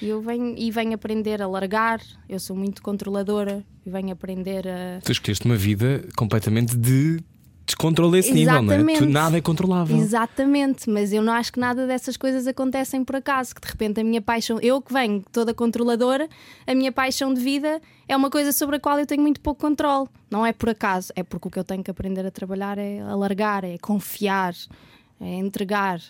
[0.00, 2.00] E eu venho, e venho aprender a largar.
[2.28, 5.00] Eu sou muito controladora e venho aprender a.
[5.02, 7.22] Tu escolheste uma vida completamente de
[7.66, 8.98] descontrole esse nível, não é?
[8.98, 9.96] Tu, nada é controlável.
[9.96, 13.54] Exatamente, mas eu não acho que nada dessas coisas acontecem por acaso.
[13.54, 16.28] Que de repente a minha paixão, eu que venho toda controladora,
[16.66, 19.60] a minha paixão de vida é uma coisa sobre a qual eu tenho muito pouco
[19.60, 20.08] controle.
[20.30, 23.00] Não é por acaso, é porque o que eu tenho que aprender a trabalhar é
[23.00, 24.54] alargar, é confiar,
[25.20, 26.00] é entregar.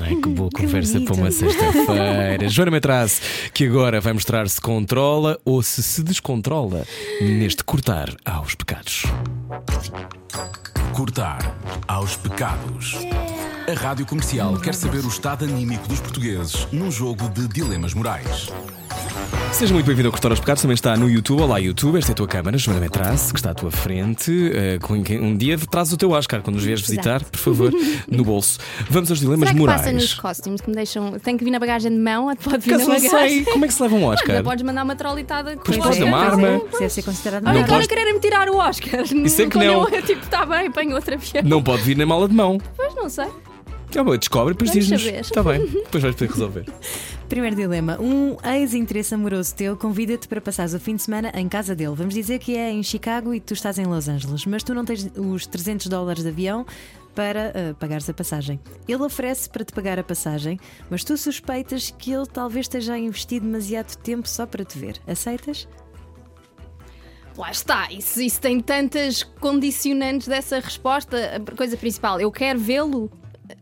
[0.00, 1.12] Ai, que boa conversa bonito.
[1.12, 2.48] para uma sexta-feira.
[2.48, 3.20] Joana Metraz,
[3.52, 6.86] que agora vai mostrar se controla ou se se descontrola
[7.20, 9.02] neste cortar aos pecados.
[10.94, 11.56] Cortar
[11.88, 12.96] aos pecados.
[13.68, 18.48] A Rádio Comercial quer saber o estado anímico dos portugueses num jogo de dilemas morais.
[19.52, 21.42] Seja muito bem-vindo ao Cortar aos Pecados, também está no YouTube.
[21.42, 24.30] Olá, YouTube, esta é a tua câmara, Joana Metraz, que está à tua frente.
[24.54, 27.72] Eh, com quem- um dia traz o teu Oscar quando nos vieres visitar, por favor,
[28.10, 28.58] no bolso.
[28.88, 29.80] Vamos aos dilemas Será que morais.
[29.82, 31.18] passa nos costumes que me deixam.
[31.18, 33.44] Tem que vir na bagagem de mão ou pode vir Caso na não bagagem?
[33.44, 34.30] sei, como é que se leva um Oscar?
[34.36, 36.08] Ainda podes mandar uma trolitada com Pois o pode, Oscar.
[36.08, 36.48] uma arma.
[36.56, 39.02] Isso deve ser considerado Olha, Não agora querem-me tirar o Oscar.
[39.02, 39.88] Isso é que não.
[39.88, 41.42] Eu, tipo, está bem, apanho outro avião.
[41.44, 42.58] Não pode vir na mala de mão.
[42.76, 43.26] Pois não sei.
[43.96, 45.02] Ah, bom, descobre, depois diz-nos.
[45.04, 46.64] Está bem, depois vais poder resolver.
[47.28, 47.98] Primeiro dilema.
[48.00, 51.94] Um ex-interesse amoroso teu convida-te para passares o fim de semana em casa dele.
[51.94, 54.84] Vamos dizer que é em Chicago e tu estás em Los Angeles, mas tu não
[54.84, 56.66] tens os 300 dólares de avião
[57.14, 58.58] para ah, pagares a passagem.
[58.88, 62.98] Ele oferece para te pagar a passagem, mas tu suspeitas que ele talvez esteja a
[62.98, 65.00] investir demasiado tempo só para te ver.
[65.06, 65.68] Aceitas?
[67.36, 71.36] Lá está, isso, isso tem tantas condicionantes dessa resposta.
[71.36, 73.10] A coisa principal, eu quero vê-lo,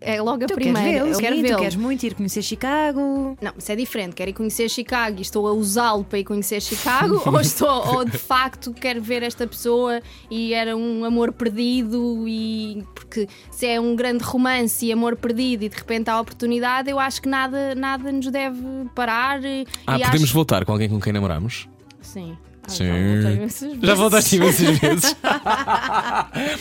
[0.01, 0.81] é logo a Tu primeira.
[0.81, 1.15] queres vê-lo?
[1.15, 1.59] eu quero sim, tu vê-lo.
[1.61, 3.37] queres muito ir conhecer Chicago.
[3.41, 4.15] Não, isso é diferente.
[4.15, 8.05] Quero ir conhecer Chicago e estou a usá-lo para ir conhecer Chicago, ou, estou, ou
[8.05, 13.81] de facto quero ver esta pessoa e era um amor perdido e porque se é
[13.81, 17.75] um grande romance e amor perdido e de repente há oportunidade, eu acho que nada,
[17.75, 18.59] nada nos deve
[18.95, 19.43] parar.
[19.45, 20.35] e- Ah, e podemos acho...
[20.35, 21.69] voltar com alguém com quem namoramos?
[22.01, 22.37] Sim.
[22.69, 23.79] Sim.
[23.83, 25.17] já voltaste imensas vezes.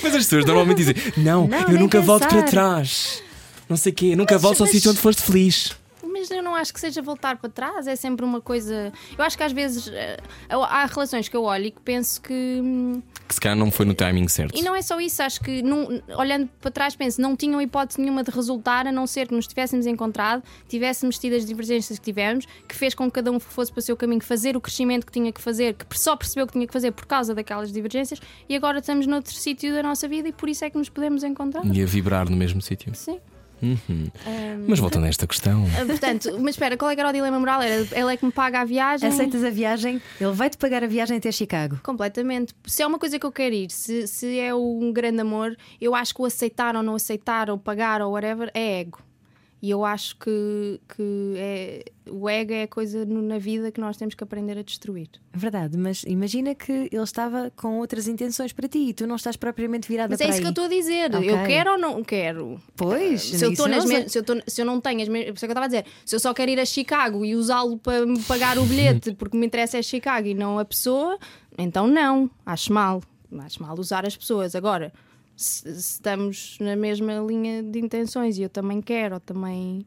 [0.04, 2.48] Mas as pessoas normalmente dizem: Não, Não, eu nunca volto para pensar.
[2.50, 3.22] trás.
[3.70, 5.72] Não sei o quê, nunca volto ao mas- sítio onde foste feliz.
[6.18, 8.92] Mas eu não acho que seja voltar para trás, é sempre uma coisa.
[9.18, 10.18] Eu acho que às vezes eh,
[10.50, 12.34] há relações que eu olho e que penso que.
[12.34, 14.58] hum, Que se calhar não foi no timing certo.
[14.58, 18.00] E não é só isso, acho que não- olhando para trás penso, não tinham hipótese
[18.02, 22.06] nenhuma de resultar a não ser que nos tivéssemos encontrado, tivéssemos tido as divergências que
[22.06, 25.06] tivemos, que fez com que cada um fosse para o seu caminho fazer o crescimento
[25.06, 28.20] que tinha que fazer, que só percebeu que tinha que fazer por causa daquelas divergências,
[28.50, 31.24] e agora estamos noutro sítio da nossa vida e por isso é que nos podemos
[31.24, 31.64] encontrar.
[31.66, 32.94] E a vibrar no mesmo sítio.
[32.96, 33.20] Sim.
[34.68, 35.66] Mas voltando a esta questão.
[35.80, 37.62] Ah, Portanto, mas espera, qual é que era o dilema moral?
[37.62, 39.10] Era ele é que me paga a viagem?
[39.10, 41.80] Aceitas a viagem, ele vai-te pagar a viagem até Chicago.
[41.84, 42.54] Completamente.
[42.66, 45.96] Se é uma coisa que eu quero ir, se, se é um grande amor, eu
[45.96, 49.00] acho que o aceitar ou não aceitar, ou pagar ou whatever, é ego.
[49.60, 53.82] E eu acho que, que é, o ego é a coisa no- na vida que
[53.82, 55.10] nós temos que aprender a destruir.
[55.34, 59.36] Verdade, mas imagina que ele estava com outras intenções para ti e tu não estás
[59.36, 60.42] propriamente virada Mas é para isso aí.
[60.44, 61.16] que eu estou a dizer.
[61.16, 61.30] Ok.
[61.32, 62.62] Eu quero ou não quero?
[62.76, 65.32] Pois, Se eu, estou nas mes- se, eu estou- se eu não tenho as mesmas.
[65.32, 65.86] Por isso é que eu estava a dizer.
[66.06, 69.36] Se eu só quero ir a Chicago e usá-lo para me pagar o bilhete porque
[69.36, 71.18] me interessa é Chicago e não a pessoa,
[71.58, 72.30] então não.
[72.46, 73.02] Acho mal.
[73.40, 74.54] Acho mal usar as pessoas.
[74.56, 74.94] Agora,
[75.38, 79.86] se, estamos na mesma linha de intenções e eu também quero, ou também.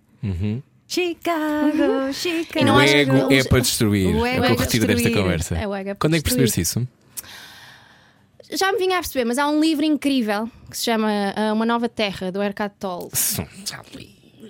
[0.86, 2.58] Chicago, Chicago.
[2.60, 4.14] E não o achas ego que- é para destruir.
[4.14, 5.54] O é ego o que é eu para retiro desta conversa.
[5.58, 6.88] É o ego é para Quando é que percebeste isso?
[8.52, 11.64] Já me vinha a perceber, mas há um livro incrível que se chama ah, Uma
[11.64, 13.08] Nova Terra, do Erkat Tolle.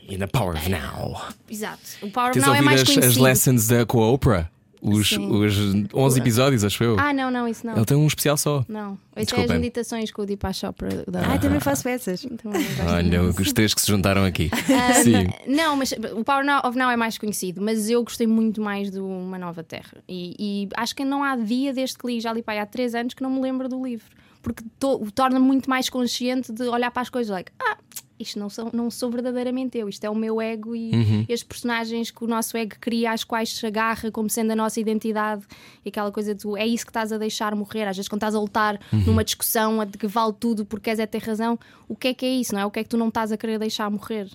[0.09, 1.21] In the power of now.
[1.49, 1.81] Exato.
[2.03, 3.23] O Power of Tens Now é mais as, as conhecido.
[3.23, 4.51] lessons da, com a Oprah?
[4.82, 5.31] Os, Sim.
[5.31, 5.55] os
[5.94, 6.97] 11 episódios, acho eu.
[6.98, 7.77] Ah, não, não, isso não.
[7.77, 8.65] Ele tem um especial só.
[8.69, 8.98] Não.
[9.16, 11.05] Isso é as meditações com o Deepak Chopra.
[11.07, 11.20] Da...
[11.35, 12.24] Ah, também faço essas.
[12.24, 14.51] Então, gosto Olha, os três que se juntaram aqui.
[14.52, 15.27] Um, Sim.
[15.47, 19.07] Não, mas o Power of Now é mais conhecido, mas eu gostei muito mais do
[19.07, 19.98] Uma Nova Terra.
[20.09, 22.66] E, e acho que não há dia desde que li, já li para aí há
[22.66, 24.07] três anos, que não me lembro do livro.
[24.43, 27.77] Porque to- o torna-me muito mais consciente de olhar para as coisas, like, ah,
[28.21, 31.21] isto não sou, não sou verdadeiramente eu, isto é o meu ego e Uhum.
[31.29, 34.79] estes personagens que o nosso ego cria, às quais se agarra como sendo a nossa
[34.81, 35.45] identidade
[35.85, 37.85] e aquela coisa do é isso que estás a deixar morrer.
[37.89, 39.01] Às vezes, quando estás a lutar Uhum.
[39.07, 42.15] numa discussão a de que vale tudo porque queres é ter razão, o que é
[42.15, 42.67] que é isso, não é?
[42.67, 44.29] O que é que tu não estás a querer deixar morrer?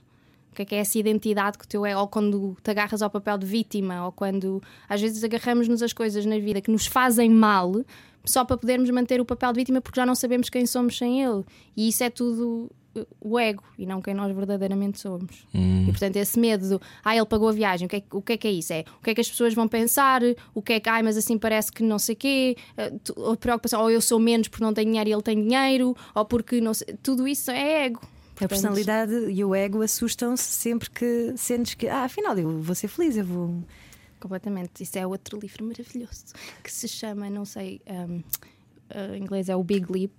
[0.52, 1.98] O que é que é essa identidade que o teu é?
[1.98, 6.26] Ou quando te agarras ao papel de vítima, ou quando às vezes agarramos-nos as coisas
[6.26, 7.74] na vida que nos fazem mal
[8.24, 11.22] só para podermos manter o papel de vítima porque já não sabemos quem somos sem
[11.22, 11.44] ele.
[11.76, 12.72] E isso é tudo
[13.22, 15.46] o ego e não quem nós verdadeiramente somos.
[15.54, 18.22] E portanto, esse medo do ah, ele pagou a viagem, o que, é, que- o
[18.22, 18.74] que é que é isso?
[18.74, 20.22] É o que é que as pessoas vão pensar,
[20.54, 22.56] o que é que, ai, mas assim parece que não sei quê,
[23.04, 25.96] tu- a preocupação, ou eu sou menos porque não tenho dinheiro e ele tem dinheiro,
[26.14, 28.00] ou porque não sei, tudo isso é ego.
[28.02, 32.76] A Portanto, personalidade e o ego assustam-se sempre que sentes que, ah, afinal, eu vou
[32.76, 33.64] ser feliz, eu vou.
[34.20, 34.84] Completamente.
[34.84, 36.26] Isso é outro livro maravilhoso
[36.64, 40.12] que se chama, não sei, um, uh, em inglês é o Big Leap,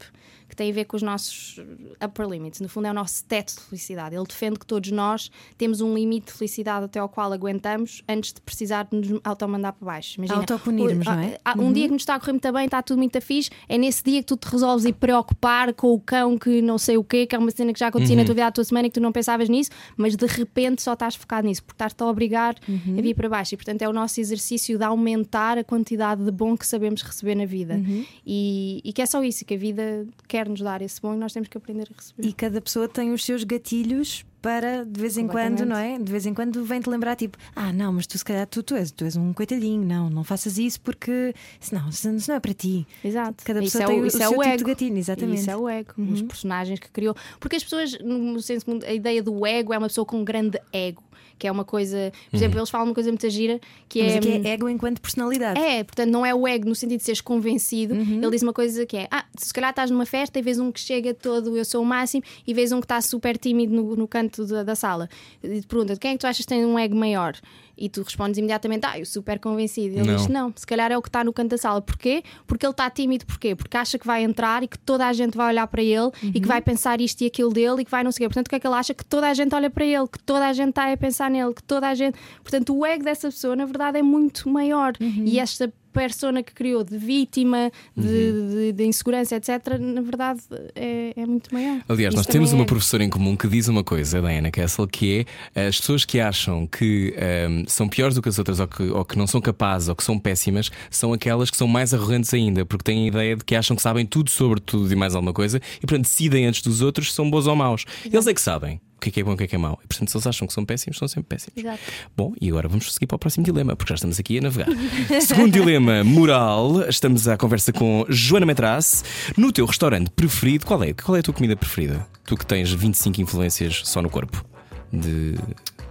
[0.48, 1.59] que tem a ver com os nossos
[2.05, 2.60] upper limits.
[2.60, 4.14] No fundo, é o nosso teto de felicidade.
[4.14, 8.32] Ele defende que todos nós temos um limite de felicidade até ao qual aguentamos antes
[8.32, 10.18] de precisar de nos automandar para baixo.
[10.18, 11.39] Imagina, Autopunirmos, o- não é?
[11.44, 13.51] há- há Um dia que nos está a correr muito bem, está tudo muito fixe,
[13.68, 16.97] é nesse dia que tu te resolves ir preocupar com o cão que não sei
[16.97, 18.86] o quê, que é uma cena que já acontecia na tua vida, à tua semana
[18.86, 22.02] e que tu não pensavas nisso, mas de repente só estás focado nisso, porque estás-te
[22.02, 23.55] a obrigar a vir para baixo.
[23.55, 27.35] E portanto é o nosso exercício de aumentar a quantidade de bom que sabemos receber
[27.35, 27.81] na vida.
[28.27, 30.06] E, e que é só isso, que a vida
[30.36, 32.28] quer nos dar esse bom e nós temos que aprender a receber.
[32.28, 35.98] E cada pessoa tem os seus gatilhos para de vez em quando, não é?
[35.98, 38.76] De vez em quando vem-te lembrar, tipo, ah, não, mas tu se calhar tu, tu,
[38.76, 42.38] és, tu és um coitadinho, não, não faças isso porque isso não, isso não é
[42.40, 42.86] para ti.
[43.02, 43.42] Exato.
[43.44, 44.64] Cada Isso pessoa é tem o, o isso seu é o tipo ego.
[44.66, 45.40] gatilho, exatamente.
[45.40, 45.94] Isso é o ego.
[45.98, 47.16] Os personagens que criou.
[47.40, 50.60] Porque as pessoas, no senso, a ideia do ego é uma pessoa com um grande
[50.72, 51.02] ego.
[51.38, 52.12] Que é uma coisa.
[52.30, 54.18] Por exemplo, eles falam uma coisa muito gira que Mas é.
[54.18, 55.60] aqui é ego enquanto personalidade.
[55.60, 57.94] É, portanto, não é o ego no sentido de seres convencido.
[57.94, 60.72] Ele diz uma coisa que é: ah, se calhar estás numa festa e vês um
[60.72, 63.96] que chega todo, eu sou o máximo, e vês um que está super tímido no,
[63.96, 65.08] no canto da, da sala.
[65.42, 67.36] E te pergunta: quem é que tu achas que tem um ego maior?
[67.76, 69.94] E tu respondes imediatamente: ah, eu super convencido.
[69.96, 70.16] E ele Não.
[70.16, 71.80] diz: não, se calhar é o que está no canto da sala.
[71.82, 72.22] Porquê?
[72.46, 73.54] Porque ele está tímido, porquê?
[73.54, 76.40] Porque acha que vai entrar e que toda a gente vai olhar para ele e
[76.40, 78.28] que vai pensar isto e aquilo dele e que vai não sei o quê.
[78.34, 78.94] Portanto, o que é que ele acha?
[78.94, 81.52] Que toda a gente olha para ele, que toda a gente está a pensar nele,
[81.52, 82.18] que toda a gente.
[82.42, 84.94] Portanto, o ego dessa pessoa, na verdade, é muito maior.
[85.00, 88.06] E esta persona que criou de vítima, de,
[88.51, 90.40] de- de insegurança, etc., na verdade,
[90.74, 91.81] é, é muito maior.
[91.89, 94.51] Aliás, Isso nós temos uma é- professora em comum que diz uma coisa, a Diana
[94.51, 98.60] Kessel, que é as pessoas que acham que ehm, são piores do que as outras
[98.60, 101.66] ou que, ou que não são capazes ou que são péssimas são aquelas que são
[101.68, 104.93] mais arrogantes ainda, porque têm a ideia de que acham que sabem tudo sobre tudo
[104.93, 107.85] e mais alguma coisa e, portanto, decidem antes dos outros se são bons ou maus.
[108.05, 109.55] Eles é que sabem o que é que é bom e o que é que
[109.55, 109.78] é mau.
[109.85, 111.56] E, portanto, se eles acham que são péssimos, são sempre péssimos.
[111.56, 111.78] Exato.
[112.16, 114.68] Bom, e agora vamos seguir para o próximo dilema, porque já estamos aqui a navegar.
[115.20, 119.05] Segundo dilema moral, estamos à conversa com Joana Metras.
[119.36, 120.93] No teu restaurante preferido, qual é?
[120.93, 122.06] Qual é a tua comida preferida?
[122.24, 124.44] Tu que tens 25 influências só no corpo
[124.93, 125.35] de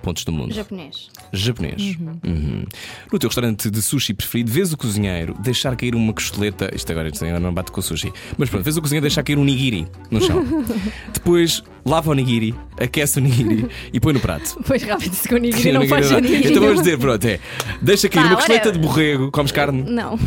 [0.05, 0.53] pontos do mundo?
[0.53, 1.09] Japonês.
[1.33, 1.97] Japonês.
[2.23, 2.63] Uhum.
[3.11, 6.69] No teu restaurante de sushi preferido, vês o cozinheiro deixar cair uma costeleta.
[6.75, 8.13] Isto agora, isto agora não bate com o sushi.
[8.37, 10.45] Mas pronto, vês o cozinheiro deixar cair um nigiri no chão.
[11.11, 14.55] Depois lava o nigiri, aquece o nigiri e põe no prato.
[14.65, 16.51] Pois realmente, se com o nigiri não o faz nigiri nigiri.
[16.51, 17.39] Então vamos dizer, pronto, é.
[17.81, 19.83] Deixa cair uma costeleta de borrego, comes carne.
[19.89, 20.19] Não.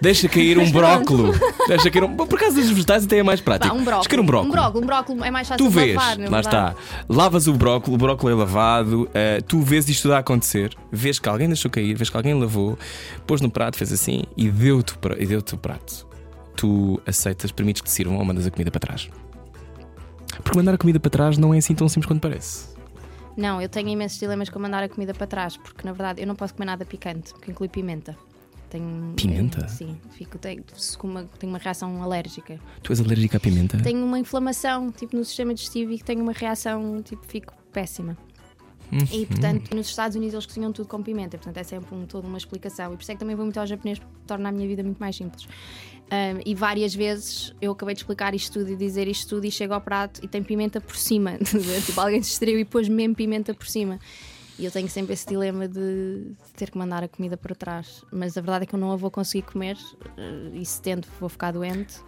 [0.00, 1.32] Deixa cair um brócolo.
[1.66, 2.14] Deixa cair um.
[2.14, 3.74] Por causa dos vegetais até é mais prático.
[3.74, 4.50] Pá, um Deixa cair um brócolo.
[4.50, 6.74] Um brócolis, um brócolis é mais fácil Tu de vês, lavar, na lá está.
[7.08, 11.18] Lavas o brócolis, o brócolis é lavado, eh, tu vês isto tudo a acontecer, vês
[11.18, 12.78] que alguém deixou cair, vês que alguém lavou,
[13.26, 16.06] pôs no prato, fez assim e deu-te e deu-te o prato.
[16.56, 19.08] Tu aceitas, permites que te sirvam ou mandas a comida para trás?
[20.42, 22.74] Porque mandar a comida para trás não é assim tão simples quanto parece.
[23.36, 26.26] Não, eu tenho imensos dilemas com mandar a comida para trás, porque na verdade eu
[26.26, 28.16] não posso comer nada picante, que inclui pimenta.
[28.70, 29.64] Tenho, Pimenta?
[29.64, 30.64] eh, sim, fico, tenho,
[31.04, 32.58] uma, tenho uma reação alérgica.
[32.82, 33.78] Tu és alérgica à pimenta?
[33.78, 38.16] Tenho uma inflamação tipo, no sistema digestivo e tenho uma reação, tipo, fico péssima.
[39.12, 42.26] E portanto, nos Estados Unidos eles cozinham tudo com pimenta, portanto é sempre um, toda
[42.28, 42.92] uma explicação.
[42.92, 44.82] E por isso é que também vou muito ao japonês, porque torna a minha vida
[44.82, 45.46] muito mais simples.
[46.04, 49.50] Um, e várias vezes eu acabei de explicar isto tudo e dizer isto tudo e
[49.50, 51.38] chego ao prato e tem pimenta por cima.
[51.84, 53.98] tipo, alguém se distraiu e pôs mesmo pimenta por cima.
[54.56, 58.04] E eu tenho sempre esse dilema de ter que mandar a comida para trás.
[58.12, 59.76] Mas a verdade é que eu não a vou conseguir comer
[60.16, 62.00] eh, e se tento vou ficar doente.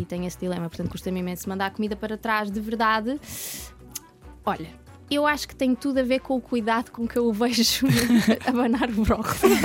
[0.00, 0.68] E tenho esse dilema.
[0.68, 3.20] Portanto, custa-me imenso mandar a comida para trás de verdade.
[4.44, 4.68] Olha,
[5.10, 7.86] eu acho que tem tudo a ver com o cuidado com que eu o vejo
[8.46, 9.58] abanar o brócolis.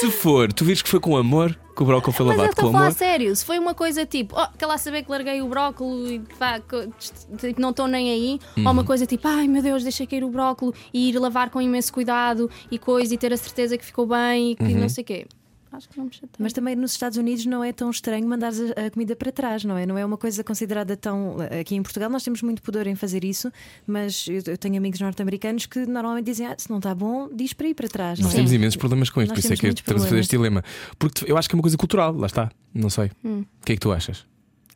[0.00, 2.52] Se for, tu vires que foi com amor que o brócolis foi Mas eu lavado
[2.52, 2.96] estou com a falar amor.
[2.96, 3.36] sério.
[3.36, 6.58] Se foi uma coisa tipo, oh, quer lá saber que larguei o brócolis e pá,
[6.58, 8.70] tipo, não estou nem aí, ou Uhum.
[8.70, 11.92] uma coisa tipo, ai meu Deus, deixei cair o brócolis e ir lavar com imenso
[11.92, 14.80] cuidado e coisa e ter a certeza que ficou bem e que Uhum.
[14.80, 15.26] não sei o quê.
[15.76, 16.30] Acho que não me chatei.
[16.38, 19.76] Mas também nos Estados Unidos não é tão estranho mandar a comida para trás, não
[19.76, 19.84] é?
[19.84, 21.36] Não é uma coisa considerada tão.
[21.60, 23.52] Aqui em Portugal nós temos muito pudor em fazer isso,
[23.86, 27.68] mas eu tenho amigos norte-americanos que normalmente dizem: ah, se não está bom, diz para
[27.68, 28.18] ir para trás.
[28.18, 28.36] Nós é?
[28.36, 30.64] temos imensos problemas com isto, Nós por isso é que estamos a fazer este dilema.
[30.98, 32.50] Porque eu acho que é uma coisa cultural, lá está.
[32.74, 33.10] Não sei.
[33.24, 33.44] Hum.
[33.62, 34.24] O que é que tu achas?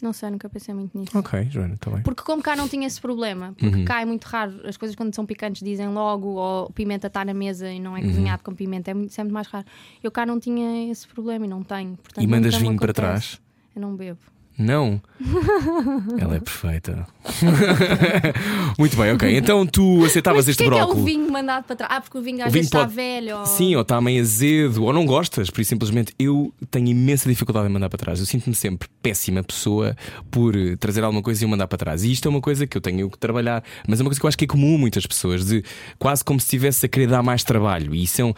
[0.03, 1.17] Não sei, nunca pensei muito nisso.
[1.19, 2.03] Ok, Joana, está bem.
[2.03, 3.85] Porque como cá não tinha esse problema, porque Uhum.
[3.85, 7.35] cá é muito raro, as coisas quando são picantes dizem logo, ou pimenta está na
[7.35, 8.07] mesa e não é Uhum.
[8.09, 9.67] cozinhado com pimenta, é muito, sempre mais raro.
[10.03, 11.97] Eu cá não tinha esse problema e não tenho.
[11.97, 13.41] Portanto, E mandas vinho para trás?
[13.75, 14.19] Eu não bebo.
[14.61, 15.01] Não.
[16.21, 17.07] Ela é perfeita.
[18.79, 19.37] Muito bem, ok.
[19.37, 21.05] Então tu aceitavas Mas este porquê que é o brócolis.
[21.15, 21.93] vinho mandado para trás?
[21.95, 23.39] Ah, porque o vinho às vezes está pode- velho.
[23.39, 23.47] Ou...
[23.47, 27.69] Sim, ou está meio azedo, ou não gostas, por isso simplesmente eu tenho imensa dificuldade
[27.69, 28.21] em mandar para trás.
[28.21, 29.97] Eu sinto-me sempre péssima pessoa
[30.31, 32.05] por trazer alguma coisa e mandar para trás.
[32.05, 34.27] E isto é uma coisa que eu tenho que trabalhar, mas é uma coisa que
[34.27, 35.65] eu acho que é comum a muitas pessoas, de
[35.99, 37.95] quase como se estivesse a querer dar mais trabalho.
[37.95, 38.35] E isso é um.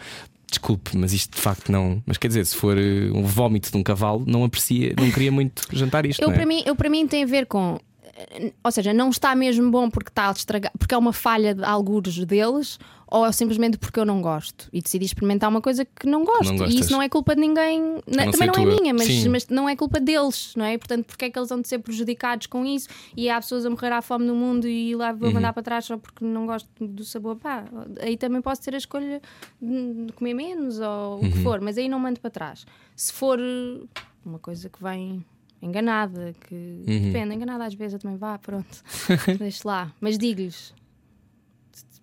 [0.53, 2.01] Desculpe, mas isto de facto não.
[2.05, 5.31] Mas quer dizer, se for eh, um vómito de um cavalo, não aprecia, não queria
[5.31, 6.21] muito jantar isto.
[6.21, 6.33] Eu, é?
[6.33, 7.79] para mim, eu, para mim, tem a ver com.
[8.15, 11.55] eh, Ou seja, não está mesmo bom porque está a estragar, porque é uma falha
[11.55, 12.77] de algures deles,
[13.15, 16.51] ou é simplesmente porque eu não gosto e decidi experimentar uma coisa que não gosto.
[16.55, 18.65] Não e isso não é culpa de ninguém, não também ser não é tua.
[18.65, 20.75] minha, mas, mas não é culpa deles, não é?
[20.79, 23.69] Portanto, porque é que eles vão de ser prejudicados com isso e há pessoas a
[23.69, 25.17] morrer à fome no mundo e lá Uhum.
[25.17, 27.35] vou mandar para trás só porque não gosto do sabor?
[27.35, 27.65] Pá,
[28.01, 29.21] aí também posso ter a escolha
[29.61, 31.43] de comer menos ou o que Uhum.
[31.43, 32.65] for, mas aí não mando para trás.
[32.95, 33.79] Se for eh,
[34.25, 35.23] uma coisa que vem
[35.61, 36.99] enganada, que Uhum.
[37.11, 38.83] depende, enganada às vezes eu também vá, pronto,
[39.39, 39.91] deixe lá.
[40.01, 40.73] Mas digo-lhes,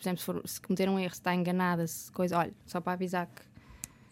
[0.01, 2.81] por exemplo, se, for, se cometer um erro, se está enganada, se coisa, olha, só
[2.81, 3.43] para avisar que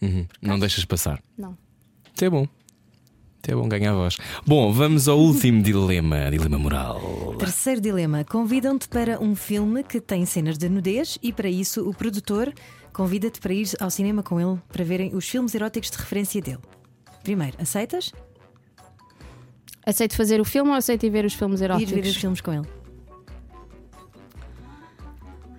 [0.01, 0.27] Uhum.
[0.41, 1.21] Não deixas passar.
[1.37, 1.57] não.
[2.15, 2.43] Isso é bom.
[3.43, 4.17] Isso é bom ganhar voz.
[4.47, 7.35] Bom, vamos ao último dilema, dilema moral.
[7.39, 11.93] Terceiro dilema: convidam-te para um filme que tem cenas de nudez e para isso o
[11.95, 12.53] produtor
[12.93, 16.61] convida-te para ir ao cinema com ele para verem os filmes eróticos de referência dele.
[17.25, 18.13] Primeiro, aceitas?
[19.85, 22.17] Aceito fazer o filme ou aceito ir ver os filmes Ir ver os eróticos?
[22.17, 22.67] filmes com ele.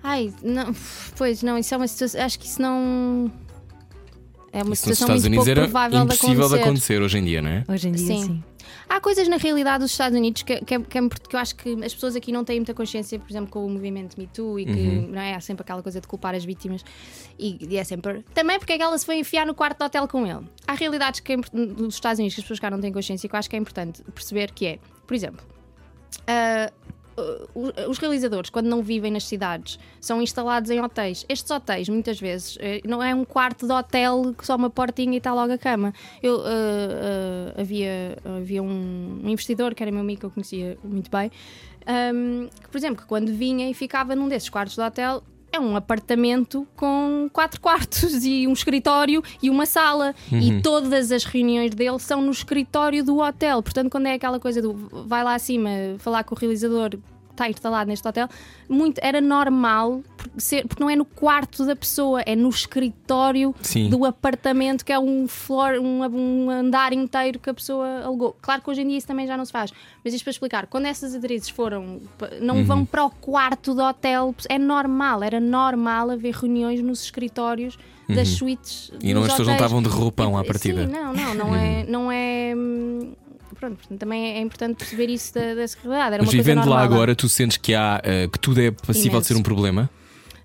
[0.02, 0.74] Ai, não,
[1.16, 2.22] pois não, isso é uma situação.
[2.22, 3.30] Acho que isso não.
[4.52, 6.56] É uma Isso nos situação Estados muito Unidos pouco era provável impossível de acontecer.
[6.56, 7.64] de acontecer hoje em dia, não é?
[7.68, 8.22] Hoje em dia, Sim.
[8.24, 8.44] sim.
[8.88, 11.54] Há coisas na realidade dos Estados Unidos que, que, é- que, é que eu acho
[11.54, 14.58] que as pessoas aqui não têm muita consciência, por exemplo, com o movimento Me Too
[14.58, 15.08] e que Uhum.
[15.12, 15.34] não é?
[15.36, 16.84] há sempre aquela coisa de culpar as vítimas
[17.38, 18.24] e, e é sempre.
[18.34, 20.44] Também porque é que ela se foi enfiar no quarto de hotel com ele.
[20.66, 23.28] Há realidades que é import- nos Estados Unidos que as pessoas cá não têm consciência
[23.28, 25.46] e que eu acho que é importante perceber que é, por exemplo.
[26.26, 26.72] o-
[27.88, 31.24] os realizadores, quando não vivem nas cidades, são instalados em hotéis.
[31.28, 35.14] Estes hotéis, muitas vezes, eh, não é um quarto de hotel que só uma portinha
[35.14, 35.92] e está logo a cama.
[36.22, 41.10] Eu, ah, ah, havia, havia um investidor, que era meu amigo, que eu conhecia muito
[41.10, 41.30] bem,
[41.86, 45.22] ahm, que, por exemplo, que quando vinha e ficava num desses quartos de hotel.
[45.52, 50.14] É um apartamento com quatro quartos e um escritório e uma sala.
[50.30, 53.62] E todas as reuniões dele são no escritório do hotel.
[53.62, 54.72] Portanto, quando é aquela coisa do
[55.06, 56.96] vai lá acima falar com o realizador,
[57.40, 58.28] está instalado neste hotel,
[58.68, 63.54] muito, era normal, porque, ser, porque não é no quarto da pessoa, é no escritório
[63.62, 63.88] Sim.
[63.88, 68.36] do apartamento, que é um, floor, um, um andar inteiro que a pessoa alugou.
[68.42, 69.72] Claro que hoje em dia isso também já não se faz,
[70.04, 72.00] mas isto para explicar, quando essas atrizes foram,
[72.40, 72.64] não Uhum.
[72.64, 78.28] vão para o quarto do hotel, é normal, era normal haver reuniões nos escritórios das
[78.28, 78.88] suítes.
[78.90, 78.98] Uhum.
[79.02, 80.86] E não, as pessoas não estavam de roupão à Sim, partida.
[80.86, 81.84] não, não, não é.
[81.84, 83.12] Não é hum,
[83.60, 86.14] Pronto, portanto, também é importante perceber isso da, dessa realidade.
[86.14, 86.82] Era Mas vivendo lá normal.
[86.84, 89.28] agora, tu sentes que há eh, que tudo é passível de Imenso.
[89.28, 89.90] ser um problema?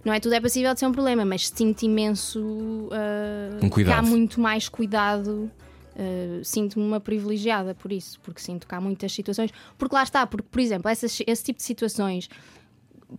[0.03, 3.93] Não é tudo é passível de ser um problema, mas sinto imenso uh, Um cuidado.
[3.93, 5.49] que há muito mais cuidado.
[5.97, 9.49] Uh, sinto-me uma privilegiada por isso, porque sinto que há muitas situações.
[9.77, 12.27] Porque lá está, porque, por exemplo, essas- esse tipo de situações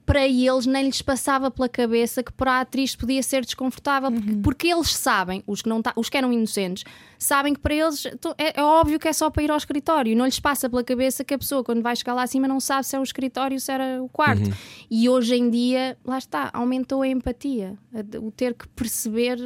[0.05, 4.37] para eles nem lhes passava pela cabeça que para a atriz podia ser desconfortável, porque,
[4.43, 6.85] porque eles sabem, os que, não tá- os que eram inocentes,
[7.19, 8.05] sabem que para eles
[8.37, 11.25] é, é óbvio que é só para ir ao escritório, não lhes passa pela cabeça
[11.25, 13.71] que a pessoa, quando vai chegar lá acima, não sabe se é o escritório, se
[13.73, 14.51] era o quarto.
[14.91, 17.79] E hoje em dia, lá está, aumentou a empatia,
[18.21, 19.39] o ter que perceber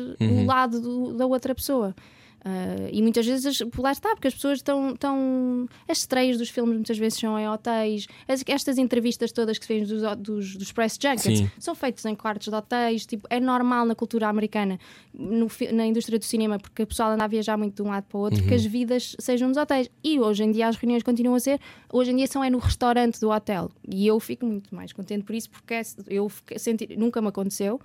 [0.42, 1.94] o lado do- da outra pessoa.
[2.42, 5.68] Ah, e muitas vezes, lá está, porque as pessoas estão, estão.
[5.86, 8.06] As estreias dos filmes muitas vezes são em hotéis.
[8.26, 11.50] As- estas entrevistas todas que se vêem dos, dos, dos press junkets Sim.
[11.58, 13.04] são feitas em quartos de hotéis.
[13.04, 14.78] Tipo, é normal na cultura americana,
[15.12, 18.04] no na indústria do cinema, porque o pessoal anda a viajar muito de um lado
[18.04, 19.90] para o outro, que as vidas sejam nos hotéis.
[20.02, 21.60] E hoje em dia as reuniões continuam a ser.
[21.92, 23.70] Hoje em dia são é no restaurante do hotel.
[23.86, 27.28] E eu fico muito mais contente por isso, porque é- eu fiquei- senti, nunca me
[27.28, 27.78] aconteceu.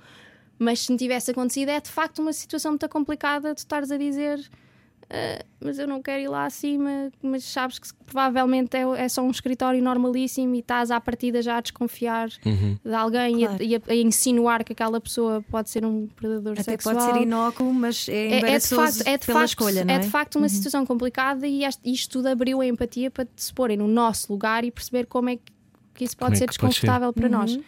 [0.57, 3.97] Mas se me tivesse acontecido, é de facto uma situação muito complicada de estares a
[3.97, 4.39] dizer.
[5.09, 9.21] "Ah, mas eu não quero ir lá acima, mas sabes que provavelmente é, é só
[9.21, 13.63] um escritório normalíssimo e estás à partida já a desconfiar de alguém e a- Claro.
[13.63, 16.95] e, a, insinuar que aquela pessoa pode ser um predador Até sexual.
[16.95, 19.93] pode ser inócuo, mas é É- é, de facto, é de pela facto, escolha, não
[19.93, 19.97] é?
[19.97, 23.53] é de facto uma situação complicada e este- isto tudo abriu a empatia para se
[23.53, 25.43] porem no nosso lugar e perceber como é que,
[25.93, 26.67] que isso Como pode é ser pode ser?
[26.67, 27.59] desconfortável para nós.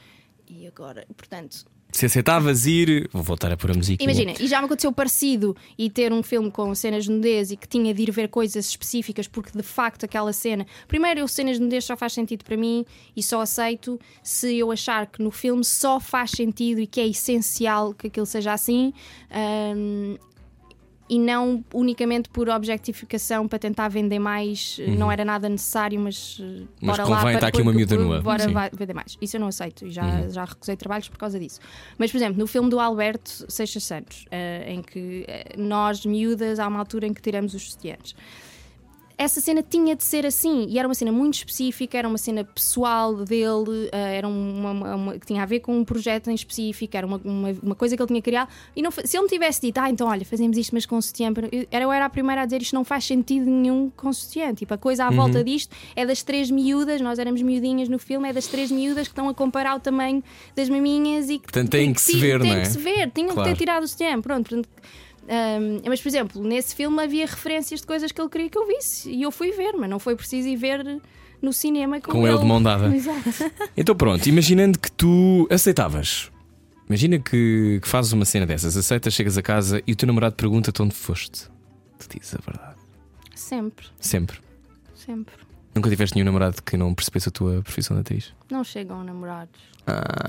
[0.49, 1.65] E agora, portanto,
[1.97, 4.03] Se aceitavas ir, vou voltar a pôr a música.
[4.03, 7.57] Imagina, e já me aconteceu parecido e ter um filme com cenas de nudez e
[7.57, 10.67] que tinha de ir ver coisas específicas porque de facto aquela cena.
[10.87, 14.71] Primeiro, eu cenas de nudez só faz sentido para mim e só aceito se eu
[14.71, 18.93] achar que no filme só faz sentido e que é essencial que aquilo seja assim.
[19.75, 20.17] hum,
[21.09, 26.43] e não unicamente por objetificação para tentar vender mais, não era nada necessário, mas, eh,
[26.43, 26.67] Uhum.
[26.81, 28.21] Mas bora convém, lá para- aqui uma miúda nua.
[28.21, 28.53] Bora Sim.
[28.53, 28.61] Uhum.
[28.73, 29.17] vender mais.
[29.21, 31.59] Isso eu não aceito e já, já recusei trabalhos por causa disso.
[31.97, 36.59] Mas, por exemplo, no filme do Alberto Seixas Santos, eh, em que eh, nós, miúdas,
[36.59, 38.15] há uma altura em que tiramos os sutiãs.
[39.19, 42.43] Essa cena tinha de ser assim, e era uma cena muito específica, era uma cena
[42.43, 46.35] pessoal dele, eh, era uma, uma- uma- que tinha a ver com um projeto em
[46.35, 48.47] específico, era uma, uma, uma coisa que ele tinha criado.
[48.75, 51.33] E não, se ele me tivesse dito, ah, então olha, fazemos isto, mas com sutiã,
[51.51, 54.53] eu era, eu era a primeira a dizer isto não faz sentido nenhum com sutiã.
[54.53, 58.29] Tipo, a coisa à volta disto é das três miúdas, nós éramos miudinhas no filme,
[58.29, 60.23] é das três miúdas que estão a comparar o tamanho
[60.55, 62.61] das maminhas e que Portanto, tem que se sim, ver, tem não é?
[62.61, 63.49] que se ver, tinham Claro.
[63.49, 64.47] que ter tirado o sutiã, pronto.
[64.47, 64.69] portanto,
[65.27, 68.65] um, mas, por exemplo, nesse filme havia referências de coisas que ele queria que eu
[68.65, 71.01] visse e eu fui ver, mas não foi preciso ir ver
[71.41, 72.93] no cinema com, Com ele de mão dada.
[72.95, 73.29] Exato.
[73.75, 76.31] Então pronto, imaginando que tu aceitavas.
[76.87, 80.35] Imagina que, que fazes uma cena dessas, aceitas, chegas a casa e o teu namorado
[80.35, 81.49] pergunta-te onde foste.
[81.99, 82.77] Tu dizes a verdade.
[83.35, 84.39] Sempre, Sempre.
[84.95, 85.35] sempre.
[85.75, 88.33] Nunca tiveste nenhum namorado que não percebesse a tua profissão de atriz?
[88.49, 89.59] Não chegam namorados.
[89.85, 90.25] Ah,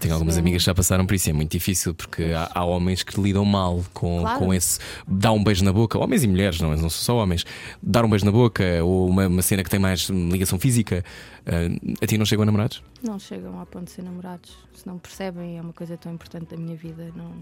[0.00, 3.02] tenho algumas amigas que já passaram por isso, é muito difícil porque há, há homens
[3.02, 4.38] que lidam mal com, Claro.
[4.38, 4.78] com esse.
[5.06, 7.44] Dar um beijo na boca, homens e mulheres, não, não são só homens.
[7.82, 11.04] Dar um beijo na boca ou uma, uma cena que tem mais ligação física.
[11.46, 12.82] ah, a ti não chegam a namorados?
[13.02, 14.56] Não chegam ao ponto de ser namorados.
[14.74, 17.12] Se não percebem, é uma coisa tão importante da minha vida.
[17.16, 17.32] Não.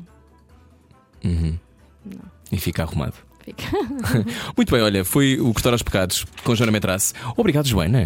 [1.24, 1.58] Uhum.
[2.04, 2.24] Não.
[2.50, 3.14] E fica arrumado.
[3.44, 3.64] Fica.
[4.56, 7.12] Muito bem, olha, foi o Cortar aos Pecados com Joana Metrace.
[7.36, 7.98] Obrigado, Joana.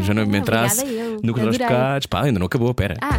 [0.00, 1.11] Joana Metrace obrigada eu.
[1.22, 1.68] No Cortar aos Adorei.
[1.68, 2.06] Pecados.
[2.06, 2.96] Pá, ainda não acabou, pera.
[3.00, 3.18] Ah,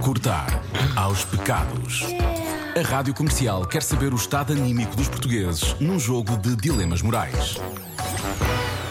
[0.00, 0.62] Cortar
[0.96, 2.02] aos pecados.
[2.76, 7.60] A Rádio Comercial quer saber o estado anímico dos portugueses num jogo de dilemas morais.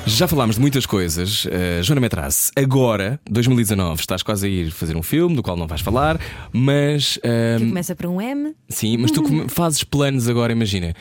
[0.06, 1.46] Já falámos de muitas coisas.
[1.46, 5.66] Uh, Joana Metrace, agora, 2019, estás quase a ir fazer um filme do qual não
[5.66, 6.20] vais falar,
[6.52, 7.18] mas.
[7.18, 8.54] Que ahm, começa por um M.
[8.70, 10.94] sim, mas tu fazes planos agora, imagina.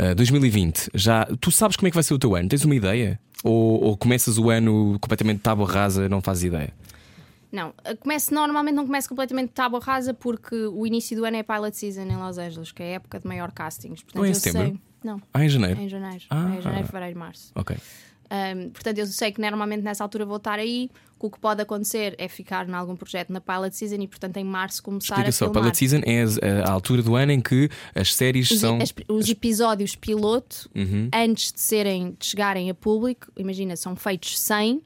[0.00, 1.26] Uh, 2020, já.
[1.40, 2.48] Tu sabes como é que vai ser o teu ano?
[2.48, 3.20] Tens uma ideia?
[3.44, 6.72] Ou, ou começas o ano completamente tábua rasa, não fazes ideia?
[7.52, 7.72] não.
[8.00, 11.76] Começo, normalmente não começo completamente de tábua rasa porque o início do ano é Pilot
[11.76, 14.02] Season em Los Angeles, que é a época de maior castings.
[14.02, 14.68] Portanto, Não é em setembro?
[14.68, 14.80] sei.
[15.02, 15.80] Não, Ah, em é janeiro.
[15.80, 16.24] em janeiro.
[16.30, 16.52] Ah.
[16.54, 17.50] É em janeiro, fevereiro, março.
[17.54, 17.76] Ok.
[18.30, 20.88] Um, portanto, eu sei que normalmente nessa altura vou estar aí.
[21.18, 24.44] O que pode acontecer é ficar em algum projeto na Pilot Season e, portanto, em
[24.44, 25.62] março começar Explica a só, filmar.
[25.64, 26.22] Pilot Season é
[26.62, 28.78] a, a altura do ano em que as séries Os, são.
[28.80, 31.10] as- os episódios piloto, Uhum.
[31.12, 34.80] antes de serem de chegarem a público, imagina, são feitos 100,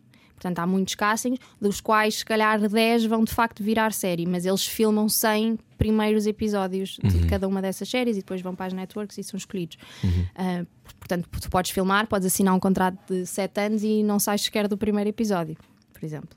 [0.44, 4.44] Portanto, há muitos castings, dos quais se calhar 10 vão de facto virar série, mas
[4.44, 8.74] eles filmam 100 primeiros episódios de cada uma dessas séries e depois vão para as
[8.74, 9.78] networks e são escolhidos.
[10.04, 10.66] Uh,
[10.98, 14.68] portanto, tu podes filmar, podes assinar um contrato de 7 anos e não sais sequer
[14.68, 15.56] do primeiro episódio,
[15.94, 16.28] por exemplo.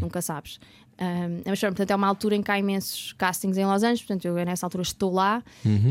[0.00, 0.60] Nunca sabes.
[0.98, 4.24] Um, mas, portanto, é uma altura em que há imensos castings em Los Angeles, portanto,
[4.24, 5.42] eu nessa altura estou lá.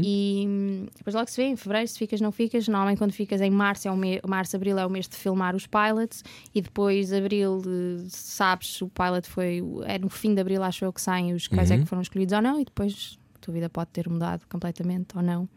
[0.04, 2.68] E hum, depois logo se vê em fevereiro se ficas, não ficas.
[2.68, 5.56] Normalmente, quando ficas em março, é o me- março, abril é o mês de filmar
[5.56, 6.24] os pilots,
[6.56, 7.62] e depois, abril,
[8.10, 11.70] sabes, o pilot foi é no fim de abril, acho eu que saem os quais
[11.70, 15.16] é que foram escolhidos ou não, e depois a tua vida pode ter mudado completamente
[15.16, 15.48] ou não,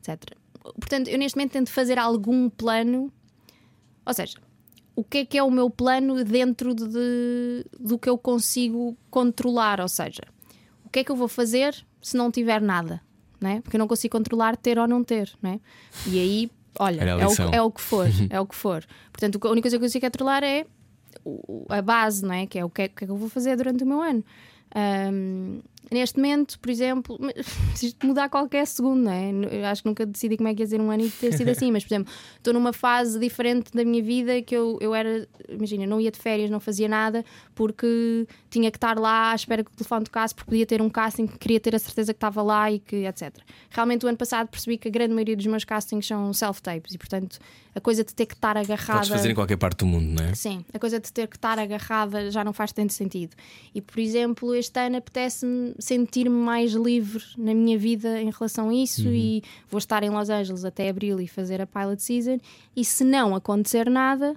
[0.00, 0.34] etc.
[0.62, 3.10] Portanto, eu neste momento tento fazer algum plano,
[4.04, 4.36] ou seja,
[4.96, 9.80] o que é que é o meu plano dentro de, do que eu consigo controlar?
[9.80, 10.22] Ou seja,
[10.84, 13.00] o que é que eu vou fazer se não tiver nada?
[13.40, 13.60] Né?
[13.62, 15.32] Porque eu não consigo controlar ter ou não ter.
[15.40, 15.60] Né?
[16.06, 18.06] E aí, olha, é o, que- é o que for.
[18.28, 18.84] é o que for.
[19.12, 20.66] Portanto, a única coisa que eu consigo controlar é
[21.68, 22.46] a base, não é?
[22.46, 24.00] Que é o que é, o que é que eu vou fazer durante o meu
[24.02, 24.22] ano.
[24.74, 25.60] Ahm,
[25.90, 27.18] neste momento, por exemplo,
[27.82, 29.30] isto mudar qualquer segundo, não é?
[29.30, 31.48] Eu acho que nunca decidi como é que ia ser um ano e ter sido
[31.48, 35.28] assim, mas por exemplo, estou numa fase diferente da minha vida que eu, eu era,
[35.48, 39.64] imagina, não ia de férias, não fazia nada porque tinha que estar lá à espera
[39.64, 42.18] que o telefone tocasse, porque podia ter um casting que queria ter a certeza que
[42.18, 43.36] estava lá e que etc.
[43.70, 46.98] Realmente, o ano passado percebi que a grande maioria dos meus castings são self-tapes e,
[46.98, 47.38] portanto,
[47.74, 49.00] a coisa de ter que estar agarrada.
[49.00, 50.34] Podes fazer em qualquer parte do mundo, não é?
[50.34, 53.36] Sim, a coisa de ter que estar agarrada já não faz tanto sentido.
[53.74, 58.74] E, por exemplo, este ano apetece-me sentir-me mais livre na minha vida em relação a
[58.74, 62.38] isso e vou estar em Los Angeles até abril e fazer a pilot season.
[62.76, 64.36] E se não acontecer nada,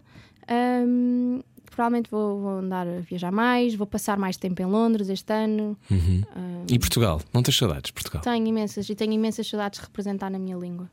[0.87, 5.33] hum, provavelmente vou, vou andar a viajar mais, vou passar mais tempo em Londres este
[5.33, 5.77] ano.
[6.67, 7.21] E Portugal?
[7.33, 8.21] Não tens saudades, de Portugal?
[8.21, 10.89] Tenho imensas e tenho imensas saudades de representar na minha língua.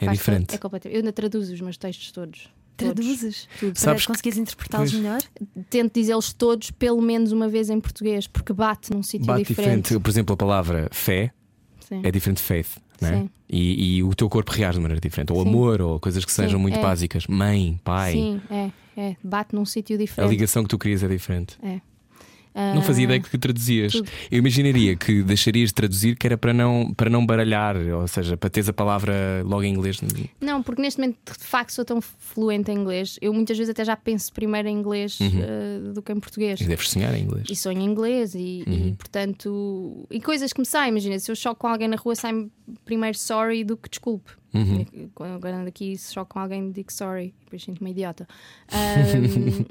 [0.00, 0.46] É Faz diferente.
[0.48, 0.94] todo- É completamente.
[0.96, 2.48] Eu ainda traduzo os meus textos todos.
[2.78, 2.94] Todos.
[2.94, 3.72] Traduzes Tudo.
[3.72, 5.20] para Sabes que- conseguires interpretá-los melhor?
[5.68, 9.82] tento dizê-los todos pelo menos uma vez em português, porque bate num sítio Bate diferente.
[9.82, 10.02] diferente.
[10.02, 11.32] Por exemplo, a palavra fé
[11.80, 12.00] Sim.
[12.04, 13.06] é diferente de faith, é?
[13.06, 13.30] Sim.
[13.50, 15.32] E, e o teu corpo reage de maneira diferente.
[15.32, 15.48] Ou Sim.
[15.48, 16.82] amor, ou coisas que sejam muito é.
[16.82, 17.26] básicas.
[17.26, 18.12] Mãe, pai.
[18.12, 19.16] Sim, é, é.
[19.24, 20.30] Bate num sítio A diferente.
[20.30, 21.56] ligação que tu querias é diferente.
[21.62, 21.80] É.
[22.54, 23.92] Não fazia Ah, ideia que traduzias.
[23.92, 24.08] tudo.
[24.30, 28.36] Eu imaginaria que deixarias de traduzir que era para não, para não baralhar, ou seja,
[28.36, 30.00] para teres a palavra logo em inglês.
[30.40, 33.18] Não, porque neste momento de facto sou tão fluente em inglês.
[33.22, 36.60] Eu muitas vezes até já penso primeiro em inglês eh, do que em português.
[36.60, 37.46] E deves sonhar em inglês.
[37.50, 40.06] E sonho em inglês e, e, portanto.
[40.10, 42.32] E coisas que me saem, imagina, se eu choco com alguém na rua, sai
[42.84, 44.32] primeiro sorry do que desculpe.
[45.14, 48.26] Quando eu ando aqui, se choco com alguém, digo sorry, depois sinto-me idiota.
[48.72, 49.64] Ahm,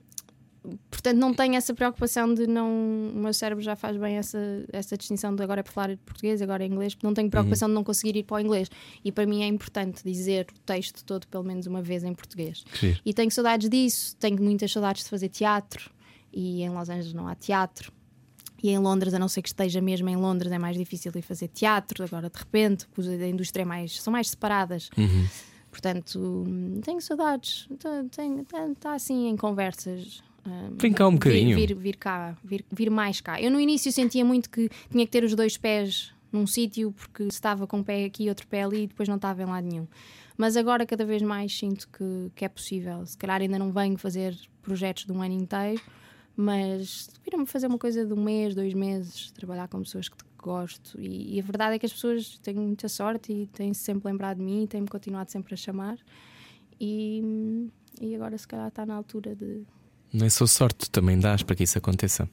[0.89, 2.69] portanto, não tenho essa preocupação de não.
[3.13, 4.37] O meu cérebro já faz bem essa,
[4.71, 7.73] essa distinção de agora é para falar português, agora é inglês, não tenho preocupação de
[7.73, 8.69] não conseguir ir para o inglês.
[9.03, 12.63] E para mim é importante dizer o texto todo pelo menos uma vez em português.
[12.73, 12.99] Giro.
[13.05, 15.91] E tenho saudades disso, tenho muitas saudades de fazer teatro.
[16.31, 17.91] E em Los Angeles não há teatro.
[18.61, 21.21] E em Londres, a não ser que esteja mesmo em Londres, é mais difícil ir
[21.21, 22.03] fazer teatro.
[22.03, 24.89] Agora, de repente, porque a indústria é mais, são mais separadas.
[25.69, 27.67] Portanto, hum, tenho saudades.
[28.73, 30.23] Está assim em conversas.
[30.93, 31.55] Cá um vir- bocadinho.
[31.57, 33.41] Vir, vir cá, vir, vir mais cá.
[33.41, 37.23] Eu no início sentia muito que tinha que ter os dois pés num sítio, porque
[37.23, 39.65] estava com um pé aqui e outro pé ali e depois não estava em lado
[39.65, 39.87] nenhum.
[40.37, 43.05] Mas agora, cada vez mais, sinto que, que é possível.
[43.05, 45.81] Se calhar ainda não venho fazer projetos de um ano inteiro,
[46.35, 50.99] mas vira-me fazer uma coisa de um mês, dois meses, trabalhar com pessoas que gosto.
[51.01, 54.37] E, e a verdade é que as pessoas têm muita sorte e têm-se sempre lembrado
[54.37, 55.97] de mim e têm-me continuado sempre a chamar.
[56.79, 57.67] E,
[57.99, 59.63] e agora, se calhar, está na altura de.
[60.13, 62.29] Não é só sorte, também dás para que isso aconteça.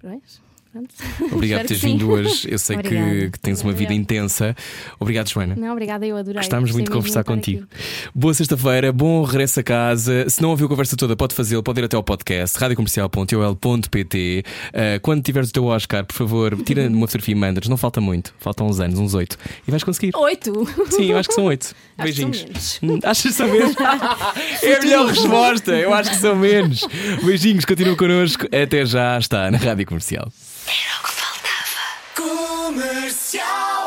[0.00, 0.40] Pois,
[0.72, 0.94] pronto.
[1.32, 2.48] Obrigado por teres vindo hoje.
[2.50, 4.56] Eu sei que, que tens uma vida intensa.
[4.98, 5.54] Obrigado, Joana.
[5.54, 6.40] Não, obrigada, eu adorei.
[6.40, 7.66] Gostámos muito de conversar contigo.
[7.70, 7.82] aqui.
[8.14, 10.28] Boa sexta-feira, bom regresso a casa.
[10.28, 14.44] Se não ouviu a conversa toda, pode fazê-lo, pode ir até ao podcast radiocomercial.ol.pt.
[14.68, 17.68] Uh, quando tiveres o teu Oscar, por favor, tira uma fotografia e mandas.
[17.68, 19.36] Não falta muito, faltam uns anos, uns oito.
[19.66, 20.12] E vais conseguir.
[20.16, 20.66] Oito!
[20.90, 21.74] Sim, eu acho que são oito.
[22.02, 22.80] Beijinhos.
[22.82, 23.74] Hum, Achas que são menos?
[24.62, 25.72] é a melhor resposta.
[25.72, 26.86] Eu acho que são menos.
[27.24, 28.46] Beijinhos, continua connosco.
[28.46, 30.30] Até já está na Rádio Comercial.
[30.66, 31.84] Era o que faltava.
[32.14, 33.81] Comercial.